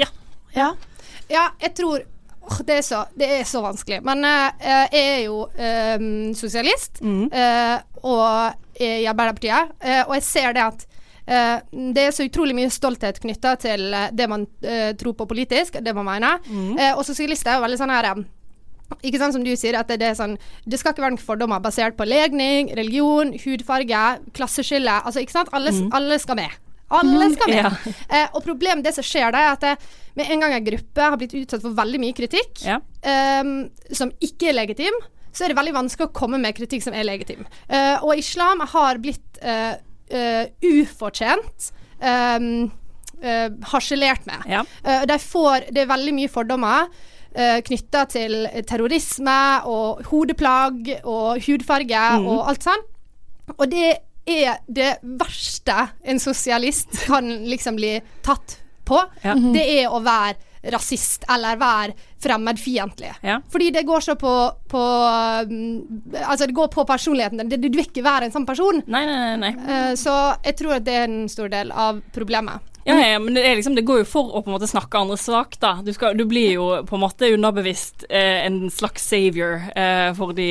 Ja. 0.03 0.11
Ja. 0.57 0.69
ja, 1.31 1.49
jeg 1.62 1.75
tror 1.79 2.05
Oh, 2.47 2.61
det, 2.62 2.77
er 2.79 2.83
så, 2.87 3.01
det 3.19 3.27
er 3.40 3.42
så 3.42 3.59
vanskelig. 3.59 3.97
Men 4.07 4.23
eh, 4.23 4.53
jeg 4.62 5.07
er 5.16 5.23
jo 5.25 5.40
eh, 5.59 6.05
sosialist, 6.38 7.01
eh, 7.03 7.79
og 8.07 8.79
i 8.79 9.07
Arbeiderpartiet, 9.09 9.73
eh, 9.83 10.03
og 10.05 10.14
jeg 10.14 10.23
ser 10.23 10.55
det 10.55 10.62
at 10.62 10.85
eh, 10.87 10.95
det 11.26 12.04
er 12.06 12.14
så 12.14 12.26
utrolig 12.26 12.54
mye 12.54 12.70
stolthet 12.70 13.18
knytta 13.22 13.56
til 13.58 13.88
eh, 13.90 14.10
det 14.14 14.28
man 14.30 14.46
eh, 14.62 14.92
tror 14.98 15.16
på 15.18 15.26
politisk, 15.26 15.80
det 15.82 15.94
man 15.96 16.06
mener. 16.06 16.42
Mm. 16.46 16.76
og 16.94 17.04
sosialister 17.06 17.50
er 17.50 17.58
jo 17.58 17.64
veldig 17.66 17.78
sånn 17.80 17.94
her 17.94 18.10
eh, 18.12 18.20
ikke 19.02 19.18
sant 19.18 19.34
som 19.34 19.42
du 19.42 19.50
sier, 19.58 19.74
at 19.78 19.88
det, 19.90 19.98
det 19.98 20.12
sånn 20.18 20.36
Det 20.62 20.78
skal 20.78 20.94
ikke 20.94 21.02
være 21.02 21.16
noen 21.16 21.24
fordommer 21.24 21.62
basert 21.62 21.96
på 21.98 22.06
legning, 22.06 22.70
religion, 22.78 23.32
hudfarge, 23.42 24.04
klasseskille. 24.36 25.00
Altså, 25.02 25.24
ikke 25.24 25.34
sant? 25.34 25.50
Alle, 25.56 25.74
mm. 25.74 25.90
alle 25.96 26.20
skal 26.22 26.38
med. 26.38 26.54
Alle 26.94 27.30
skal 27.34 27.50
med. 27.50 27.64
Ja. 27.64 27.94
Eh, 28.06 28.28
og 28.38 28.44
problemet 28.46 28.86
det 28.86 28.94
som 28.94 29.06
skjer 29.06 29.34
da, 29.34 29.42
er 29.42 29.56
at 29.56 29.64
det, 29.64 29.74
med 30.18 30.30
en 30.30 30.44
gang 30.44 30.54
en 30.54 30.66
gruppe 30.68 31.02
har 31.10 31.18
blitt 31.18 31.34
utsatt 31.34 31.64
for 31.64 31.74
veldig 31.76 31.98
mye 32.00 32.14
kritikk 32.16 32.62
ehm, 32.70 33.66
som 33.90 34.12
ikke 34.22 34.52
er 34.52 34.56
legitim, 34.60 34.94
så 35.34 35.44
er 35.44 35.52
det 35.52 35.58
veldig 35.58 35.74
vanskelig 35.76 36.06
å 36.06 36.14
komme 36.16 36.38
med 36.40 36.56
kritikk 36.56 36.86
som 36.86 36.94
er 36.96 37.04
legitim. 37.04 37.42
Eh, 37.66 37.98
og 37.98 38.14
islam 38.16 38.62
har 38.72 39.02
blitt 39.02 39.42
eh, 40.11 40.47
ufortjent 40.62 41.71
um, 42.01 42.71
uh, 43.23 43.49
harselert 43.73 44.27
med. 44.27 44.47
Eh, 44.85 45.05
de 45.09 45.19
får, 45.19 45.71
det 45.73 45.85
er 45.85 45.90
veldig 45.92 46.14
mye 46.14 46.29
fordommer 46.33 46.88
uh, 46.90 47.59
knytta 47.66 48.05
til 48.12 48.47
terrorisme 48.69 49.38
og 49.64 50.05
hodeplagg 50.11 50.92
og 51.05 51.40
hudfarge 51.47 52.05
Mm. 52.21 52.27
og 52.27 52.49
alt 52.53 52.66
sånn. 52.69 52.85
Og 53.59 53.66
det 53.71 53.88
er 54.27 54.59
det 54.66 54.97
verste 55.03 55.88
en 56.05 56.19
sosialist 56.19 57.07
kan 57.07 57.29
liksom 57.47 57.77
bli 57.79 58.01
tatt 58.27 58.59
på. 58.87 58.99
Ja. 59.25 59.35
Det 59.35 59.62
er 59.81 59.90
å 59.90 60.01
være 60.03 60.35
rasist 60.72 61.26
eller 61.33 61.59
være 61.61 61.96
fremmedfiendtlig. 62.22 63.12
Ja. 63.26 63.40
Fordi 63.52 63.70
det 63.74 63.85
går 63.87 64.05
så 64.05 64.16
på, 64.20 64.35
på 64.68 64.85
mm, 65.50 66.22
Altså, 66.26 66.46
det 66.46 66.57
går 66.57 66.68
på 66.72 66.85
personligheten. 66.88 67.48
Du 67.48 67.68
vil 67.68 67.85
ikke 67.85 68.05
være 68.05 68.29
en 68.29 68.35
sånn 68.35 68.46
person. 68.48 68.81
Nei, 68.87 69.05
nei, 69.09 69.35
nei. 69.40 69.52
Eh, 69.66 69.92
så 69.98 70.14
jeg 70.44 70.57
tror 70.59 70.79
at 70.79 70.87
det 70.87 70.96
er 70.96 71.07
en 71.09 71.29
stor 71.31 71.52
del 71.52 71.70
av 71.72 72.00
problemet. 72.14 72.72
Ja, 72.87 72.94
ja, 73.02 73.18
men 73.18 73.35
det, 73.35 73.42
liksom, 73.59 73.74
det 73.74 73.83
går 73.83 74.05
jo 74.05 74.07
for 74.07 74.31
å 74.31 74.44
på 74.44 74.50
en 74.50 74.55
måte 74.55 74.68
snakke 74.70 75.00
andre 75.00 75.16
svakt, 75.18 75.59
da. 75.62 75.72
Du, 75.83 75.90
skal, 75.94 76.14
du 76.14 76.22
blir 76.29 76.52
jo 76.55 76.68
på 76.87 76.94
en 76.94 77.02
måte 77.02 77.33
underbevisst 77.35 78.07
eh, 78.07 78.44
en 78.46 78.68
slags 78.70 79.09
savior 79.11 79.59
eh, 79.74 80.12
for 80.14 80.37
de 80.37 80.50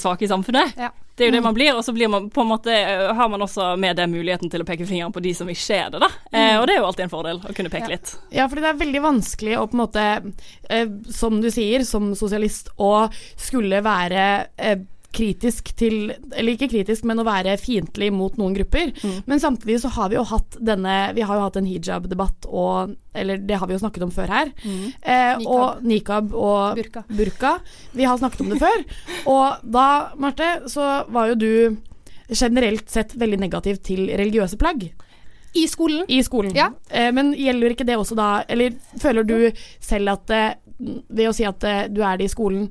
svake 0.00 0.24
i 0.24 0.30
samfunnet. 0.30 0.78
Det 1.16 1.24
er 1.24 1.28
jo 1.28 1.32
det 1.36 1.40
Mm. 1.40 1.44
man 1.44 1.54
blir, 1.54 1.76
og 1.76 1.84
så 1.84 1.92
blir 1.94 2.08
man 2.10 2.28
på 2.30 2.40
en 2.42 2.48
måte 2.48 2.72
eh, 2.74 3.12
har 3.14 3.28
man 3.28 3.40
også 3.40 3.76
med 3.78 3.96
det 3.96 4.08
muligheten 4.10 4.50
til 4.50 4.60
å 4.62 4.64
peke 4.66 4.86
fingeren 4.86 5.12
på 5.14 5.22
de 5.22 5.32
som 5.34 5.46
ikke 5.48 5.76
er 5.76 5.90
det, 5.90 6.00
da. 6.00 6.08
Eh, 6.32 6.54
Mm. 6.54 6.60
og 6.60 6.66
det 6.66 6.74
er 6.74 6.80
jo 6.80 6.86
alltid 6.86 7.04
en 7.04 7.10
fordel 7.10 7.38
å 7.38 7.54
kunne 7.54 7.70
peke 7.70 7.88
litt. 7.88 8.16
Ja, 8.32 8.48
fordi 8.48 8.62
det 8.62 8.70
er 8.72 8.80
veldig 8.86 9.02
vanskelig 9.02 9.54
å 9.58 9.68
på 9.70 9.74
en 9.78 9.84
måte, 9.84 10.34
eh, 10.70 10.86
som 11.12 11.40
du 11.40 11.48
sier, 11.50 11.84
som 11.84 12.14
sosialist, 12.14 12.68
å 12.78 13.08
skulle 13.36 13.80
være 13.82 14.46
eh, 14.58 14.76
kritisk 15.14 15.70
til 15.78 16.12
Eller 16.34 16.54
ikke 16.54 16.70
kritisk, 16.72 17.04
men 17.08 17.22
å 17.22 17.26
være 17.26 17.56
fiendtlig 17.60 18.10
mot 18.14 18.34
noen 18.40 18.56
grupper. 18.56 18.92
Men 19.30 19.42
samtidig 19.42 19.80
så 19.84 19.92
har 19.94 20.10
vi 20.12 20.18
jo 20.18 20.26
hatt 20.28 20.58
denne 20.60 20.98
Vi 21.16 21.24
har 21.26 21.38
jo 21.38 21.46
hatt 21.46 21.58
en 21.60 21.70
hijab-debatt 21.70 22.48
og 22.50 22.94
Eller 23.14 23.38
det 23.38 23.60
har 23.60 23.70
vi 23.70 23.76
jo 23.76 23.82
snakket 23.82 24.06
om 24.06 24.12
før 24.14 24.32
her. 24.34 24.52
Eh, 24.66 25.38
Nikab. 25.38 25.46
Og 25.46 25.86
nikab 25.86 26.34
og 26.34 26.82
Burka. 27.14 27.56
Vi 27.94 28.04
har 28.08 28.18
snakket 28.18 28.44
om 28.44 28.52
det 28.52 28.60
før. 28.62 28.84
Og 29.30 29.70
da, 29.78 29.86
Marte, 30.18 30.50
så 30.70 31.04
var 31.14 31.30
jo 31.30 31.38
du 31.38 31.50
generelt 32.34 32.90
sett 32.90 33.14
veldig 33.20 33.38
negativ 33.38 33.78
til 33.84 34.08
religiøse 34.10 34.58
plagg. 34.58 34.88
I 35.54 35.68
skolen. 35.70 36.04
I 36.10 36.22
skolen. 36.26 36.56
Eh, 36.90 37.12
men 37.14 37.32
gjelder 37.38 37.74
ikke 37.74 37.86
det 37.86 37.96
også 38.00 38.16
da 38.18 38.28
Eller 38.50 38.74
føler 38.98 39.22
du 39.22 39.36
selv 39.78 40.16
at 40.16 40.26
det, 40.26 40.44
ved 41.08 41.30
å 41.30 41.34
si 41.36 41.46
at 41.46 41.64
eh, 41.68 41.84
du 41.92 42.02
er 42.02 42.18
det 42.18 42.26
i 42.26 42.32
skolen, 42.32 42.66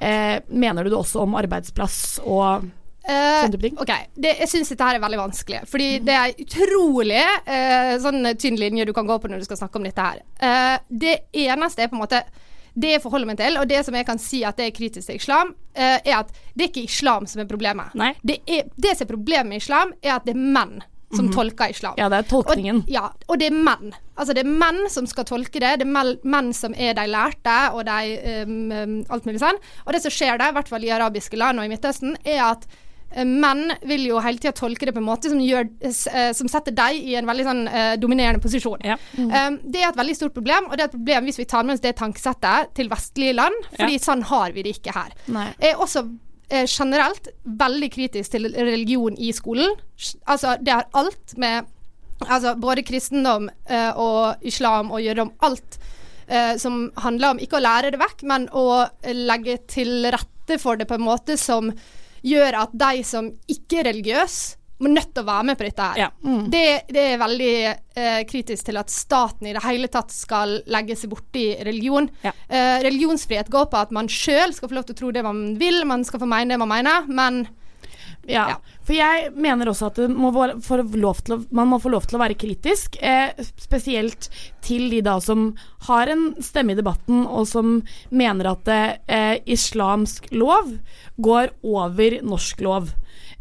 eh, 0.00 0.40
mener 0.48 0.84
du 0.84 0.90
det 0.90 0.98
også 0.98 1.24
om 1.26 1.38
arbeidsplass 1.38 2.18
og 2.24 2.68
Eh, 3.08 3.40
sånne 3.40 3.54
type 3.54 3.64
ting? 3.64 3.78
ok, 3.80 3.92
det, 4.20 4.34
Jeg 4.42 4.48
syns 4.50 4.68
dette 4.68 4.84
her 4.84 4.98
er 4.98 5.00
veldig 5.00 5.20
vanskelig. 5.22 5.62
Fordi 5.70 5.86
det 6.04 6.12
er 6.12 6.42
utrolig 6.44 7.22
eh, 7.48 7.94
sånn 8.02 8.34
tynn 8.36 8.58
linje 8.60 8.84
du 8.84 8.92
kan 8.92 9.08
gå 9.08 9.16
på 9.16 9.30
når 9.32 9.40
du 9.40 9.46
skal 9.48 9.62
snakke 9.62 9.80
om 9.80 9.86
dette 9.88 10.04
her. 10.04 10.20
Eh, 10.36 10.76
det 10.88 11.14
eneste 11.32 11.86
er 11.86 11.88
på 11.88 11.96
en 11.96 12.02
måte 12.04 12.20
det 12.78 12.92
jeg 12.92 13.02
forholder 13.02 13.30
meg 13.30 13.38
til, 13.40 13.56
og 13.58 13.66
det 13.66 13.80
som 13.86 13.96
jeg 13.96 14.06
kan 14.06 14.20
si 14.22 14.42
at 14.46 14.58
det 14.60 14.68
er 14.68 14.76
kritisk 14.76 15.08
til 15.08 15.18
islam, 15.18 15.54
eh, 15.74 15.96
er 16.04 16.20
at 16.20 16.28
det 16.54 16.66
er 16.66 16.68
ikke 16.68 16.84
islam 16.84 17.26
som 17.26 17.40
er 17.42 17.48
problemet. 17.50 17.96
Det, 18.22 18.38
er, 18.46 18.68
det 18.76 18.92
som 18.94 19.08
er 19.08 19.14
problemet 19.14 19.50
med 19.50 19.64
islam, 19.64 19.96
er 20.02 20.18
at 20.18 20.28
det 20.28 20.36
er 20.36 20.44
menn 20.58 20.76
som 21.14 21.26
Mhm. 21.26 21.34
tolker 21.34 21.70
islam. 21.70 21.94
Ja, 21.96 22.08
det 22.08 22.18
er 22.18 22.28
tolkningen. 22.28 22.82
Og, 22.82 22.88
ja, 22.88 23.06
og 23.28 23.38
det 23.38 23.46
er 23.52 23.56
menn. 23.56 23.94
Altså 24.18 24.34
det 24.34 24.44
er 24.44 24.50
menn 24.50 24.88
som 24.90 25.06
skal 25.06 25.24
tolke 25.24 25.60
det. 25.60 25.78
Det 25.80 25.86
er 25.86 26.18
menn 26.24 26.52
som 26.52 26.74
er 26.74 26.92
de 26.94 27.06
lærte, 27.08 27.54
og 27.72 27.84
de 27.86 28.44
um, 28.44 28.72
um, 28.72 28.98
alt 29.08 29.24
mulig 29.24 29.40
sånn. 29.40 29.56
Og 29.86 29.92
det 29.94 30.02
som 30.02 30.10
skjer 30.12 30.36
der, 30.38 30.50
i 30.50 30.52
hvert 30.58 30.68
fall 30.68 30.84
i 30.84 30.92
arabiske 30.92 31.36
land 31.40 31.58
og 31.58 31.64
i 31.64 31.72
Midtøsten, 31.72 32.16
er 32.26 32.42
at 32.50 32.66
eh, 33.16 33.24
menn 33.24 33.72
vil 33.88 34.04
jo 34.10 34.20
hele 34.20 34.36
tida 34.36 34.52
tolke 34.52 34.84
det 34.84 34.92
på 34.92 35.00
en 35.00 35.06
måte 35.08 35.30
som, 35.32 35.40
gjør, 35.40 35.64
eh, 35.80 36.32
som 36.36 36.46
setter 36.52 36.76
deg 36.76 37.00
i 37.00 37.14
en 37.16 37.24
veldig 37.30 37.46
sånn 37.48 37.64
uh, 37.72 37.96
dominerende 37.96 38.42
posisjon. 38.44 38.84
Um, 39.16 39.58
det 39.64 39.80
er 39.80 39.88
et 39.88 39.96
veldig 39.96 40.16
stort 40.18 40.34
problem, 40.36 40.68
og 40.68 40.76
det 40.76 40.84
er 40.84 40.90
et 40.90 40.98
problem 40.98 41.24
hvis 41.24 41.38
vi 41.40 41.48
tar 41.48 41.64
med 41.64 41.78
oss 41.78 41.80
det 41.80 41.96
tankesettet 41.96 42.74
til 42.76 42.90
vestlige 42.92 43.32
land, 43.38 43.54
fordi 43.78 43.96
sånn 43.98 44.22
har 44.28 44.52
vi 44.52 44.62
det 44.62 44.76
ikke 44.76 44.92
her. 44.92 45.16
Nei. 45.32 45.54
Jeg 45.58 45.72
er 45.72 45.80
også 45.80 46.04
eh, 46.48 46.66
generelt 46.66 47.28
veldig 47.44 47.90
kritisk 47.94 48.34
til 48.34 48.48
religion 48.54 49.16
i 49.18 49.32
skolen. 49.36 49.76
Altså, 50.26 50.56
det 50.60 50.74
har 50.74 50.88
alt 50.98 51.36
med 51.36 51.68
altså, 52.26 52.54
både 52.56 52.84
kristendom 52.86 53.48
eh, 53.68 53.92
og 53.96 54.42
islam 54.46 54.92
å 54.92 55.00
gjøre 55.02 55.26
om 55.26 55.32
alt 55.46 55.78
eh, 56.26 56.56
som 56.60 56.88
handler 57.04 57.34
om 57.34 57.42
ikke 57.42 57.60
å 57.60 57.64
lære 57.64 57.94
det 57.94 58.02
vekk, 58.02 58.26
men 58.28 58.48
å 58.52 58.66
legge 59.14 59.58
til 59.70 60.08
rette 60.12 60.58
for 60.60 60.80
det 60.80 60.88
på 60.88 60.98
en 60.98 61.06
måte 61.08 61.36
som 61.40 61.72
gjør 62.26 62.64
at 62.64 62.72
de 62.74 63.04
som 63.06 63.30
ikke 63.50 63.82
er 63.82 63.90
religiøse, 63.92 64.57
må 64.78 64.90
nødt 64.92 65.10
til 65.10 65.24
å 65.24 65.28
være 65.28 65.46
med 65.48 65.58
på 65.58 65.66
dette 65.66 65.86
her. 65.90 66.12
Det, 66.52 66.64
det 66.94 67.04
er 67.12 67.20
veldig 67.20 67.52
eh, 67.66 68.20
kritisk 68.30 68.68
til 68.68 68.78
at 68.78 68.92
staten 68.94 69.48
i 69.50 69.54
det 69.56 69.64
hele 69.64 69.90
tatt 69.92 70.14
skal 70.14 70.60
legge 70.70 70.96
seg 70.98 71.10
borti 71.12 71.48
religion. 71.66 72.06
Eh, 72.22 72.78
religionsfrihet 72.86 73.50
går 73.50 73.70
på 73.72 73.80
at 73.80 73.94
man 73.94 74.10
sjøl 74.12 74.54
skal 74.54 74.70
få 74.70 74.78
lov 74.78 74.88
til 74.88 74.94
å 74.96 75.00
tro 75.02 75.14
det 75.14 75.24
man 75.26 75.42
vil, 75.58 75.82
man 75.88 76.06
skal 76.06 76.22
få 76.22 76.30
mene 76.30 76.54
det 76.54 76.60
man 76.62 76.70
mener, 76.76 77.08
men 77.10 77.46
Ja, 78.28 78.58
for 78.84 78.92
jeg 78.92 79.30
mener 79.40 79.70
også 79.70 79.88
at 79.88 79.98
det 80.02 80.08
må 80.12 80.28
å, 80.32 81.38
man 81.48 81.70
må 81.70 81.78
få 81.80 81.90
lov 81.92 82.06
til 82.08 82.18
å 82.18 82.20
være 82.20 82.36
kritisk, 82.36 82.98
eh, 83.00 83.32
spesielt 83.56 84.28
til 84.64 84.90
de 84.92 85.00
da 85.04 85.16
som 85.24 85.54
har 85.88 86.12
en 86.12 86.34
stemme 86.44 86.74
i 86.74 86.78
debatten, 86.78 87.24
og 87.24 87.48
som 87.48 87.78
mener 88.10 88.50
at 88.52 88.68
eh, 88.68 89.40
islamsk 89.48 90.28
lov 90.36 90.74
går 91.16 91.56
over 91.64 92.20
norsk 92.22 92.60
lov. 92.68 92.92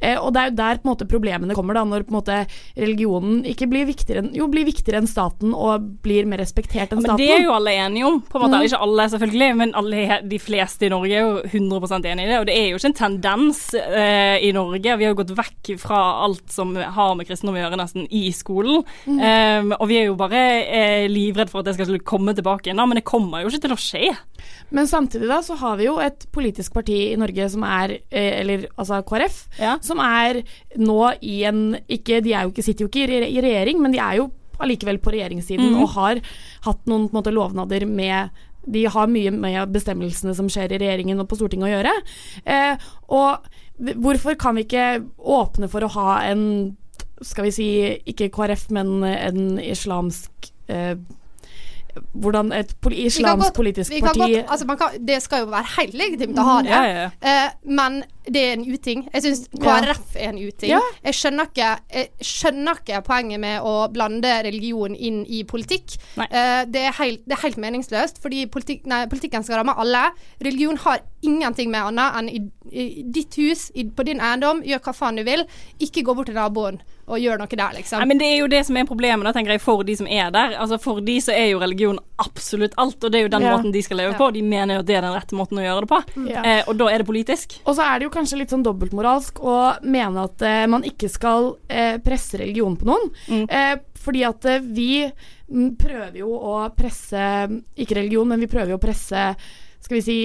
Eh, 0.01 0.17
og 0.21 0.33
det 0.35 0.41
er 0.41 0.49
jo 0.51 0.55
der 0.59 0.77
på 0.77 0.85
en 0.85 0.91
måte 0.95 1.07
problemene 1.09 1.55
kommer, 1.57 1.73
da, 1.73 1.83
når 1.89 2.03
på 2.05 2.13
en 2.13 2.19
måte 2.19 2.35
religionen 2.77 3.39
ikke 3.49 3.67
blir 3.71 3.87
viktigere, 3.89 4.21
enn- 4.23 4.35
jo, 4.37 4.47
blir 4.51 4.65
viktigere 4.67 4.99
enn 5.01 5.07
staten 5.09 5.53
og 5.57 5.87
blir 6.05 6.27
mer 6.29 6.37
respektert 6.43 6.91
enn 6.93 7.01
Men 7.01 7.09
staten. 7.11 7.17
det 7.23 7.29
er 7.33 7.43
jo 7.47 7.53
alle 7.55 7.73
enige 7.73 8.05
om. 8.05 8.21
på 8.21 8.37
en 8.37 8.41
måte, 8.45 8.57
Mm. 8.57 8.65
Ikke 8.67 8.81
alle, 8.81 9.03
selvfølgelig, 9.09 9.55
men 9.57 9.71
alle, 9.75 10.21
de 10.27 10.39
fleste 10.39 10.85
i 10.85 10.89
Norge 10.89 11.11
er 11.13 11.21
jo 11.21 11.41
100 11.45 12.05
enig 12.05 12.25
i 12.25 12.27
det. 12.29 12.39
Og 12.39 12.45
det 12.45 12.55
er 12.57 12.69
jo 12.69 12.77
ikke 12.77 12.91
en 12.91 12.93
tendens 12.93 13.73
eh, 13.73 14.37
i 14.47 14.51
Norge. 14.51 14.97
Vi 14.97 15.03
har 15.05 15.13
jo 15.15 15.23
gått 15.23 15.35
vekk 15.35 15.79
fra 15.79 16.23
alt 16.25 16.49
som 16.51 16.75
har 16.75 17.15
med 17.15 17.27
kristendom 17.27 17.55
å 17.55 17.61
gjøre, 17.63 17.77
nesten, 17.77 18.07
i 18.11 18.31
skolen. 18.31 18.83
Mm. 19.07 19.19
Eh, 19.19 19.75
og 19.79 19.87
vi 19.87 19.97
er 20.01 20.05
jo 20.07 20.15
bare 20.15 20.43
eh, 20.67 21.07
livredd 21.07 21.49
for 21.49 21.59
at 21.59 21.65
det 21.65 21.75
skal 21.75 21.99
komme 21.99 22.33
tilbake 22.35 22.67
igjen, 22.69 22.77
men 22.87 22.95
det 23.01 23.05
kommer 23.05 23.41
jo 23.41 23.49
ikke 23.49 23.61
til 23.65 23.73
å 23.75 23.79
skje. 23.81 24.15
Men 24.75 24.89
samtidig 24.89 25.29
da 25.29 25.41
så 25.45 25.57
har 25.59 25.77
vi 25.79 25.87
jo 25.87 25.97
et 26.03 26.27
politisk 26.35 26.75
parti 26.75 26.97
i 27.11 27.19
Norge 27.19 27.49
som 27.53 27.63
er, 27.67 27.97
eh, 28.09 28.41
eller 28.41 28.67
altså 28.75 29.01
KrF, 29.07 29.39
som 29.85 30.01
er 30.03 30.41
nå 30.79 30.99
i 31.21 31.43
en 31.47 31.77
ikke, 31.87 32.21
De 32.23 32.33
er 32.33 32.45
jo 32.45 32.53
ikke, 32.53 32.65
sitter 32.65 32.85
jo 32.85 32.91
ikke 32.91 33.07
i 33.27 33.41
regjering, 33.41 33.81
men 33.81 33.95
de 33.95 34.01
er 34.03 34.19
jo 34.21 34.31
allikevel 34.63 34.99
på 35.03 35.13
regjeringssiden 35.13 35.73
mm. 35.73 35.81
og 35.83 35.93
har 35.93 36.21
hatt 36.65 36.89
noen 36.89 37.07
måte, 37.13 37.33
lovnader 37.33 37.85
med 37.85 38.33
de 38.67 38.83
har 38.91 39.07
mye 39.07 39.31
med 39.31 39.71
bestemmelsene 39.71 40.33
som 40.35 40.49
skjer 40.51 40.73
i 40.75 40.79
regjeringen 40.81 41.21
og 41.21 41.29
på 41.31 41.37
Stortinget 41.39 41.69
å 41.69 41.71
gjøre. 41.71 41.93
Eh, 42.43 42.89
og 43.15 43.47
hvorfor 44.03 44.35
kan 44.39 44.57
vi 44.57 44.65
ikke 44.65 44.87
åpne 45.17 45.69
for 45.71 45.85
å 45.85 45.91
ha 45.93 46.17
en, 46.27 46.43
skal 47.23 47.47
vi 47.47 47.53
si, 47.55 47.69
ikke 48.11 48.27
KrF, 48.35 48.67
men 48.75 49.05
en 49.07 49.61
islamsk 49.63 50.51
eh, 50.73 50.97
hvordan 52.13 52.51
et 52.53 52.75
poli 52.81 52.95
islamsk 53.05 53.45
godt- 53.45 53.53
politisk 53.55 53.91
parti 54.01 54.19
godt- 54.19 54.45
altså 54.51 54.65
man 54.65 54.77
kan, 54.77 54.87
det 55.07 55.21
skal 55.23 55.39
jo 55.39 55.45
være 55.45 55.65
helt 55.81 55.93
legitimt 55.93 56.37
å 56.39 56.43
ha 56.43 56.59
Mm, 56.61 56.63
det, 56.67 56.71
ja, 56.71 56.83
ja, 56.83 57.09
Eh, 57.45 57.49
men 57.65 58.03
det 58.29 58.41
er 58.43 58.53
en 58.57 58.65
uting. 58.73 59.07
Jeg 59.13 59.23
syns 59.23 59.47
Ja. 59.53 59.79
KrF 59.79 60.15
er 60.15 60.29
en 60.29 60.37
uting. 60.37 60.69
Ja. 60.69 60.79
Jeg, 61.03 61.13
skjønner 61.13 61.47
ikke, 61.49 61.69
jeg 61.93 62.09
skjønner 62.21 62.81
ikke 62.81 63.01
poenget 63.07 63.39
med 63.39 63.61
å 63.61 63.87
blande 63.93 64.33
religion 64.43 64.95
inn 64.95 65.23
i 65.25 65.43
politikk. 65.43 65.95
Uh, 66.17 66.65
det, 66.67 66.81
er 66.89 66.97
helt, 66.99 67.23
det 67.25 67.37
er 67.37 67.43
helt 67.45 67.57
meningsløst, 67.57 68.21
fordi 68.21 68.45
politik, 68.51 68.85
nei, 68.85 69.05
politikken 69.07 69.43
skal 69.43 69.61
ramme 69.61 69.77
alle. 69.77 70.09
Religion 70.43 70.77
har 70.77 70.99
ingenting 71.23 71.71
med 71.71 71.81
annet 71.81 72.19
enn 72.19 72.29
i, 72.29 72.41
i 72.71 73.03
ditt 73.03 73.35
hus, 73.41 73.71
i, 73.75 73.87
på 73.89 74.03
din 74.05 74.19
eiendom, 74.21 74.61
gjør 74.63 74.83
hva 74.85 74.93
faen 74.93 75.17
du 75.17 75.23
vil. 75.27 75.45
Ikke 75.79 76.03
gå 76.05 76.13
bort 76.15 76.27
til 76.29 76.35
naboen 76.37 76.81
og 77.07 77.21
gjør 77.23 77.39
noe 77.39 77.47
der, 77.47 77.71
liksom. 77.77 78.01
Nei, 78.01 78.05
men 78.11 78.19
Det 78.19 78.27
er 78.27 78.37
jo 78.41 78.47
det 78.51 78.65
som 78.67 78.75
er 78.77 78.83
problemet 78.85 79.23
da, 79.23 79.31
tenker 79.31 79.53
jeg, 79.55 79.61
for 79.63 79.83
de 79.87 79.95
som 79.95 80.07
er 80.11 80.29
der. 80.35 80.57
Altså 80.59 80.75
For 80.83 80.99
de 80.99 81.15
så 81.23 81.31
er 81.31 81.53
jo 81.53 81.61
religion 81.63 81.99
absolutt 82.19 82.73
alt, 82.77 82.99
og 83.03 83.11
det 83.13 83.19
er 83.21 83.23
jo 83.23 83.31
den 83.31 83.45
Ja. 83.47 83.55
måten 83.55 83.71
de 83.71 83.81
skal 83.81 83.97
leve 83.97 84.11
Ja. 84.11 84.17
på. 84.17 84.27
De 84.33 84.41
mener 84.41 84.75
jo 84.75 84.79
at 84.81 84.85
det 84.85 84.95
er 84.97 85.01
den 85.01 85.13
rette 85.15 85.33
måten 85.35 85.57
å 85.57 85.63
gjøre 85.63 85.81
det 85.85 85.89
på, 85.89 86.27
Ja. 86.27 86.43
eh, 86.43 86.63
og 86.67 86.77
da 86.77 86.87
er 86.91 86.97
det 86.97 87.07
politisk. 87.07 87.59
Og 87.65 87.75
så 87.77 87.81
er 87.87 87.99
det 87.99 88.03
jo 88.09 88.09
kanskje 88.17 88.41
litt 88.41 88.53
sånn 88.53 88.65
dobbeltmoralsk 88.65 89.39
å 89.45 89.57
mene 89.87 90.25
at 90.27 90.43
eh, 90.45 90.65
man 90.69 90.85
ikke 90.87 91.09
skal 91.11 91.53
eh, 91.69 91.97
presse 92.03 92.41
religion 92.41 92.75
på 92.77 92.89
noen. 92.89 93.11
Mm. 93.29 93.45
Eh, 93.47 93.75
fordi 94.01 94.25
at 94.27 94.49
eh, 94.49 94.63
vi 94.63 94.89
mm, 95.05 95.71
prøver 95.79 96.19
jo 96.21 96.33
å 96.35 96.59
presse 96.77 97.23
Ikke 97.77 97.97
religion, 97.99 98.27
men 98.29 98.43
vi 98.43 98.49
prøver 98.51 98.73
jo 98.73 98.79
å 98.79 98.83
presse 98.83 99.29
skal 99.87 99.97
vi 99.97 100.03
si 100.05 100.19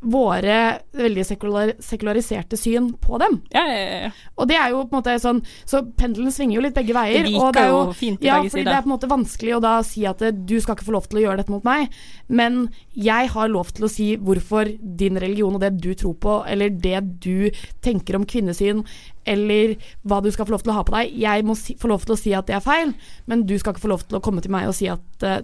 våre 0.00 0.56
veldig 0.96 1.24
sekular, 1.28 1.72
sekulariserte 1.84 2.56
syn 2.56 2.90
på 3.00 3.18
dem. 3.20 3.40
Ja, 3.52 3.62
ja, 3.68 3.98
ja. 4.06 4.10
Og 4.40 4.48
det 4.48 4.56
er 4.56 4.72
jo 4.72 4.82
på 4.86 4.94
en 4.94 5.00
måte 5.00 5.16
sånn 5.20 5.42
Så 5.68 5.82
pendelen 5.98 6.32
svinger 6.32 6.56
jo 6.56 6.64
litt 6.64 6.76
begge 6.76 6.96
veier. 6.96 7.26
Det 7.26 7.36
og 7.36 7.52
det 7.56 7.64
er 7.66 7.72
jo 7.74 7.82
fint 7.96 8.24
ja, 8.24 8.38
fordi 8.40 8.64
det 8.64 8.74
er 8.74 8.84
på 8.84 8.90
en 8.90 8.94
måte 8.94 9.10
vanskelig 9.10 9.56
å 9.58 9.62
da 9.64 9.74
si 9.86 10.06
at 10.08 10.24
eh, 10.24 10.32
du 10.32 10.56
skal 10.60 10.76
ikke 10.76 10.88
få 10.88 10.96
lov 10.96 11.08
til 11.10 11.20
å 11.20 11.24
gjøre 11.26 11.42
dette 11.42 11.52
mot 11.52 11.66
meg, 11.66 11.92
men 12.32 12.62
jeg 12.96 13.30
har 13.34 13.52
lov 13.52 13.72
til 13.76 13.86
å 13.86 13.92
si 13.92 14.10
hvorfor 14.20 14.72
din 14.80 15.20
religion 15.20 15.56
og 15.56 15.64
det 15.64 15.74
du 15.80 15.92
tror 15.98 16.16
på, 16.20 16.40
eller 16.48 16.72
det 16.72 17.00
du 17.24 17.50
tenker 17.84 18.16
om 18.16 18.26
kvinnesyn, 18.28 18.84
eller 19.28 19.76
hva 20.08 20.20
du 20.24 20.30
skal 20.32 20.48
få 20.48 20.56
lov 20.56 20.64
til 20.64 20.72
å 20.72 20.78
ha 20.80 20.84
på 20.86 20.96
deg. 20.96 21.16
Jeg 21.20 21.46
må 21.46 21.56
si, 21.58 21.76
få 21.80 21.90
lov 21.92 22.06
til 22.06 22.16
å 22.16 22.20
si 22.20 22.36
at 22.36 22.48
det 22.48 22.56
er 22.56 22.64
feil, 22.64 22.94
men 23.30 23.44
du 23.48 23.56
skal 23.60 23.74
ikke 23.74 23.84
få 23.84 23.92
lov 23.92 24.06
til 24.06 24.20
å 24.20 24.24
komme 24.24 24.44
til 24.44 24.54
meg 24.54 24.70
og 24.70 24.76
si 24.76 24.88
at 24.90 25.26
eh, 25.26 25.42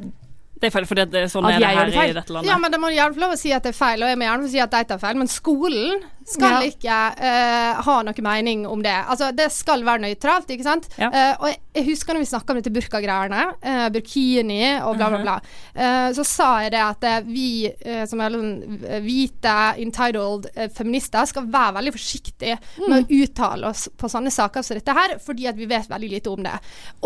Det 0.57 0.71
er 0.71 0.73
feil 0.73 0.87
at 1.05 1.12
det 1.12 1.23
er 1.27 1.29
sånn 1.29 1.45
At 1.45 1.59
er 1.59 1.61
det 1.61 1.97
her 1.99 2.11
i 2.11 2.16
dette 2.16 2.33
landet. 2.33 2.49
Ja, 2.49 2.57
men 2.61 2.73
det 2.73 2.79
må 2.81 2.88
du 2.88 2.97
gjerne 2.97 3.16
få 3.16 3.21
lov 3.27 3.35
å 3.35 3.40
si 3.40 3.53
at 3.53 3.66
det 3.66 3.75
er 3.75 3.77
feil, 3.77 4.03
og 4.03 4.09
jeg 4.09 4.19
må 4.21 4.25
gjerne 4.25 4.47
få 4.47 4.53
si 4.55 4.62
at 4.64 4.73
de 4.73 4.85
tar 4.88 5.01
feil, 5.03 5.19
men 5.21 5.29
skolen 5.29 6.05
skal 6.27 6.57
Ja. 6.57 6.67
ikke 6.67 6.97
uh, 7.21 7.83
ha 7.87 7.97
noe 8.03 8.23
mening 8.25 8.65
om 8.67 8.83
det. 8.83 8.95
Altså, 9.07 9.31
det 9.37 9.47
skal 9.55 9.85
være 9.87 10.03
nøytralt, 10.03 10.51
ikke 10.51 10.67
sant? 10.67 10.89
Eh, 10.99 11.35
og 11.39 11.47
jeg, 11.49 11.61
jeg 11.77 11.85
husker 11.91 12.17
når 12.17 12.25
vi 12.25 12.29
snakka 12.31 12.53
om 12.53 12.59
dette 12.59 12.73
burkagreiene, 12.75 13.43
uh, 13.62 13.87
burkini 13.95 14.61
og 14.81 14.97
bla, 14.99 15.11
bla, 15.12 15.23
bla, 15.23 15.37
Uh, 15.77 16.09
så 16.17 16.25
sa 16.25 16.49
jeg 16.65 16.73
det 16.73 16.81
at 16.81 17.05
vi 17.27 17.69
som 18.09 18.21
er 18.23 18.33
sånn 18.33 18.79
hvite, 19.05 19.55
entitled 19.83 20.47
feminister 20.75 21.27
skal 21.29 21.47
være 21.53 21.75
veldig 21.77 21.93
forsiktige 21.95 22.57
med 22.87 23.05
å 23.05 23.19
uttale 23.21 23.71
oss 23.71 23.87
på 23.93 24.09
sånne 24.11 24.33
saker 24.33 24.65
som 24.65 24.79
dette 24.79 24.97
her, 24.97 25.17
fordi 25.23 25.47
at 25.51 25.59
vi 25.59 25.69
vet 25.69 25.91
veldig 25.91 26.11
lite 26.15 26.33
om 26.33 26.43
det. 26.47 26.55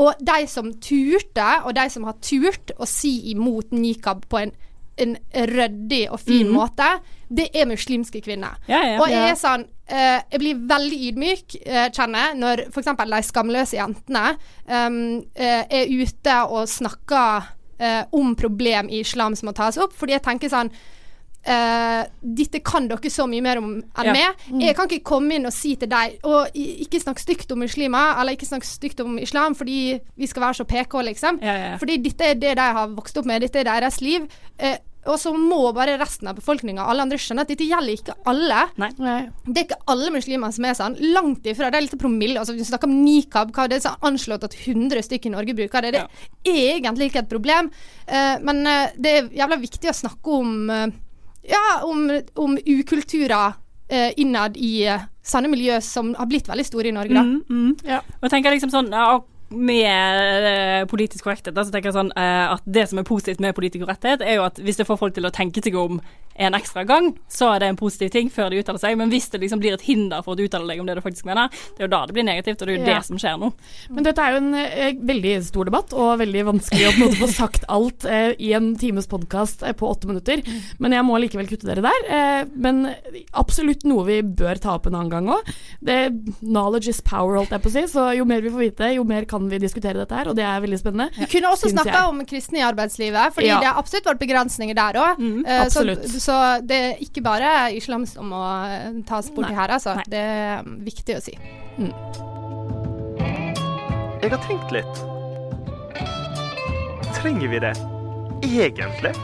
Og 0.00 0.22
de 0.22 0.38
som 0.50 0.70
turte, 0.83 1.48
og 1.64 1.74
de 1.76 1.87
som 1.92 2.06
har 2.09 2.18
turt 2.22 2.72
å 2.78 2.88
si 2.88 3.33
imot 3.35 3.74
nikab 3.74 4.24
på 4.30 4.44
en 4.44 4.54
en 5.00 5.16
ryddig 5.33 6.05
og 6.11 6.20
fin 6.20 6.48
mm. 6.48 6.55
måte, 6.55 6.88
det 7.31 7.48
er 7.55 7.68
muslimske 7.70 8.20
kvinner. 8.24 8.59
Ja, 8.68 8.81
ja. 8.85 8.96
Og 9.00 9.11
jeg 9.12 9.31
er 9.31 9.37
sånn 9.38 9.62
eh, 9.87 10.18
Jeg 10.33 10.40
blir 10.42 10.62
veldig 10.70 10.98
ydmyk, 11.11 11.57
eh, 11.62 11.87
kjenner 11.94 12.26
jeg, 12.26 12.38
når 12.42 12.64
f.eks. 12.68 12.90
de 12.98 13.22
skamløse 13.29 13.79
jentene 13.79 14.24
um, 14.66 15.20
eh, 15.35 15.62
er 15.64 15.92
ute 15.94 16.37
og 16.50 16.68
snakker 16.70 17.50
eh, 17.79 18.03
om 18.16 18.35
problem 18.38 18.90
i 18.90 19.03
islam 19.05 19.37
som 19.38 19.50
må 19.50 19.57
tas 19.57 19.79
opp, 19.81 19.94
fordi 19.96 20.18
jeg 20.18 20.26
tenker 20.26 20.53
sånn 20.53 20.72
eh, 21.44 22.03
dette 22.20 22.61
kan 22.64 22.88
dere 22.88 23.11
så 23.11 23.26
mye 23.31 23.42
mer 23.42 23.59
om 23.59 23.70
enn 23.81 24.05
Ja. 24.05 24.12
meg. 24.12 24.37
Mm. 24.50 24.61
Jeg 24.61 24.76
kan 24.76 24.88
ikke 24.88 25.05
komme 25.05 25.35
inn 25.35 25.46
og 25.46 25.53
si 25.53 25.76
til 25.76 25.88
deg 25.88 26.18
Og 26.24 26.48
ikke 26.55 27.00
snakk 27.00 27.18
stygt 27.18 27.50
om 27.53 27.59
muslimer, 27.59 28.20
eller 28.20 28.33
ikke 28.37 28.48
snakk 28.48 28.64
stygt 28.64 29.00
om 29.00 29.18
islam 29.18 29.55
fordi 29.55 30.00
vi 30.16 30.26
skal 30.26 30.42
være 30.42 30.55
så 30.61 30.64
PK, 30.64 31.03
liksom. 31.03 31.40
Ja, 31.42 31.57
ja, 31.57 31.66
ja. 31.70 31.76
Fordi 31.76 31.96
dette 32.03 32.24
er 32.24 32.35
det 32.35 32.57
de 32.57 32.61
har 32.61 32.88
vokst 32.88 33.16
opp 33.16 33.26
med, 33.26 33.40
dette 33.42 33.61
er 33.61 33.64
deres 33.64 34.00
liv. 34.00 34.29
Uh, 34.62 34.76
og 35.09 35.16
så 35.16 35.33
må 35.33 35.72
bare 35.72 35.96
resten 36.00 36.29
av 36.29 36.37
befolkninga, 36.37 36.85
alle 36.85 37.07
andre, 37.07 37.16
skjønne 37.20 37.46
at 37.46 37.48
dette 37.48 37.64
gjelder 37.64 37.96
ikke 37.96 38.16
alle. 38.29 38.66
Det 39.46 39.57
er 39.57 39.64
ikke 39.64 39.79
alle 39.88 40.11
muslimer 40.12 40.53
som 40.53 40.66
er 40.68 40.76
sånn. 40.76 40.96
Langt 41.14 41.46
ifra. 41.48 41.70
Det 41.72 41.79
er 41.81 41.87
litt 41.87 41.96
promille. 42.00 42.37
Altså, 42.38 42.53
vi 42.53 42.66
snakker 42.68 42.90
om 42.90 42.98
nikab. 43.00 43.55
Hva 43.57 43.64
det 43.70 43.79
er 43.79 43.87
så 43.87 43.94
anslått 44.07 44.44
at 44.44 44.57
100 44.61 45.00
stykker 45.09 45.31
i 45.31 45.33
Norge 45.33 45.57
bruker 45.57 45.87
det. 45.87 45.92
Det 45.96 46.03
er 46.53 46.76
egentlig 46.76 47.09
ikke 47.11 47.24
et 47.24 47.33
problem. 47.33 47.70
Uh, 48.05 48.37
men 48.44 48.61
uh, 48.68 48.90
det 49.00 49.14
er 49.16 49.31
jævla 49.40 49.61
viktig 49.62 49.88
å 49.88 49.96
snakke 49.96 50.37
om 50.37 50.53
eh, 50.70 50.90
Ja, 51.48 51.81
om, 51.87 52.04
om 52.35 52.58
ukulturer 52.67 53.56
eh, 53.88 54.12
innad 54.21 54.56
i 54.60 54.87
eh, 54.88 55.06
sånne 55.25 55.50
miljø 55.52 55.81
som 55.85 56.12
har 56.19 56.29
blitt 56.31 56.48
veldig 56.50 56.67
store 56.67 56.90
i 56.90 56.94
Norge, 56.94 57.17
da. 57.17 57.25
Mm, 57.25 57.40
mm. 57.48 58.00
Og 58.21 58.27
jeg 58.27 58.35
tenker 58.35 58.54
liksom 58.54 58.73
sånn 58.73 58.90
ja, 58.92 59.17
med 59.51 60.46
eh, 60.46 60.85
politisk 60.90 61.25
korrekthet, 61.27 61.55
så 61.59 61.71
tenker 61.75 61.90
jeg 61.90 61.98
sånn 61.98 62.13
eh, 62.17 62.55
at 62.55 62.63
det 62.67 62.88
som 62.90 63.01
er 63.03 63.09
positivt 63.09 63.40
med 63.42 63.55
politisk 63.57 63.85
korrekthet, 63.85 64.23
er 64.23 64.38
jo 64.38 64.46
at 64.46 64.61
hvis 64.63 64.79
det 64.79 64.87
får 64.88 65.01
folk 65.01 65.17
til 65.17 65.27
å 65.27 65.35
tenke 65.35 65.63
seg 65.65 65.75
om 65.81 66.01
en 66.40 66.55
ekstra 66.57 66.87
gang, 66.88 67.11
så 67.29 67.51
er 67.53 67.61
det 67.61 67.67
en 67.69 67.77
positiv 67.77 68.09
ting 68.15 68.31
før 68.33 68.48
de 68.48 68.61
uttaler 68.63 68.81
seg. 68.81 68.94
Men 68.96 69.11
hvis 69.13 69.27
det 69.29 69.42
liksom 69.42 69.61
blir 69.61 69.75
et 69.77 69.83
hinder 69.85 70.23
for 70.25 70.38
å 70.38 70.44
uttale 70.46 70.71
deg 70.71 70.79
om 70.81 70.87
det 70.88 70.94
du 70.96 71.03
faktisk 71.05 71.27
mener, 71.29 71.51
det 71.77 71.83
er 71.83 71.85
jo 71.85 71.90
da 71.92 71.98
det 72.09 72.15
blir 72.17 72.25
negativt, 72.25 72.63
og 72.63 72.71
det 72.71 72.73
er 72.73 72.79
jo 72.79 72.87
Ja. 72.87 72.94
det 72.94 73.07
som 73.11 73.19
skjer 73.21 73.35
nå. 73.42 73.51
Men 73.90 74.07
dette 74.07 74.23
er 74.25 74.33
jo 74.33 74.38
en 74.40 74.55
eh, 74.55 74.94
veldig 75.11 75.35
stor 75.44 75.69
debatt, 75.69 75.92
og 75.92 76.15
veldig 76.23 76.44
vanskelig 76.48 76.87
å 76.87 76.92
på 76.94 76.96
en 76.96 77.05
måte 77.11 77.21
få 77.21 77.29
sagt 77.35 77.67
alt 77.69 78.07
eh, 78.09 78.31
i 78.40 78.55
en 78.57 78.71
times 78.81 79.11
podkast 79.11 79.67
eh, 79.69 79.75
på 79.77 79.90
åtte 79.90 80.09
minutter. 80.09 80.40
Men 80.81 80.96
jeg 80.96 81.05
må 81.11 81.19
likevel 81.21 81.51
kutte 81.51 81.69
dere 81.69 81.85
der. 81.85 82.48
Men 82.57 82.87
absolutt 83.37 83.85
noe 83.85 84.07
vi 84.09 84.21
bør 84.23 84.63
ta 84.63 84.79
opp 84.79 84.87
en 84.88 84.96
annen 84.96 85.13
gang 85.13 85.29
òg. 85.35 85.53
Knowledge 86.40 86.88
is 86.94 87.03
power, 87.05 87.37
holdt 87.40 87.53
jeg 87.53 87.65
på 87.67 87.69
å 87.69 87.75
si. 87.75 87.85
Så 87.90 88.07
jo 88.17 88.25
mer 88.29 88.40
vi 88.44 88.53
får 88.55 88.65
vite, 88.65 88.90
jo 88.96 89.05
mer 89.05 89.27
kan 89.29 89.39
vi 89.48 89.58
diskutere 89.62 89.94
dette 90.02 90.14
her, 90.14 90.28
og 90.28 90.36
det 90.36 90.44
er 90.44 90.60
veldig 90.60 90.78
spennende. 90.80 91.10
Vi 91.16 91.26
kunne 91.32 91.52
også 91.54 91.70
snakka 91.72 92.08
om 92.10 92.20
kristne 92.28 92.58
i 92.60 92.64
arbeidslivet, 92.66 93.32
fordi 93.34 93.46
Ja. 93.48 93.60
det 93.60 93.66
har 93.70 93.78
absolutt 93.78 94.06
vært 94.06 94.18
begrensninger 94.20 94.74
der 94.74 94.92
òg. 95.00 95.22
absolutt. 95.60 96.04
så, 96.10 96.20
så 96.20 96.36
det 96.66 96.76
er 96.76 96.96
ikke 97.00 97.22
bare 97.22 97.72
islam 97.76 98.04
som 98.06 98.28
må 98.34 98.42
eh, 98.66 99.00
tas 99.06 99.30
borti 99.30 99.54
her, 99.54 99.70
altså. 99.70 99.96
Det 100.10 100.18
er 100.18 100.62
mm, 100.66 100.84
viktig 100.84 101.16
å 101.16 101.20
si. 101.24 101.36
Jeg 104.20 104.30
har 104.30 104.42
tenkt 104.44 104.70
litt. 104.74 105.04
Trenger 107.20 107.48
vi 107.48 107.58
det 107.58 107.72
egentlig? 108.44 109.14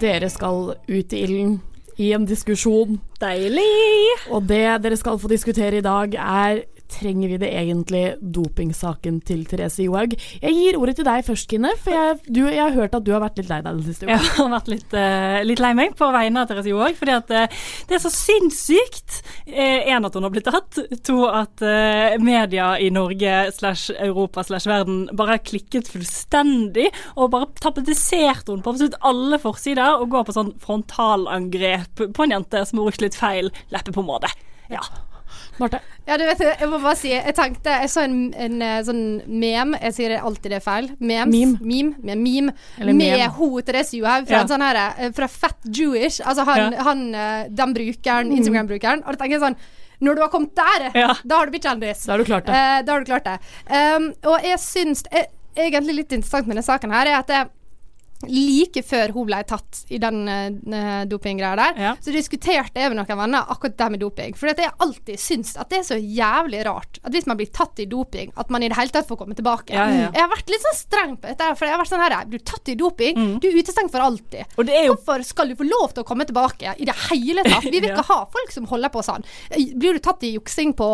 Dere 0.00 0.30
skal 0.30 0.74
ut 0.86 1.12
i 1.12 1.24
ilden 1.26 1.58
i 2.00 2.12
en 2.16 2.24
diskusjon. 2.28 2.96
Deilig! 3.20 4.16
Og 4.32 4.46
det 4.48 4.64
dere 4.84 4.98
skal 4.98 5.20
få 5.20 5.28
diskutere 5.30 5.80
i 5.80 5.84
dag, 5.84 6.16
er 6.16 6.62
Trenger 6.90 7.32
vi 7.32 7.38
det 7.40 7.50
egentlig 7.54 8.04
dopingsaken 8.20 9.20
til 9.26 9.44
Therese 9.48 9.84
Johaug? 9.84 10.16
Jeg 10.42 10.56
gir 10.56 10.78
ordet 10.80 10.96
til 10.98 11.06
deg 11.06 11.24
først, 11.26 11.48
Kine, 11.50 11.72
for 11.80 11.94
jeg, 11.94 12.18
du, 12.26 12.42
jeg 12.48 12.62
har 12.62 12.74
hørt 12.76 12.96
at 12.96 13.06
du 13.06 13.12
har 13.14 13.22
vært 13.22 13.40
litt 13.40 13.50
lei 13.50 13.60
deg 13.62 13.78
den 13.78 13.86
siste 13.86 14.06
uka. 14.06 14.18
Jeg 14.20 14.36
har 14.36 14.50
vært 14.52 14.70
litt, 14.70 14.94
uh, 14.96 15.38
litt 15.46 15.60
lei 15.62 15.70
meg 15.76 15.94
på 15.98 16.08
vegne 16.14 16.42
av 16.42 16.50
Therese 16.50 16.70
Johaug, 16.70 16.96
fordi 16.98 17.14
at 17.14 17.32
uh, 17.34 17.60
det 17.90 17.96
er 17.96 18.02
så 18.02 18.12
sinnssykt. 18.12 19.20
Én, 19.50 20.06
at 20.06 20.16
hun 20.16 20.26
har 20.26 20.32
blitt 20.32 20.48
tatt. 20.48 20.78
To, 21.06 21.16
at 21.30 21.62
eh, 21.64 22.16
media 22.22 22.72
i 22.80 22.90
Norge 22.92 23.34
slash 23.56 23.94
Europa 23.96 24.44
slash 24.46 24.68
verden 24.68 25.02
bare 25.16 25.36
har 25.36 25.44
klikket 25.44 25.90
fullstendig 25.90 26.88
og 27.16 27.32
bare 27.34 27.50
tapetisert 27.60 28.50
henne 28.50 28.64
på 28.64 28.74
absolutt 28.74 28.98
alle 29.06 29.40
forsider 29.42 30.00
og 30.00 30.10
går 30.14 30.26
på 30.28 30.36
sånn 30.36 30.54
frontalangrep 30.62 32.04
på 32.16 32.26
en 32.26 32.36
jente 32.36 32.64
som 32.66 32.80
har 32.80 32.90
brukt 32.90 33.04
litt 33.04 33.18
feil 33.18 33.52
leppepomade. 33.74 34.32
Ja. 34.70 34.84
Marte? 35.58 35.80
Ja, 36.06 36.16
du 36.16 36.24
vet, 36.24 36.38
jeg 36.60 36.68
må 36.70 36.78
bare 36.80 36.96
si 36.96 37.10
Jeg 37.12 37.34
tenkte 37.36 37.70
Jeg 37.82 37.90
så 37.92 38.02
en, 38.06 38.14
en 38.34 38.62
eh, 38.62 38.78
sånn 38.86 39.02
mem 39.28 39.74
Jeg 39.80 39.92
sier 39.94 40.14
alltid 40.20 40.50
det 40.50 40.58
er 40.60 40.64
feil. 40.64 40.88
Memes. 40.98 41.34
Meme. 41.34 41.58
Meme. 41.60 41.94
Med, 42.02 42.18
meme 42.18 42.54
Eller 42.78 42.92
med 42.96 43.12
meme. 43.18 43.28
ho 43.36 43.60
Therese 43.60 43.92
Johaug 43.98 44.26
fra 44.30 44.40
Ja. 44.40 44.46
sånn 44.46 44.64
her 44.64 44.80
eh, 44.98 45.10
Fra 45.16 45.28
Fat 45.28 45.58
Jewish. 45.66 46.20
Altså 46.24 46.44
han, 46.48 46.72
Ja. 46.72 46.82
han 46.88 47.14
eh, 47.14 47.48
den 47.50 47.74
brukeren, 47.74 48.30
Mm. 48.30 48.38
Instagram-brukeren. 48.38 49.02
Og 49.06 49.12
da 49.12 49.18
tenker 49.24 49.38
jeg 49.38 49.44
sånn 49.44 49.56
når 50.00 50.14
du 50.16 50.20
har 50.22 50.30
kommet 50.32 50.54
der, 50.56 50.86
da 51.28 51.36
har 51.36 51.44
du 51.46 51.50
blitt 51.52 51.66
kjendis. 51.68 52.06
Da 52.06 52.12
har 52.14 52.18
du 52.18 52.24
klart 52.24 52.46
det. 52.46 52.54
Eh, 52.56 52.82
da 52.88 52.92
har 52.94 53.00
du 53.04 53.08
klart 53.10 53.26
det. 53.26 53.34
Um, 53.68 54.06
og 54.32 54.40
jeg 54.48 54.56
syns 54.58 55.02
Egentlig 55.60 55.94
litt 55.96 56.12
interessant 56.14 56.46
med 56.46 56.54
denne 56.56 56.64
saken 56.64 56.92
her, 56.94 57.06
er 57.10 57.18
at 57.18 57.26
det, 57.28 57.40
like 58.28 58.82
før 58.84 59.12
hun 59.14 59.26
ble 59.30 59.38
tatt 59.48 59.84
i 59.88 59.98
den 60.02 60.18
uh, 60.28 61.04
dopinggreia 61.08 61.56
der, 61.56 61.78
så 62.04 62.12
diskuterte 62.12 62.80
jeg 62.82 62.90
med 62.92 62.98
noen 63.00 63.18
venner 63.22 63.48
akkurat 63.48 63.76
det 63.80 63.88
med 63.94 64.00
doping. 64.02 64.34
For 64.36 64.50
jeg 64.52 64.72
alltid 64.78 65.18
syns 65.20 65.54
at 65.56 65.70
det 65.72 65.78
er 65.80 65.86
så 65.88 65.96
jævlig 65.96 66.60
rart 66.66 67.00
at 67.02 67.12
hvis 67.14 67.26
man 67.30 67.38
blir 67.40 67.48
tatt 67.54 67.80
i 67.80 67.86
doping, 67.88 68.32
at 68.36 68.50
man 68.52 68.62
i 68.62 68.68
det 68.68 68.76
hele 68.76 68.92
tatt 68.92 69.08
får 69.08 69.16
komme 69.22 69.34
tilbake. 69.38 69.72
Ja, 69.72 69.86
ja, 69.88 70.00
ja. 70.04 70.10
Jeg 70.14 70.20
har 70.26 70.30
vært 70.34 70.50
litt 70.52 70.64
sånn 70.66 70.76
streng 70.78 71.16
på 71.16 71.30
dette, 71.30 71.48
for 71.56 71.64
jeg 71.68 71.74
har 71.76 71.80
vært 71.80 71.92
sånn 71.92 72.04
her 72.04 72.16
Du 72.30 72.36
er 72.36 72.44
tatt 72.52 72.68
i 72.68 72.76
doping, 72.78 73.22
du 73.40 73.48
er 73.48 73.56
utestengt 73.60 73.90
for 73.94 74.04
alltid. 74.04 74.44
Hvorfor 74.90 75.24
skal 75.24 75.48
du 75.48 75.56
få 75.56 75.64
lov 75.68 75.94
til 75.96 76.04
å 76.04 76.08
komme 76.08 76.26
tilbake 76.28 76.74
i 76.76 76.84
det 76.88 76.96
hele 77.08 77.44
tatt? 77.46 77.64
Vi 77.70 77.78
vil 77.80 77.88
Ja. 77.90 77.96
ikke 77.96 78.12
ha 78.12 78.18
folk 78.30 78.52
som 78.54 78.66
holder 78.70 78.92
på 78.92 79.00
sånn. 79.02 79.24
Blir 79.80 79.96
du 79.96 79.98
tatt 80.04 80.22
i 80.22 80.34
juksing 80.36 80.74
på 80.78 80.86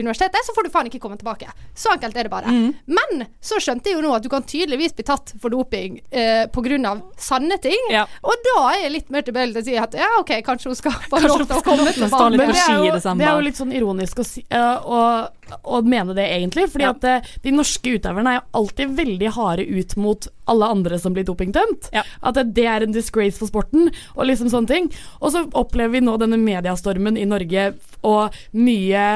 universitetet, 0.00 0.40
så 0.46 0.54
får 0.56 0.66
du 0.66 0.70
faen 0.74 0.88
ikke 0.90 0.98
komme 1.02 1.18
tilbake. 1.20 1.46
Så 1.78 1.92
enkelt 1.92 2.16
er 2.16 2.26
det 2.26 2.32
bare. 2.32 2.50
Men 2.90 3.26
så 3.44 3.60
skjønte 3.62 3.90
jeg 3.92 3.98
jo 3.98 4.02
nå 4.02 4.14
at 4.16 4.24
du 4.24 4.28
kan 4.32 4.42
tydeligvis 4.42 4.94
bli 4.98 5.04
tatt 5.06 5.34
for 5.40 5.52
doping 5.52 6.00
eh, 6.10 6.46
pga. 6.70 6.94
sanne 7.20 7.58
ting. 7.62 7.80
Og 8.22 8.46
da 8.46 8.56
er 8.72 8.84
jeg 8.84 8.94
litt 8.96 9.12
mer 9.12 9.26
tilbøyelig 9.26 9.54
til 9.56 9.62
å 9.62 9.66
si 9.68 9.76
at 9.80 9.96
ja, 9.98 10.10
OK, 10.20 10.32
kanskje 10.46 10.72
hun 10.72 10.78
skal 10.78 10.96
få 11.10 11.22
lov 11.24 11.44
til 11.44 11.58
å 11.58 11.64
komme 11.66 11.90
tilbake. 11.94 12.30
Men 12.36 12.54
det 12.54 12.62
er, 12.62 12.78
jo, 12.78 12.96
det 12.96 13.26
er 13.26 13.34
jo 13.34 13.46
litt 13.46 13.60
sånn 13.60 13.74
ironisk 13.76 14.22
å, 14.22 14.26
si, 14.26 14.44
eh, 14.48 14.76
å, 14.80 15.00
å 15.62 15.80
mene 15.86 16.16
det, 16.16 16.26
egentlig. 16.36 16.68
Fordi 16.72 16.88
at 16.88 17.08
eh, 17.08 17.32
de 17.44 17.54
norske 17.54 17.96
utøverne 17.96 18.34
er 18.34 18.40
jo 18.40 18.46
alltid 18.62 18.96
veldig 19.00 19.34
harde 19.36 19.66
ut 19.66 19.96
mot 20.00 20.30
alle 20.50 20.70
andre 20.74 20.98
som 20.98 21.14
blir 21.14 21.26
dopingdømt. 21.28 21.90
At 21.94 22.40
det, 22.40 22.66
er 22.66 22.84
en 22.84 22.94
disgrace 22.94 23.38
for 23.38 23.50
sporten, 23.50 23.90
og 24.16 24.26
liksom 24.28 24.50
sånne 24.52 24.70
ting. 24.70 24.90
Og 25.20 25.34
så 25.34 25.44
opplever 25.58 25.98
vi 25.98 26.04
nå 26.04 26.16
denne 26.20 26.40
mediastormen 26.40 27.18
i 27.20 27.28
Norge, 27.28 27.70
og 28.06 28.36
mye 28.56 29.06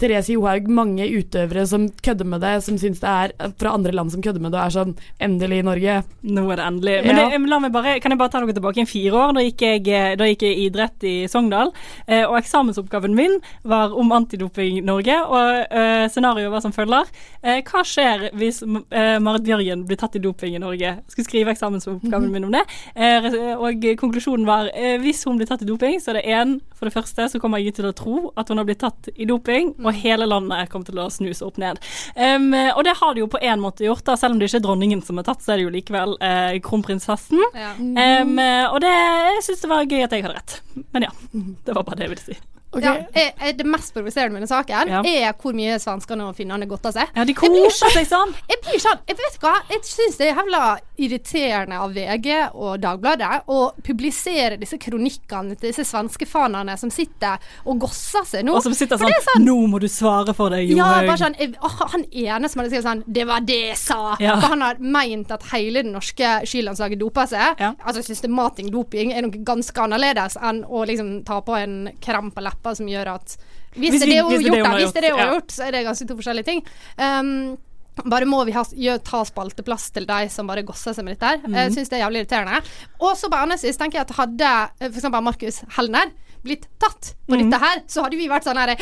Therese 0.00 0.34
Johaug, 0.34 0.68
mange 0.72 1.06
utøvere 1.08 1.66
som 1.68 1.88
kødder 2.04 2.28
med 2.28 2.42
det, 2.44 2.54
som 2.66 2.78
syns 2.80 3.00
det 3.02 3.12
er 3.12 3.54
fra 3.60 3.74
andre 3.76 3.94
land 3.96 4.12
som 4.14 4.22
kødder 4.24 4.42
med 4.42 4.52
det, 4.54 4.60
og 4.60 4.66
er 4.66 4.74
sånn 4.76 4.94
Endelig, 5.22 5.62
Norge. 5.66 5.96
Nå 6.26 6.44
er 6.52 6.60
det 6.60 6.66
endelig. 6.66 6.96
Men 7.06 7.18
det, 7.20 7.40
la 7.50 7.58
meg 7.62 7.72
bare, 7.74 7.96
kan 8.02 8.12
jeg 8.12 8.20
bare 8.20 8.32
ta 8.32 8.42
dere 8.42 8.56
tilbake 8.56 8.82
i 8.82 8.88
fire 8.88 9.20
år? 9.22 9.34
Da 9.36 9.44
gikk 9.46 9.64
jeg, 9.66 9.82
eh, 9.88 10.14
da 10.18 10.28
gikk 10.28 10.44
jeg 10.46 10.58
idrett 10.66 11.06
i 11.08 11.14
Sogndal, 11.30 11.72
eh, 12.06 12.24
og 12.26 12.36
eksamensoppgaven 12.40 13.16
min 13.16 13.38
var 13.64 13.94
om 13.96 14.12
Antidoping 14.16 14.82
Norge, 14.86 15.16
og 15.26 15.66
eh, 15.70 16.06
scenarioet 16.12 16.52
var 16.52 16.64
som 16.64 16.74
følger. 16.76 17.08
Eh, 17.42 17.62
hva 17.66 17.82
skjer 17.86 18.28
hvis 18.36 18.62
Marit 18.66 19.46
Bjørgen 19.46 19.86
blir 19.88 19.98
tatt 20.00 20.16
i 20.18 20.22
doping 20.22 20.56
i 20.56 20.62
Norge? 20.62 20.92
Jeg 20.96 21.12
skulle 21.12 21.28
skrive 21.28 21.54
eksamensoppgaven 21.54 22.30
min 22.32 22.48
om 22.48 22.54
det, 22.54 22.64
eh, 22.94 23.30
og 23.56 23.86
konklusjonen 24.00 24.46
var 24.48 24.70
eh, 24.74 24.96
hvis 25.02 25.24
hun 25.28 25.40
blir 25.40 25.48
tatt 25.48 25.64
i 25.64 25.68
doping, 25.68 25.98
så 26.02 26.12
er 26.12 26.20
det 26.20 26.26
én, 26.36 26.56
for 26.76 26.88
det 26.88 26.94
første 26.96 27.28
så 27.32 27.40
kommer 27.42 27.62
jeg 27.62 27.76
til 27.78 27.88
å 27.88 27.94
tro 27.96 28.16
at 28.36 28.50
hun 28.52 28.60
har 28.60 28.68
blitt 28.68 28.82
tatt 28.84 29.10
i 29.14 29.28
doping, 29.28 29.74
og 29.86 30.00
hele 30.02 30.28
landet 30.28 30.70
kommer 30.72 30.88
til 30.88 31.00
å 31.02 31.08
snuse 31.12 31.44
opp 31.46 31.60
ned. 31.62 31.80
Um, 32.16 32.50
og 32.52 32.82
det 32.86 32.96
har 33.00 33.14
det 33.14 33.24
jo 33.24 33.30
på 33.32 33.40
en 33.42 33.62
måte 33.62 33.86
gjort, 33.86 34.04
da, 34.06 34.16
selv 34.18 34.36
om 34.36 34.40
det 34.40 34.50
ikke 34.50 34.60
er 34.62 34.66
dronningen 34.66 35.04
som 35.06 35.20
er 35.20 35.28
tatt, 35.28 35.44
så 35.44 35.54
er 35.54 35.60
det 35.60 35.68
jo 35.68 35.74
likevel 35.74 36.16
eh, 36.24 36.58
kronprinsessen. 36.64 37.40
Ja. 37.54 37.72
Um, 37.78 38.36
og 38.72 38.80
det, 38.84 38.92
jeg 38.92 39.46
syns 39.46 39.64
det 39.64 39.72
var 39.72 39.88
gøy 39.88 40.04
at 40.04 40.14
jeg 40.14 40.26
hadde 40.26 40.36
rett. 40.36 40.60
Men 40.94 41.08
ja, 41.08 41.14
det 41.32 41.74
var 41.76 41.86
bare 41.86 42.00
det 42.00 42.08
jeg 42.08 42.14
ville 42.16 42.26
si. 42.26 42.38
Ja, 42.82 42.94
er, 43.14 43.32
er 43.40 43.52
det 43.52 43.66
mest 43.66 43.94
provoserende 43.94 44.32
med 44.36 44.42
denne 44.42 44.52
saken 44.52 44.88
Ja. 44.88 45.02
er 45.02 45.32
hvor 45.40 45.52
mye 45.56 45.78
svenskene 45.78 46.28
og 46.28 46.36
finnene 46.36 46.66
godter 46.68 46.92
seg. 46.92 47.08
Ja, 47.16 47.24
de 47.24 47.34
koser 47.34 47.90
seg 47.94 48.06
sånn. 48.06 48.34
Jeg 48.48 48.60
blir 48.64 48.80
sånn, 48.82 48.98
jeg 49.08 49.16
vet 49.16 49.38
hva, 49.40 49.54
jeg 49.70 49.80
syns 49.84 50.16
det 50.18 50.28
er 50.30 50.34
jævla 50.36 50.62
irriterende 50.98 51.78
av 51.80 51.92
VG 51.94 52.28
og 52.54 52.80
Dagbladet 52.80 53.42
å 53.52 53.72
publisere 53.84 54.56
disse 54.60 54.78
kronikkene 54.80 55.56
til 55.56 55.70
disse 55.70 55.84
svenskefanene 55.88 56.76
som 56.80 56.90
sitter 56.92 57.38
og 57.66 57.80
gosser 57.84 58.24
seg 58.28 58.46
nå. 58.46 58.56
Og 58.56 58.62
som 58.64 58.74
sitter 58.76 59.00
sånn, 59.00 59.12
sånn, 59.30 59.44
Nå 59.46 59.56
må 59.70 59.80
du 59.82 59.88
svare 59.92 60.34
for 60.36 60.50
deg, 60.50 60.70
ja, 60.70 60.76
Johaug. 60.76 61.06
bare 61.10 61.18
sånn, 61.20 61.36
jeg, 61.38 61.54
Han 61.92 62.04
ene 62.12 62.48
som 62.48 62.60
hadde 62.60 62.70
skrevet 62.72 62.86
sånn 62.86 63.02
'Det 63.06 63.26
var 63.26 63.40
det 63.40 63.60
jeg 63.68 63.76
sa'. 63.76 64.16
Ja. 64.20 64.40
For 64.40 64.48
han 64.48 64.60
har 64.60 64.76
meint 64.80 65.30
at 65.30 65.42
hele 65.52 65.82
det 65.82 65.92
norske 65.92 66.40
skilandslaget 66.46 66.98
doper 66.98 67.26
seg. 67.26 67.56
Altså 67.84 68.02
Systematisk 68.02 68.70
doping 68.72 69.12
er 69.12 69.22
noe 69.22 69.30
ganske 69.44 69.76
annerledes 69.76 70.36
enn 70.42 70.64
å 70.64 70.84
liksom 70.86 71.24
ta 71.24 71.40
på 71.40 71.56
en 71.56 71.90
krem 72.00 72.30
på 72.32 72.42
leppa 72.42 72.65
som 72.74 72.88
gjør 72.90 73.12
at 73.14 73.36
Hvis, 73.76 73.90
Hvis 73.90 74.00
det 74.02 74.08
er 74.08 74.12
det 74.14 74.22
hun 74.24 74.32
har 74.32 74.42
gjort, 74.42 74.54
det 74.54 74.64
da, 74.64 74.74
hvis 74.80 74.92
det 74.92 75.00
er 75.02 75.06
det 75.06 75.12
hun 75.12 75.20
har 75.20 75.32
gjort, 75.34 75.50
så 75.52 75.64
er 75.66 75.72
det 75.72 75.84
ganske 75.84 76.08
to 76.08 76.16
forskjellige 76.16 76.46
ting. 76.48 76.62
Um, 76.96 77.58
bare 78.04 78.28
må 78.28 78.42
vi 78.44 78.52
ha, 78.52 78.62
gjør, 78.72 78.98
ta 79.04 79.22
spalteplass 79.24 79.90
til 79.94 80.06
de 80.08 80.28
som 80.32 80.48
bare 80.48 80.64
gosser 80.66 80.96
seg 80.96 81.04
med 81.04 81.16
dette 81.16 81.30
her. 81.30 81.40
Mhm. 81.44 81.54
Jeg 81.60 81.74
syns 81.76 81.92
det 81.92 81.98
er 81.98 82.04
jævlig 82.04 82.24
irriterende. 82.24 82.60
Og 83.00 83.16
så 83.16 83.30
på 83.32 83.36
annen 83.40 83.60
side 83.60 83.76
tenker 83.80 84.00
jeg 84.00 84.08
at 84.08 84.16
hadde 84.16 84.52
f.eks. 84.90 85.10
Markus 85.16 85.62
Hellner 85.76 86.12
blitt 86.46 86.66
tatt 86.80 87.12
på 87.26 87.34
mm. 87.34 87.42
dette 87.42 87.60
her, 87.62 87.82
så 87.90 88.04
hadde 88.06 88.18
vi 88.18 88.28
vært 88.30 88.46
sånn 88.46 88.58
her 88.60 88.74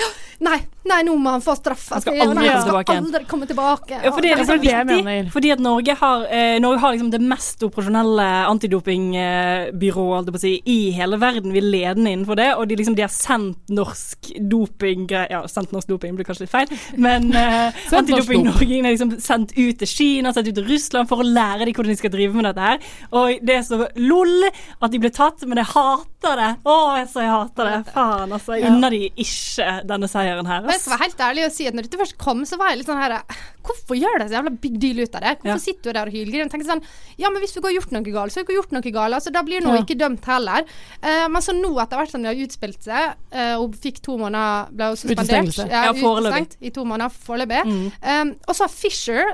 Nei, 0.45 0.59
nei, 0.89 0.99
nå 1.07 1.15
må 1.21 1.33
han 1.37 1.43
få 1.45 1.55
straff. 1.57 1.87
Han 1.95 2.03
skal 2.03 2.19
Altså, 2.19 2.33
aldri 2.35 2.49
han 2.51 2.63
skal 2.65 2.99
aldri 2.99 3.25
komme 3.29 3.47
tilbake. 3.49 3.99
Ja, 4.03 4.11
for 4.13 4.25
det 4.25 4.33
er 4.33 4.41
liksom 4.41 4.61
det 4.61 4.73
er 4.75 4.87
viktig, 4.89 5.33
fordi 5.33 5.53
at 5.55 5.63
Norge 5.63 5.97
har, 6.01 6.25
eh, 6.29 6.57
Norge 6.61 6.81
har 6.83 6.95
liksom 6.95 7.11
det 7.13 7.21
mest 7.25 7.63
operasjonelle 7.65 8.27
antidopingbyrået 8.51 10.41
si, 10.43 10.53
i 10.69 10.79
hele 10.97 11.19
verden. 11.21 11.55
Vi 11.55 11.63
er 11.63 11.69
ledende 11.71 12.13
innenfor 12.13 12.39
det, 12.41 12.51
og 12.59 12.69
de, 12.69 12.77
liksom, 12.81 12.97
de 12.99 13.07
har 13.07 13.13
sendt 13.13 13.73
norsk 13.73 14.33
doping 14.51 15.09
Ja, 15.15 15.45
sendt 15.51 15.73
norsk 15.73 15.89
doping 15.89 16.17
blir 16.19 16.27
kanskje 16.29 16.45
litt 16.47 16.55
feil, 16.55 16.69
men 17.01 17.31
eh, 17.33 17.73
Antidoping 17.99 18.45
Norge 18.51 18.81
er 18.81 18.91
liksom 18.91 19.17
sendt 19.23 19.55
ut 19.57 19.79
til 19.81 19.89
Kina, 19.89 20.35
sendt 20.35 20.51
ut 20.51 20.59
til 20.59 20.69
Russland 20.69 21.09
for 21.09 21.23
å 21.23 21.29
lære 21.29 21.65
dem 21.65 21.75
hvordan 21.75 21.95
de 21.95 22.01
skal 22.01 22.13
drive 22.13 22.35
med 22.37 22.51
dette 22.51 22.69
her. 22.69 22.79
Og 23.15 23.41
det 23.41 23.59
er 23.59 23.65
så 23.67 23.81
lol 23.97 24.49
at 24.51 24.91
de 24.93 25.01
ble 25.01 25.13
tatt, 25.15 25.47
men 25.49 25.61
jeg 25.63 25.73
hater 25.73 26.14
det. 26.41 26.49
Å, 26.65 26.75
jeg 26.99 27.09
så 27.13 27.21
jeg 27.25 27.31
hater 27.35 27.69
det. 27.71 27.79
Faen, 27.95 28.33
altså. 28.37 28.57
Jeg 28.59 28.71
unner 28.73 28.91
de 28.95 29.01
ikke 29.25 29.67
denne 29.91 30.09
seieren 30.11 30.47
her. 30.51 30.63
Jeg 30.71 30.81
skal 30.81 30.95
være 30.95 31.05
helt 31.05 31.21
ærlig 31.29 31.45
og 31.49 31.53
si 31.53 31.67
at 31.69 31.75
når 31.77 31.87
dette 31.89 32.01
først 32.01 32.17
kom, 32.19 32.45
så 32.49 32.59
var 32.61 32.73
jeg 32.73 32.81
litt 32.81 32.91
sånn 32.91 33.03
her 33.03 33.17
Hvorfor 33.65 33.97
gjør 33.97 34.19
det 34.21 34.27
så 34.29 34.37
jævla 34.37 34.51
big 34.61 34.75
deal 34.81 34.99
ut 35.01 35.15
av 35.17 35.23
det? 35.25 35.31
Hvorfor 35.41 35.55
Ja. 35.55 35.63
sitter 35.63 35.93
du 35.93 35.97
der 35.97 36.11
og 36.11 36.13
hylgriner? 36.13 36.51
Tenker 36.53 36.69
sånn 36.69 36.83
Ja, 37.17 37.31
men 37.31 37.41
hvis 37.41 37.55
du 37.55 37.61
ikke 37.61 37.71
har 37.71 37.77
gjort 37.79 37.93
noe 37.97 38.03
galt, 38.13 38.33
så 38.33 38.41
har 38.41 38.45
du 38.45 38.49
ikke 38.53 38.59
gjort 38.61 38.73
noe 38.77 38.93
galt. 38.93 39.15
Altså, 39.15 39.33
da 39.33 39.43
blir 39.43 39.61
du 39.65 39.69
Ja. 39.69 39.79
ikke 39.81 39.97
dømt 39.97 40.25
heller. 40.29 40.65
Uh, 41.03 41.29
men 41.33 41.41
så 41.43 41.55
nå, 41.57 41.71
etter 41.81 41.97
hvert 41.97 42.11
som 42.11 42.23
det 42.23 42.33
har 42.37 42.45
utspilt 42.45 42.83
seg, 42.85 43.15
uh, 43.33 43.57
og 43.63 43.75
fikk 43.81 44.03
to 44.05 44.19
måneder 44.21 44.69
Ble 44.75 44.91
jo 44.93 44.97
suspendert. 45.01 45.49
Utestengelse. 45.49 45.69
Ja, 45.71 45.93
foreløpig. 45.97 46.57
I 46.61 46.71
to 46.71 46.85
måneder 46.85 47.09
foreløpig. 47.25 47.65
Mm. 47.65 47.93
Um, 48.03 48.35
og 48.49 48.55
så 48.55 48.67
har 48.69 48.69
Fisher 48.75 49.25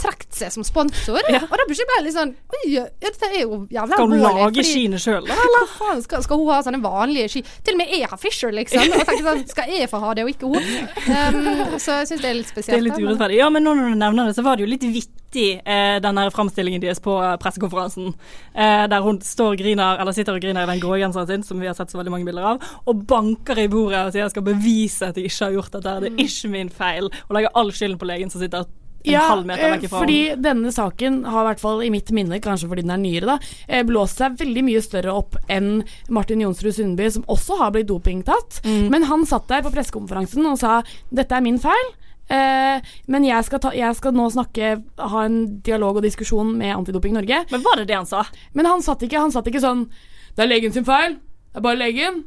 trukket 0.00 0.36
seg 0.36 0.52
som 0.52 0.64
sponsor, 0.66 1.18
og 1.18 1.54
da 1.56 1.64
plutselig 1.66 1.88
ble 1.88 1.96
jeg 1.96 2.04
litt 2.06 2.16
sånn 2.16 2.32
Oi, 2.52 2.60
ja, 2.74 2.82
dette 3.00 3.30
er 3.30 3.44
jo 3.46 3.62
jævla 3.72 3.96
Skal 3.96 4.10
hun 4.12 4.22
lage 4.22 4.64
skiene 4.66 5.00
sjøl, 5.00 5.24
da? 5.28 5.36
Eller? 5.46 5.70
faen, 5.72 6.02
skal, 6.04 6.24
skal 6.26 6.40
hun 6.40 6.50
ha 6.52 6.58
sånne 6.66 6.80
vanlige 6.84 7.30
ski? 7.32 7.42
Til 7.64 7.76
og 7.76 7.80
med 7.80 7.94
jeg 7.94 8.10
har 8.10 8.20
Fisher, 8.20 8.52
liksom. 8.54 8.84
Og 8.84 9.08
tenker 9.08 9.24
sånn, 9.26 9.44
skal 9.50 9.72
jeg 9.72 9.88
få 9.90 10.02
ha 10.02 10.12
det, 10.16 10.26
og 10.26 10.32
ikke 10.34 10.50
hun? 10.50 10.68
Um, 11.08 11.78
så 11.80 12.00
jeg 12.00 12.10
syns 12.10 12.22
det 12.22 12.30
er 12.30 12.36
litt 12.38 12.50
spesielt. 12.50 12.74
Det 12.74 12.80
er 12.80 12.86
litt 12.86 13.00
urettferdig. 13.00 13.38
Ja, 13.40 13.48
men 13.52 13.64
nå 13.64 13.74
når 13.78 13.94
du 13.94 14.00
nevner 14.00 14.28
det, 14.30 14.36
så 14.36 14.44
var 14.46 14.58
det 14.58 14.66
jo 14.66 14.70
litt 14.70 14.84
vittig, 14.84 15.48
eh, 15.64 15.96
den 16.02 16.20
der 16.20 16.32
framstillingen 16.34 16.82
deres 16.82 17.00
på 17.02 17.16
eh, 17.22 17.36
pressekonferansen. 17.40 18.12
Eh, 18.54 18.84
der 18.90 19.06
hun 19.06 19.20
står 19.24 19.54
og 19.54 19.62
griner, 19.62 20.02
eller 20.02 20.16
sitter 20.16 20.36
og 20.36 20.44
griner 20.44 20.66
i 20.66 20.72
den 20.74 20.82
grå 20.82 20.98
genseren 21.00 21.30
sin, 21.30 21.46
som 21.46 21.62
vi 21.62 21.70
har 21.70 21.78
sett 21.78 21.92
så 21.92 22.00
veldig 22.00 22.14
mange 22.14 22.28
bilder 22.28 22.52
av, 22.52 22.68
og 22.84 23.06
banker 23.10 23.64
i 23.64 23.68
bordet 23.72 24.04
og 24.06 24.12
sier 24.12 24.26
jeg 24.26 24.34
skal 24.34 24.46
bevise 24.50 25.08
at 25.08 25.18
jeg 25.18 25.30
ikke 25.30 25.46
har 25.46 25.56
gjort 25.58 25.78
dette, 25.78 25.96
det 26.04 26.12
er 26.12 26.22
ikke 26.26 26.52
min 26.52 26.72
feil, 26.82 27.10
og 27.28 27.36
legger 27.36 27.58
all 27.62 27.72
skylden 27.74 28.00
på 28.00 28.10
legen 28.10 28.32
som 28.32 28.42
sitter 28.42 28.68
en 29.04 29.12
Ja, 29.12 29.22
halv 29.30 29.46
meter 29.48 29.66
eh, 29.66 29.72
vekk 29.74 29.86
ifra 29.88 30.00
fordi 30.02 30.18
denne 30.44 30.72
saken 30.74 31.22
har 31.24 31.44
i 31.44 31.48
hvert 31.50 31.62
fall 31.62 31.82
i 31.84 31.90
mitt 31.92 32.10
minne, 32.16 32.40
kanskje 32.44 32.68
fordi 32.68 32.84
den 32.84 32.94
er 32.94 33.00
nyere, 33.00 33.26
da, 33.26 33.38
eh, 33.68 33.84
blåst 33.88 34.20
seg 34.20 34.36
veldig 34.40 34.64
mye 34.66 34.82
større 34.84 35.14
opp 35.16 35.38
enn 35.48 35.84
Martin 36.08 36.42
Jonsrud 36.44 36.74
Sundby, 36.76 37.08
som 37.10 37.24
også 37.32 37.56
har 37.62 37.72
blitt 37.74 37.88
dopingtatt. 37.88 38.60
Mm. 38.64 38.90
Men 38.92 39.08
han 39.08 39.24
satt 39.26 39.48
der 39.48 39.64
på 39.64 39.72
pressekonferansen 39.72 40.46
og 40.50 40.60
sa 40.60 40.82
dette 41.10 41.36
er 41.36 41.44
min 41.44 41.58
feil. 41.62 41.90
Eh, 42.30 42.92
men 43.10 43.26
jeg 43.26 43.48
skal, 43.48 43.58
ta, 43.64 43.72
jeg 43.74 43.96
skal 43.98 44.14
nå 44.14 44.28
snakke, 44.30 44.76
ha 45.00 45.24
en 45.26 45.40
dialog 45.66 45.98
og 45.98 46.06
diskusjon 46.06 46.52
med 46.60 46.76
Antidoping 46.76 47.16
Norge. 47.16 47.42
Men 47.50 47.64
var 47.66 47.80
det 47.80 47.88
det 47.90 47.98
han 47.98 48.06
sa? 48.06 48.22
Men 48.54 48.68
han 48.70 48.84
satt 48.86 49.02
ikke, 49.02 49.18
han 49.18 49.34
satt 49.34 49.48
ikke 49.50 49.64
sånn 49.64 49.88
Det 50.36 50.44
er 50.44 50.52
legen 50.52 50.72
sin 50.72 50.86
feil. 50.86 51.18
Det 51.50 51.58
er 51.58 51.64
bare 51.64 51.80
legen. 51.80 52.22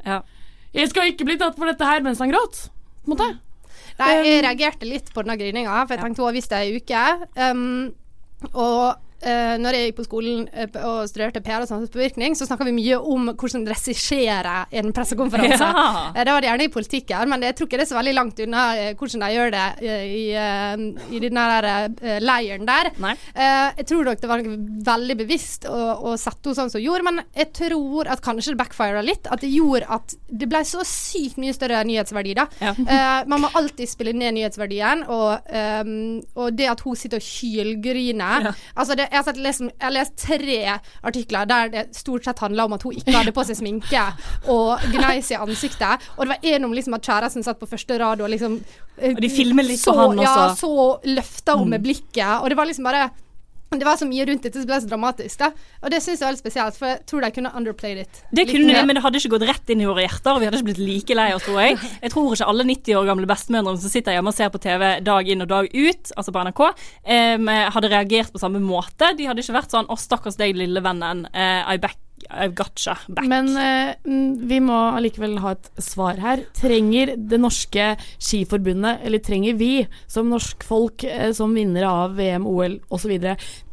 Jeg 0.75 0.89
skal 0.91 1.13
ikke 1.13 1.25
bli 1.29 1.37
tatt 1.39 1.55
for 1.55 1.69
dette 1.69 1.87
her 1.87 2.03
mens 2.03 2.19
han 2.19 2.33
gråt. 2.33 2.65
På 3.05 3.13
en 3.13 3.15
måte. 3.15 3.29
Nei, 3.99 4.13
jeg 4.25 4.43
reagerte 4.45 4.89
litt 4.89 5.11
på 5.13 5.21
denne 5.23 5.37
grininga, 5.37 5.83
for 5.85 5.95
jeg 5.95 6.03
tenkte 6.03 6.25
å, 6.25 6.31
visst 6.33 6.53
det 6.53 6.61
ei 6.63 6.77
uke 6.79 7.03
um, 7.51 7.65
Og 8.51 9.02
uh, 9.25 9.55
når 9.61 9.77
jeg 9.77 9.89
gikk 9.89 9.97
på 10.01 10.05
skolen 10.07 10.43
eh, 10.53 10.67
og 10.83 11.07
studerte 11.09 11.41
PR 11.43 11.63
og 11.63 11.69
samfunnspåvirkning, 11.69 12.35
så 12.37 12.47
snakka 12.47 12.67
vi 12.67 12.75
mye 12.75 12.97
om 12.99 13.31
hvordan 13.33 13.65
regissere 13.69 14.55
en 14.71 14.93
pressekonferanse. 14.95 15.69
Ja. 15.73 16.11
Eh, 16.13 16.23
Det 16.23 16.33
var 16.33 16.41
det 16.43 16.49
gjerne 16.49 16.65
i 16.67 16.71
politikken, 16.73 17.29
men 17.31 17.43
jeg 17.45 17.55
tror 17.55 17.67
ikke 17.67 17.79
det 17.79 17.85
er 17.85 17.89
så 17.91 17.97
veldig 17.97 18.13
langt 18.15 18.39
unna 18.43 18.61
hvordan 18.99 19.23
de 19.23 19.29
gjør 19.33 19.51
det 19.53 19.65
i, 19.83 20.23
i 21.15 21.21
den 21.23 21.37
der 21.39 21.67
leiren 22.23 22.67
der. 22.67 22.89
Jeg 23.77 23.85
tror 23.89 24.07
nok 24.07 24.21
det 24.21 24.29
var 24.29 24.43
veldig 24.89 25.17
bevisst 25.19 25.67
å, 25.69 25.79
å 26.11 26.13
sette 26.19 26.49
henne 26.49 26.57
sånn 26.57 26.71
som 26.73 26.79
hun 26.81 26.85
gjorde, 26.85 27.05
men 27.07 27.21
jeg 27.37 27.49
tror 27.57 28.09
at 28.11 28.23
kanskje 28.25 28.53
det 28.53 28.59
backfira 28.61 29.03
litt. 29.05 29.27
At 29.31 29.43
det 29.43 29.51
gjorde 29.53 29.89
at 29.93 30.15
det 30.29 30.49
ble 30.51 30.63
så 30.67 30.83
sykt 30.87 31.39
mye 31.41 31.55
større 31.55 31.83
nyhetsverdi, 31.87 32.35
da. 32.39 32.47
Eh, 32.93 33.23
man 33.29 33.41
må 33.45 33.49
alltid 33.57 33.89
spille 33.89 34.11
ned 34.17 34.35
nyhetsverdien, 34.37 35.05
og, 35.11 35.47
og 36.35 36.47
det 36.57 36.67
at 36.69 36.81
hun 36.85 36.97
sitter 36.99 37.21
og 37.21 37.25
hylgriner 37.27 38.49
Altså, 38.51 38.95
det, 38.97 39.07
jeg 39.13 39.23
har 39.27 39.39
lest, 39.45 39.63
jeg 39.67 39.85
har 39.85 39.93
lest 39.93 40.15
tre 40.19 40.59
artikler 41.05 41.49
der 41.49 41.73
det 41.73 41.83
stort 41.97 42.25
sett 42.27 42.41
handla 42.43 42.65
om 42.67 42.75
at 42.77 42.85
hun 42.87 42.97
ikke 42.97 43.15
hadde 43.15 43.33
på 43.35 43.45
seg 43.47 43.59
sminke 43.59 44.05
og 44.51 44.83
gneis 44.93 45.31
i 45.33 45.39
ansiktet, 45.39 46.07
og 46.17 46.25
det 46.25 46.33
var 46.35 46.47
en 46.53 46.67
om 46.69 46.73
liksom 46.75 46.97
at 46.97 47.09
kjæresten 47.09 47.45
satt 47.45 47.61
på 47.61 47.69
første 47.69 47.97
rad 48.01 48.23
og 48.23 48.31
liksom 48.33 48.59
eh, 48.97 49.13
Og 49.13 49.21
de 49.21 49.29
filmer 49.31 49.67
litt 49.67 49.81
så, 49.81 49.93
på 49.93 50.07
han 50.07 50.23
Ja, 50.23 50.37
så 50.57 50.73
løfta 51.05 51.57
hun 51.59 51.73
med 51.75 51.83
blikket, 51.85 52.39
og 52.41 52.49
det 52.49 52.57
var 52.59 52.69
liksom 52.69 52.89
bare 52.89 53.09
det 53.81 53.87
var 53.87 53.99
så 53.99 54.07
mye 54.09 54.25
rundt 54.29 54.45
dette 54.47 54.61
som 54.61 54.69
ble 54.69 54.79
så 54.83 54.89
dramatisk, 54.91 55.39
da. 55.41 55.51
Og 55.83 55.93
det 55.93 56.01
syns 56.03 56.21
jeg 56.21 56.27
var 56.27 56.35
litt 56.35 56.43
spesielt, 56.43 56.77
for 56.79 56.91
jeg 56.91 57.01
tror 57.09 57.25
de 57.25 57.31
kunne 57.37 57.53
underplayed 57.59 58.03
it. 58.03 58.21
Det 58.31 58.47
kunne 58.49 58.73
de, 58.73 58.85
men 58.87 58.99
det 58.99 59.03
hadde 59.05 59.21
ikke 59.21 59.33
gått 59.35 59.47
rett 59.49 59.73
inn 59.73 59.83
i 59.83 59.89
våre 59.89 60.05
hjerter, 60.05 60.31
og 60.33 60.43
vi 60.43 60.49
hadde 60.49 60.61
ikke 60.61 60.69
blitt 60.71 60.83
like 60.83 61.17
lei 61.19 61.29
oss, 61.35 61.47
tror 61.47 61.59
jeg. 61.63 61.79
Jeg 62.03 62.11
tror 62.11 62.33
ikke 62.35 62.47
alle 62.51 62.65
90 62.67 62.97
år 62.99 63.05
gamle 63.07 63.27
bestemødrene 63.29 63.79
som 63.79 63.91
sitter 63.91 64.15
hjemme 64.15 64.31
og 64.33 64.35
ser 64.35 64.49
på 64.51 64.59
TV 64.61 64.83
dag 65.05 65.29
inn 65.29 65.45
og 65.45 65.49
dag 65.51 65.69
ut, 65.71 66.13
altså 66.17 66.33
på 66.35 66.45
NRK, 66.47 66.63
um, 66.67 67.51
hadde 67.77 67.91
reagert 67.93 68.33
på 68.33 68.41
samme 68.41 68.61
måte. 68.63 69.13
De 69.17 69.27
hadde 69.29 69.43
ikke 69.43 69.55
vært 69.55 69.73
sånn 69.73 69.87
'Å, 69.87 69.99
stakkars 69.99 70.39
deg, 70.39 70.57
lille 70.59 70.83
vennen. 70.83 71.25
Uh, 71.31 71.61
I 71.73 71.77
back 71.79 72.02
I've 72.29 72.55
gotcha 72.55 72.97
back'. 73.07 73.27
Men 73.27 73.49
eh, 73.57 73.95
mm, 74.05 74.47
vi 74.47 74.59
må 74.63 74.77
allikevel 74.97 75.37
ha 75.43 75.53
et 75.55 75.69
svar 75.83 76.19
her. 76.21 76.45
Trenger 76.57 77.15
det 77.17 77.39
norske 77.41 77.93
skiforbundet, 78.17 79.03
eller 79.03 79.23
trenger 79.23 79.57
vi 79.59 79.87
som 80.07 80.29
norsk 80.31 80.63
folk, 80.63 81.03
uh, 81.03 81.31
som 81.35 81.53
vinnere 81.55 81.89
av 81.89 82.15
VM, 82.17 82.47
OL 82.47 82.79
osv., 82.93 83.15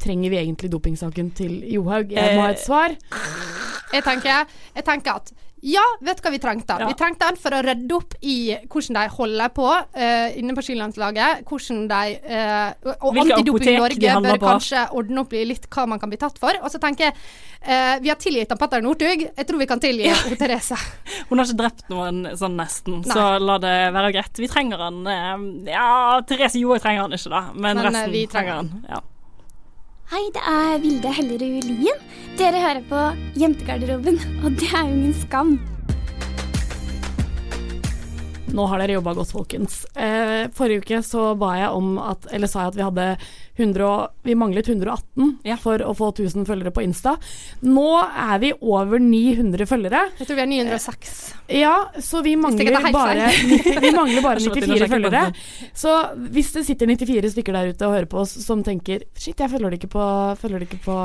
trenger 0.01 0.29
vi 0.33 0.41
egentlig 0.41 0.71
dopingsaken 0.71 1.31
til 1.37 1.61
Johaug? 1.71 2.11
Jeg 2.11 2.35
må 2.35 2.45
ha 2.45 2.51
et 2.55 2.63
svar. 2.63 2.97
Jeg 3.91 4.03
tenker, 4.03 4.45
jeg 4.75 4.87
tenker 4.87 5.19
at 5.19 5.33
ja, 5.61 5.83
vet 6.01 6.17
du 6.17 6.25
hva 6.25 6.31
vi 6.33 6.39
trengte? 6.41 6.75
Ja. 6.81 6.87
Vi 6.89 6.97
trengte 6.97 7.27
den 7.29 7.37
for 7.37 7.53
å 7.53 7.61
rydde 7.61 7.93
opp 7.93 8.15
i 8.25 8.37
hvordan 8.65 8.97
de 8.97 9.03
holder 9.13 9.51
på 9.53 9.67
uh, 9.69 10.39
inne 10.39 10.55
på 10.57 10.63
skilandslaget. 10.65 11.43
Hvordan 11.45 11.83
de 11.91 12.15
uh, 12.25 12.95
Og 13.05 13.19
Antidoping 13.21 13.77
Norge 13.77 14.15
bør 14.25 14.41
på. 14.41 14.47
kanskje 14.47 14.87
ordne 14.97 15.21
opp 15.21 15.35
i 15.37 15.43
litt 15.45 15.69
hva 15.69 15.85
man 15.93 16.01
kan 16.01 16.09
bli 16.09 16.19
tatt 16.21 16.41
for. 16.41 16.57
Og 16.65 16.73
så 16.73 16.81
tenker 16.81 17.11
jeg 17.11 17.15
uh, 17.19 18.01
Vi 18.01 18.09
har 18.09 18.17
tilgitt 18.21 18.49
han 18.49 18.61
Petter 18.61 18.81
Northug. 18.81 19.27
Jeg 19.29 19.49
tror 19.51 19.61
vi 19.61 19.69
kan 19.69 19.83
tilgi 19.83 20.09
ja. 20.09 20.17
Therese. 20.33 20.79
Hun 21.29 21.37
har 21.37 21.45
ikke 21.45 21.61
drept 21.61 21.85
noen 21.93 22.23
sånn 22.37 22.57
nesten, 22.57 23.03
Nei. 23.05 23.13
så 23.13 23.37
la 23.37 23.61
det 23.61 23.77
være 23.93 24.11
greit. 24.17 24.41
Vi 24.41 24.49
trenger 24.49 24.81
han 24.87 25.01
eh, 25.05 25.47
Ja, 25.75 26.19
Therese 26.27 26.61
Johaug 26.61 26.81
trenger 26.81 27.05
han 27.05 27.15
ikke, 27.15 27.31
da, 27.31 27.45
men, 27.53 27.77
Men, 27.77 27.85
eh, 27.85 28.09
resten 28.09 28.33
trenger 28.33 28.61
han. 28.63 28.73
Ja. 28.89 29.03
Hei, 30.11 30.25
det 30.35 30.41
er 30.43 30.73
Vilde 30.83 31.07
Hellerud 31.15 31.63
Lien. 31.63 31.99
Dere 32.35 32.59
hører 32.59 32.81
på 32.89 33.03
Jentegarderoben, 33.39 34.17
og 34.43 34.57
det 34.59 34.67
er 34.67 34.81
jo 34.83 34.97
ingen 34.97 35.13
skam. 35.15 35.53
Nå 38.55 38.65
har 38.67 38.81
dere 38.81 38.97
jobba 38.97 39.13
godt, 39.17 39.31
folkens. 39.33 39.83
Eh, 39.95 40.49
forrige 40.55 40.83
uke 40.83 41.01
så 41.05 41.31
ba 41.39 41.53
jeg 41.59 41.71
om 41.71 41.95
at 42.01 42.27
Eller 42.31 42.49
sa 42.51 42.65
jeg 42.65 42.73
at 42.73 42.79
vi 42.79 42.85
hadde 42.87 43.07
100 43.61 43.85
og, 43.85 44.13
Vi 44.25 44.35
manglet 44.37 44.69
118 44.69 45.57
for 45.61 45.83
å 45.85 45.93
få 45.97 46.11
1000 46.13 46.47
følgere 46.47 46.73
på 46.73 46.83
Insta. 46.85 47.15
Nå 47.65 47.87
er 48.01 48.39
vi 48.41 48.51
over 48.59 49.01
900 49.01 49.67
følgere. 49.69 50.03
Jeg 50.19 50.29
tror 50.29 50.39
vi 50.39 50.43
er 50.45 50.51
906. 50.51 51.19
Ja, 51.61 51.75
så 52.01 52.21
vi 52.25 52.35
mangler 52.39 52.79
er 52.79 52.87
bare, 52.93 53.27
vi 53.83 53.91
mangler 53.93 54.23
bare 54.23 54.39
Jeg 54.41 54.47
har 54.47 54.55
ikke 54.55 54.61
vært 54.61 54.63
inne 54.63 54.77
og 54.77 54.85
94 54.87 54.89
følgere. 54.95 55.23
Så 55.83 55.97
hvis 56.31 56.53
det 56.55 56.65
sitter 56.69 56.89
94 56.95 57.35
stykker 57.35 57.57
der 57.57 57.75
ute 57.75 57.87
og 57.89 57.95
hører 57.97 58.09
på 58.09 58.23
oss 58.23 58.33
som 58.45 58.63
tenker 58.65 59.05
Shit, 59.17 59.37
jeg 59.39 59.51
følger 59.51 59.73
det 59.73 59.81
ikke 59.81 59.93
på, 59.93 60.07
følger 60.41 60.63
det 60.63 60.69
ikke 60.71 60.83
på 60.87 60.97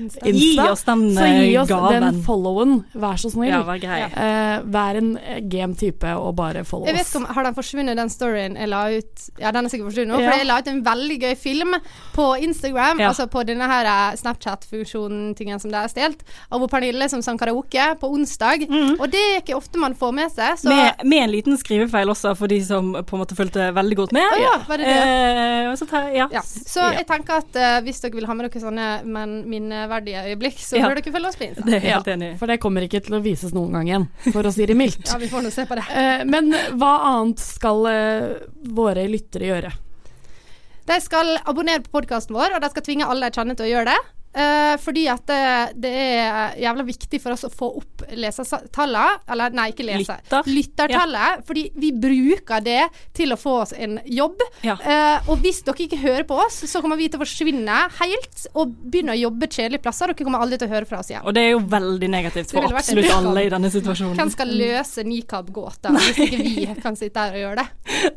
Insta. 0.00 0.30
Gi 0.32 0.58
oss 0.64 0.82
den, 0.86 1.02
så 1.14 1.26
gi 1.28 1.56
oss 1.60 1.68
gaven. 1.68 2.06
den 2.06 2.20
followen, 2.24 2.76
vær 2.96 3.20
så 3.20 3.30
snill. 3.32 3.52
Ja, 3.52 3.60
vær. 3.66 3.84
Eh, 3.84 4.54
vær 4.72 4.98
en 5.00 5.10
eh, 5.20 5.42
game 5.44 5.76
type 5.78 6.14
og 6.16 6.34
bare 6.38 6.49
follow 6.66 6.86
Jeg 6.90 6.96
vet 6.98 7.06
ikke 7.08 7.20
om 7.22 7.26
Har 7.34 7.44
den 7.44 7.54
forsvunnet, 7.56 7.96
den 7.96 8.10
storyen 8.12 8.56
jeg 8.56 8.68
la 8.68 8.82
ut? 8.90 9.24
Ja, 9.40 9.50
den 9.52 9.64
er 9.66 9.72
sikkert 9.72 9.90
forsvunnet 9.90 10.12
nå. 10.14 10.20
Ja. 10.20 10.30
For 10.30 10.38
jeg 10.38 10.46
la 10.50 10.58
ut 10.60 10.70
en 10.72 10.82
veldig 10.84 11.18
gøy 11.24 11.34
film 11.36 11.74
på 12.14 12.26
Instagram, 12.46 13.00
Ja. 13.00 13.08
altså 13.12 13.26
på 13.30 13.42
denne 13.48 13.66
her 13.70 13.86
eh, 13.90 14.16
Snapchat-funksjonen 14.20 15.34
tingen 15.38 15.60
som 15.60 15.70
det 15.72 15.78
er 15.84 15.88
stjålet, 15.92 16.22
av 16.50 16.60
hvor 16.62 16.68
Pernille 16.72 17.08
som 17.12 17.22
sang 17.24 17.38
karaoke 17.40 17.86
på 18.00 18.10
onsdag. 18.14 18.66
Og 19.00 19.06
det 19.12 19.20
er 19.20 19.40
ikke 19.40 19.56
ofte 19.58 19.78
man 19.80 19.94
får 19.98 20.12
med 20.16 20.32
seg. 20.34 20.58
Så 20.60 20.68
Med, 20.68 21.04
med 21.04 21.24
en 21.24 21.32
liten 21.32 21.58
skrivefeil 21.60 22.10
også, 22.12 22.34
for 22.38 22.50
de 22.50 22.60
som 22.64 22.92
på 22.94 23.16
en 23.16 23.22
måte 23.22 23.36
fulgte 23.38 23.70
veldig 23.76 23.96
godt 23.96 24.12
med. 24.16 24.38
Ja, 24.40 24.54
var 24.68 24.80
det 24.80 24.88
det? 24.90 25.00
Eh, 25.00 25.74
så 25.80 25.86
tar, 25.90 26.08
ja. 26.14 26.28
ja. 26.32 26.42
Så 26.44 26.84
jeg 26.94 27.06
tenker 27.08 27.40
at 27.40 27.56
uh, 27.56 27.78
hvis 27.86 28.00
dere 28.02 28.16
vil 28.18 28.26
ha 28.28 28.34
med 28.36 28.48
dere 28.48 28.62
sånne 28.62 28.88
men 29.06 29.36
minneverdige 29.50 30.24
øyeblikk, 30.30 30.58
så 30.60 30.76
Ja. 30.80 30.88
bør 30.88 31.00
dere 31.00 31.12
følge 31.14 31.28
oss 31.28 31.36
på 31.40 31.46
Insta. 31.46 31.64
Det 31.66 31.76
er 31.78 31.84
helt 31.94 32.08
enig. 32.10 32.30
For 32.40 32.46
det 32.50 32.58
kommer 32.62 32.86
ikke 32.86 33.00
til 33.04 33.14
å 33.18 33.20
vises 33.24 33.52
noen 33.56 33.72
gang 33.76 33.88
igjen, 33.90 34.06
for 34.32 34.46
å 34.48 34.52
si 34.54 34.66
det 34.66 34.76
mildt. 34.78 35.04
Ja, 35.10 35.18
vi 35.18 35.26
får 35.28 35.42
nå 35.42 35.50
se 35.52 35.64
på 35.66 35.76
det. 35.78 35.84
Uh, 35.90 36.24
men 36.30 36.39
hva 36.80 36.92
annet 37.10 37.42
skal 37.42 37.86
eh, 37.90 38.40
våre 38.76 39.06
lyttere 39.10 39.50
gjøre? 39.50 39.72
De 40.90 40.96
skal 41.02 41.36
abonnere 41.44 41.84
på 41.84 41.92
podkasten 41.98 42.34
vår, 42.34 42.56
og 42.56 42.64
de 42.64 42.70
skal 42.72 42.86
tvinge 42.86 43.06
alle 43.06 43.28
de 43.28 43.36
kjenner 43.36 43.58
til 43.58 43.68
å 43.68 43.72
gjøre 43.74 43.92
det. 43.92 44.00
Eh, 44.30 44.76
fordi 44.78 45.08
at 45.10 45.24
det, 45.26 45.38
det 45.82 45.90
er 45.90 46.58
jævla 46.62 46.84
viktig 46.86 47.18
for 47.18 47.34
oss 47.34 47.42
å 47.48 47.50
få 47.50 47.66
opp 47.80 48.04
lesertallene 48.14 49.24
Eller 49.26 49.56
nei, 49.58 49.64
ikke 49.72 49.86
leser. 49.88 50.20
Lytter. 50.22 50.50
Lyttertallet. 50.54 51.42
Fordi 51.48 51.64
vi 51.74 51.90
bruker 51.98 52.62
det 52.62 52.84
til 53.16 53.34
å 53.34 53.38
få 53.40 53.56
oss 53.64 53.74
en 53.74 53.98
jobb. 54.06 54.38
Ja. 54.66 54.76
Eh, 54.78 55.30
og 55.30 55.42
hvis 55.42 55.62
dere 55.66 55.86
ikke 55.86 55.98
hører 56.04 56.26
på 56.28 56.38
oss, 56.44 56.60
så 56.70 56.82
kommer 56.82 57.00
vi 57.00 57.08
til 57.10 57.18
å 57.18 57.24
forsvinne 57.24 57.80
helt 57.98 58.46
og 58.54 58.76
begynne 58.92 59.16
å 59.16 59.18
jobbe 59.18 59.50
kjedelige 59.50 59.82
plasser. 59.86 60.12
Dere 60.12 60.28
kommer 60.28 60.44
aldri 60.44 60.60
til 60.60 60.70
å 60.70 60.74
høre 60.76 60.88
fra 60.88 61.02
oss 61.02 61.10
igjen. 61.10 61.26
Og 61.26 61.34
det 61.34 61.44
er 61.48 61.52
jo 61.56 61.64
veldig 61.74 62.12
negativt 62.14 62.54
for 62.54 62.70
absolutt 62.70 63.10
alle 63.16 63.46
i 63.48 63.52
denne 63.52 63.72
situasjonen. 63.76 64.14
Hvem 64.20 64.32
skal 64.36 64.54
løse 64.62 65.06
nikab-gåta 65.06 65.94
hvis 65.96 66.22
ikke 66.26 66.42
vi 66.44 66.68
kan 66.80 66.98
sitte 66.98 67.26
her 67.26 67.34
og 67.34 67.44
gjøre 67.44 67.64
det? 67.64 67.68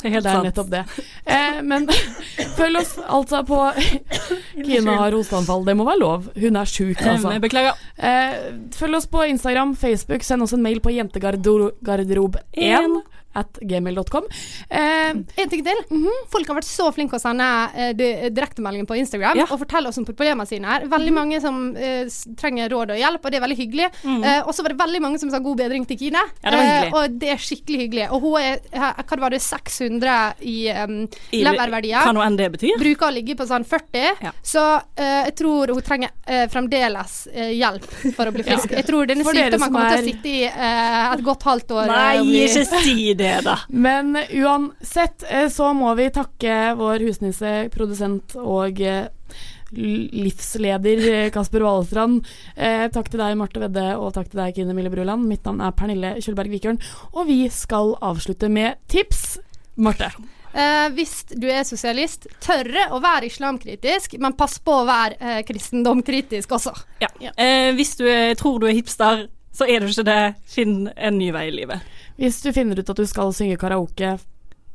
Det 0.04 0.10
er 0.10 0.16
helt 0.18 0.28
det 0.28 0.34
er 0.38 0.48
nettopp 0.48 0.72
det. 0.74 0.84
Eh, 1.26 1.60
men 1.66 1.90
følg 2.60 2.84
oss 2.84 2.96
altså 3.02 3.42
på 3.48 3.60
Kine 4.68 4.98
har 5.00 5.16
hosteanfall. 5.16 5.66
Det 5.68 5.76
må 5.78 5.88
være 5.88 6.02
lov. 6.02 6.30
Hun 6.40 6.60
er 6.60 6.70
sjuk, 6.70 7.02
altså. 7.02 7.34
Eh, 7.34 7.42
beklager. 7.44 7.80
Eh, 7.98 8.36
følg 8.76 9.00
oss 9.00 9.08
på 9.10 9.26
Instagram, 9.30 9.76
Facebook. 9.80 10.26
Send 10.26 10.46
oss 10.46 10.56
en 10.56 10.64
mail 10.66 10.80
på 10.84 10.94
jentegarderob1 10.94 13.02
at 13.36 13.60
gmail.com. 13.62 14.28
Eh, 14.70 15.10
en 15.44 15.50
ting 15.50 15.64
til. 15.66 15.80
Folk 16.34 16.48
har 16.52 16.58
vært 16.60 16.68
så 16.70 16.90
flinke 16.94 17.18
å 17.18 17.22
sende 17.22 17.48
eh, 17.76 17.92
di- 17.98 18.30
direktemeldinger 18.34 18.88
på 18.90 18.98
Instagram 19.00 19.38
Ja. 19.40 19.48
og 19.50 19.60
fortelle 19.64 19.90
oss 19.90 19.98
om 19.98 20.06
problemene 20.06 20.46
sine. 20.48 20.68
her. 20.70 20.86
Veldig 20.92 21.14
mange 21.16 21.40
som 21.42 21.76
eh, 21.76 22.06
trenger 22.40 22.70
råd 22.74 22.94
og 22.96 23.02
hjelp, 23.02 23.26
og 23.26 23.32
det 23.34 23.40
er 23.40 23.46
veldig 23.48 23.58
hyggelig. 23.60 23.90
Mm. 24.04 24.24
Eh, 24.24 24.42
og 24.48 24.54
så 24.54 24.64
var 24.66 24.74
det 24.76 24.80
veldig 24.84 25.02
mange 25.02 25.20
som 25.22 25.32
sa 25.34 25.40
god 25.44 25.58
bedring 25.64 25.86
til 25.90 25.98
Kine. 25.98 26.22
Ja, 26.44 26.52
det 26.54 26.60
var. 26.60 26.86
Eh, 26.88 26.94
og 27.00 27.18
det 27.20 27.30
er 27.34 27.42
skikkelig 27.42 27.80
hyggelig. 27.86 28.08
Og 28.14 28.22
hun 28.28 28.38
er 28.42 28.60
eh, 28.72 29.04
hva 29.04 29.20
var 29.24 29.34
det, 29.34 29.42
600 29.44 30.18
i 30.42 30.58
um, 30.84 30.96
I- 31.32 31.44
leververdier. 31.46 32.04
Hva 32.06 32.14
nå 32.16 32.24
enn 32.26 32.38
det 32.40 32.52
betyr. 32.58 32.78
Bruker 32.82 33.10
å 33.10 33.14
ligge 33.16 33.36
på 33.40 33.48
sånn 33.50 33.66
40. 33.68 34.32
Så 34.46 34.64
eh, 34.98 35.24
jeg 35.30 35.36
tror 35.42 35.74
hun 35.74 35.82
trenger 35.86 36.12
fremdeles 36.54 37.14
hjelp 37.34 37.86
for 38.16 38.30
å 38.30 38.34
bli 38.36 38.44
frisk. 38.48 38.72
Ja. 38.72 38.80
Jeg 38.82 38.88
tror 38.88 39.08
denne 39.10 39.26
sykdommen 39.26 39.72
kommer 39.74 39.96
til 39.98 40.04
å 40.04 40.08
sitte 40.08 40.30
i 40.32 40.44
et 40.48 41.24
godt 41.26 41.44
halvt 41.48 41.74
år. 41.76 41.92
Nei, 41.92 42.44
ikke 42.46 42.64
si 42.70 43.14
det, 43.20 43.23
da. 43.46 43.58
Men 43.70 44.16
uansett 44.18 45.26
eh, 45.30 45.50
så 45.54 45.72
må 45.78 45.94
vi 46.00 46.10
takke 46.14 46.74
vår 46.80 47.06
husnisse, 47.08 47.54
produsent 47.74 48.36
og 48.40 48.82
eh, 48.84 49.08
livsleder 49.74 51.08
eh, 51.10 51.30
Kasper 51.34 51.66
Valestrand. 51.66 52.22
Eh, 52.56 52.86
takk 52.94 53.10
til 53.12 53.24
deg, 53.24 53.38
Marte 53.40 53.64
Vedde, 53.64 53.88
og 53.98 54.14
takk 54.18 54.30
til 54.32 54.44
deg, 54.44 54.54
Kine 54.58 54.76
Mille 54.78 54.94
Bruland. 54.94 55.26
Mitt 55.30 55.46
navn 55.48 55.64
er 55.64 55.76
Pernille 55.78 56.16
Kjølberg 56.20 56.54
Vikørn, 56.54 56.80
og 57.14 57.28
vi 57.30 57.42
skal 57.54 57.96
avslutte 58.04 58.52
med 58.52 58.80
tips. 58.92 59.38
Marte. 59.76 60.12
Eh, 60.54 60.88
hvis 60.94 61.24
du 61.34 61.48
er 61.50 61.64
sosialist, 61.66 62.28
tørre 62.44 62.86
å 62.94 63.00
være 63.02 63.26
islamkritisk, 63.32 64.20
men 64.22 64.36
pass 64.38 64.60
på 64.62 64.84
å 64.84 64.86
være 64.86 65.18
eh, 65.18 65.40
kristendomkritisk 65.48 66.54
også. 66.60 66.76
Ja. 67.02 67.10
Eh, 67.34 67.72
hvis 67.74 67.96
du 67.98 68.06
er, 68.06 68.36
tror 68.38 68.62
du 68.62 68.68
er 68.70 68.78
hipster, 68.78 69.26
så 69.54 69.66
er 69.70 69.82
du 69.82 69.90
ikke 69.90 70.06
det. 70.06 70.22
Finn 70.50 70.88
en 70.94 71.18
ny 71.18 71.32
vei 71.34 71.48
i 71.50 71.56
livet. 71.56 71.82
Hvis 72.16 72.42
du 72.42 72.52
finner 72.54 72.78
ut 72.78 72.90
at 72.90 72.98
du 72.98 73.06
skal 73.10 73.34
synge 73.34 73.58
karaoke, 73.58 74.18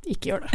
ikke 0.06 0.30
gjør 0.30 0.46
det. 0.46 0.50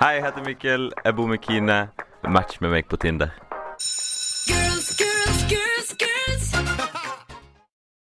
Hei, 0.00 0.14
jeg 0.16 0.24
heter 0.24 0.44
Mikkel. 0.46 0.88
Jeg 1.04 1.16
bor 1.16 1.28
med 1.30 1.38
Kine. 1.44 1.76
Match 2.24 2.62
med 2.62 2.72
meg 2.72 2.88
på 2.88 2.96
Tinder. 2.96 3.34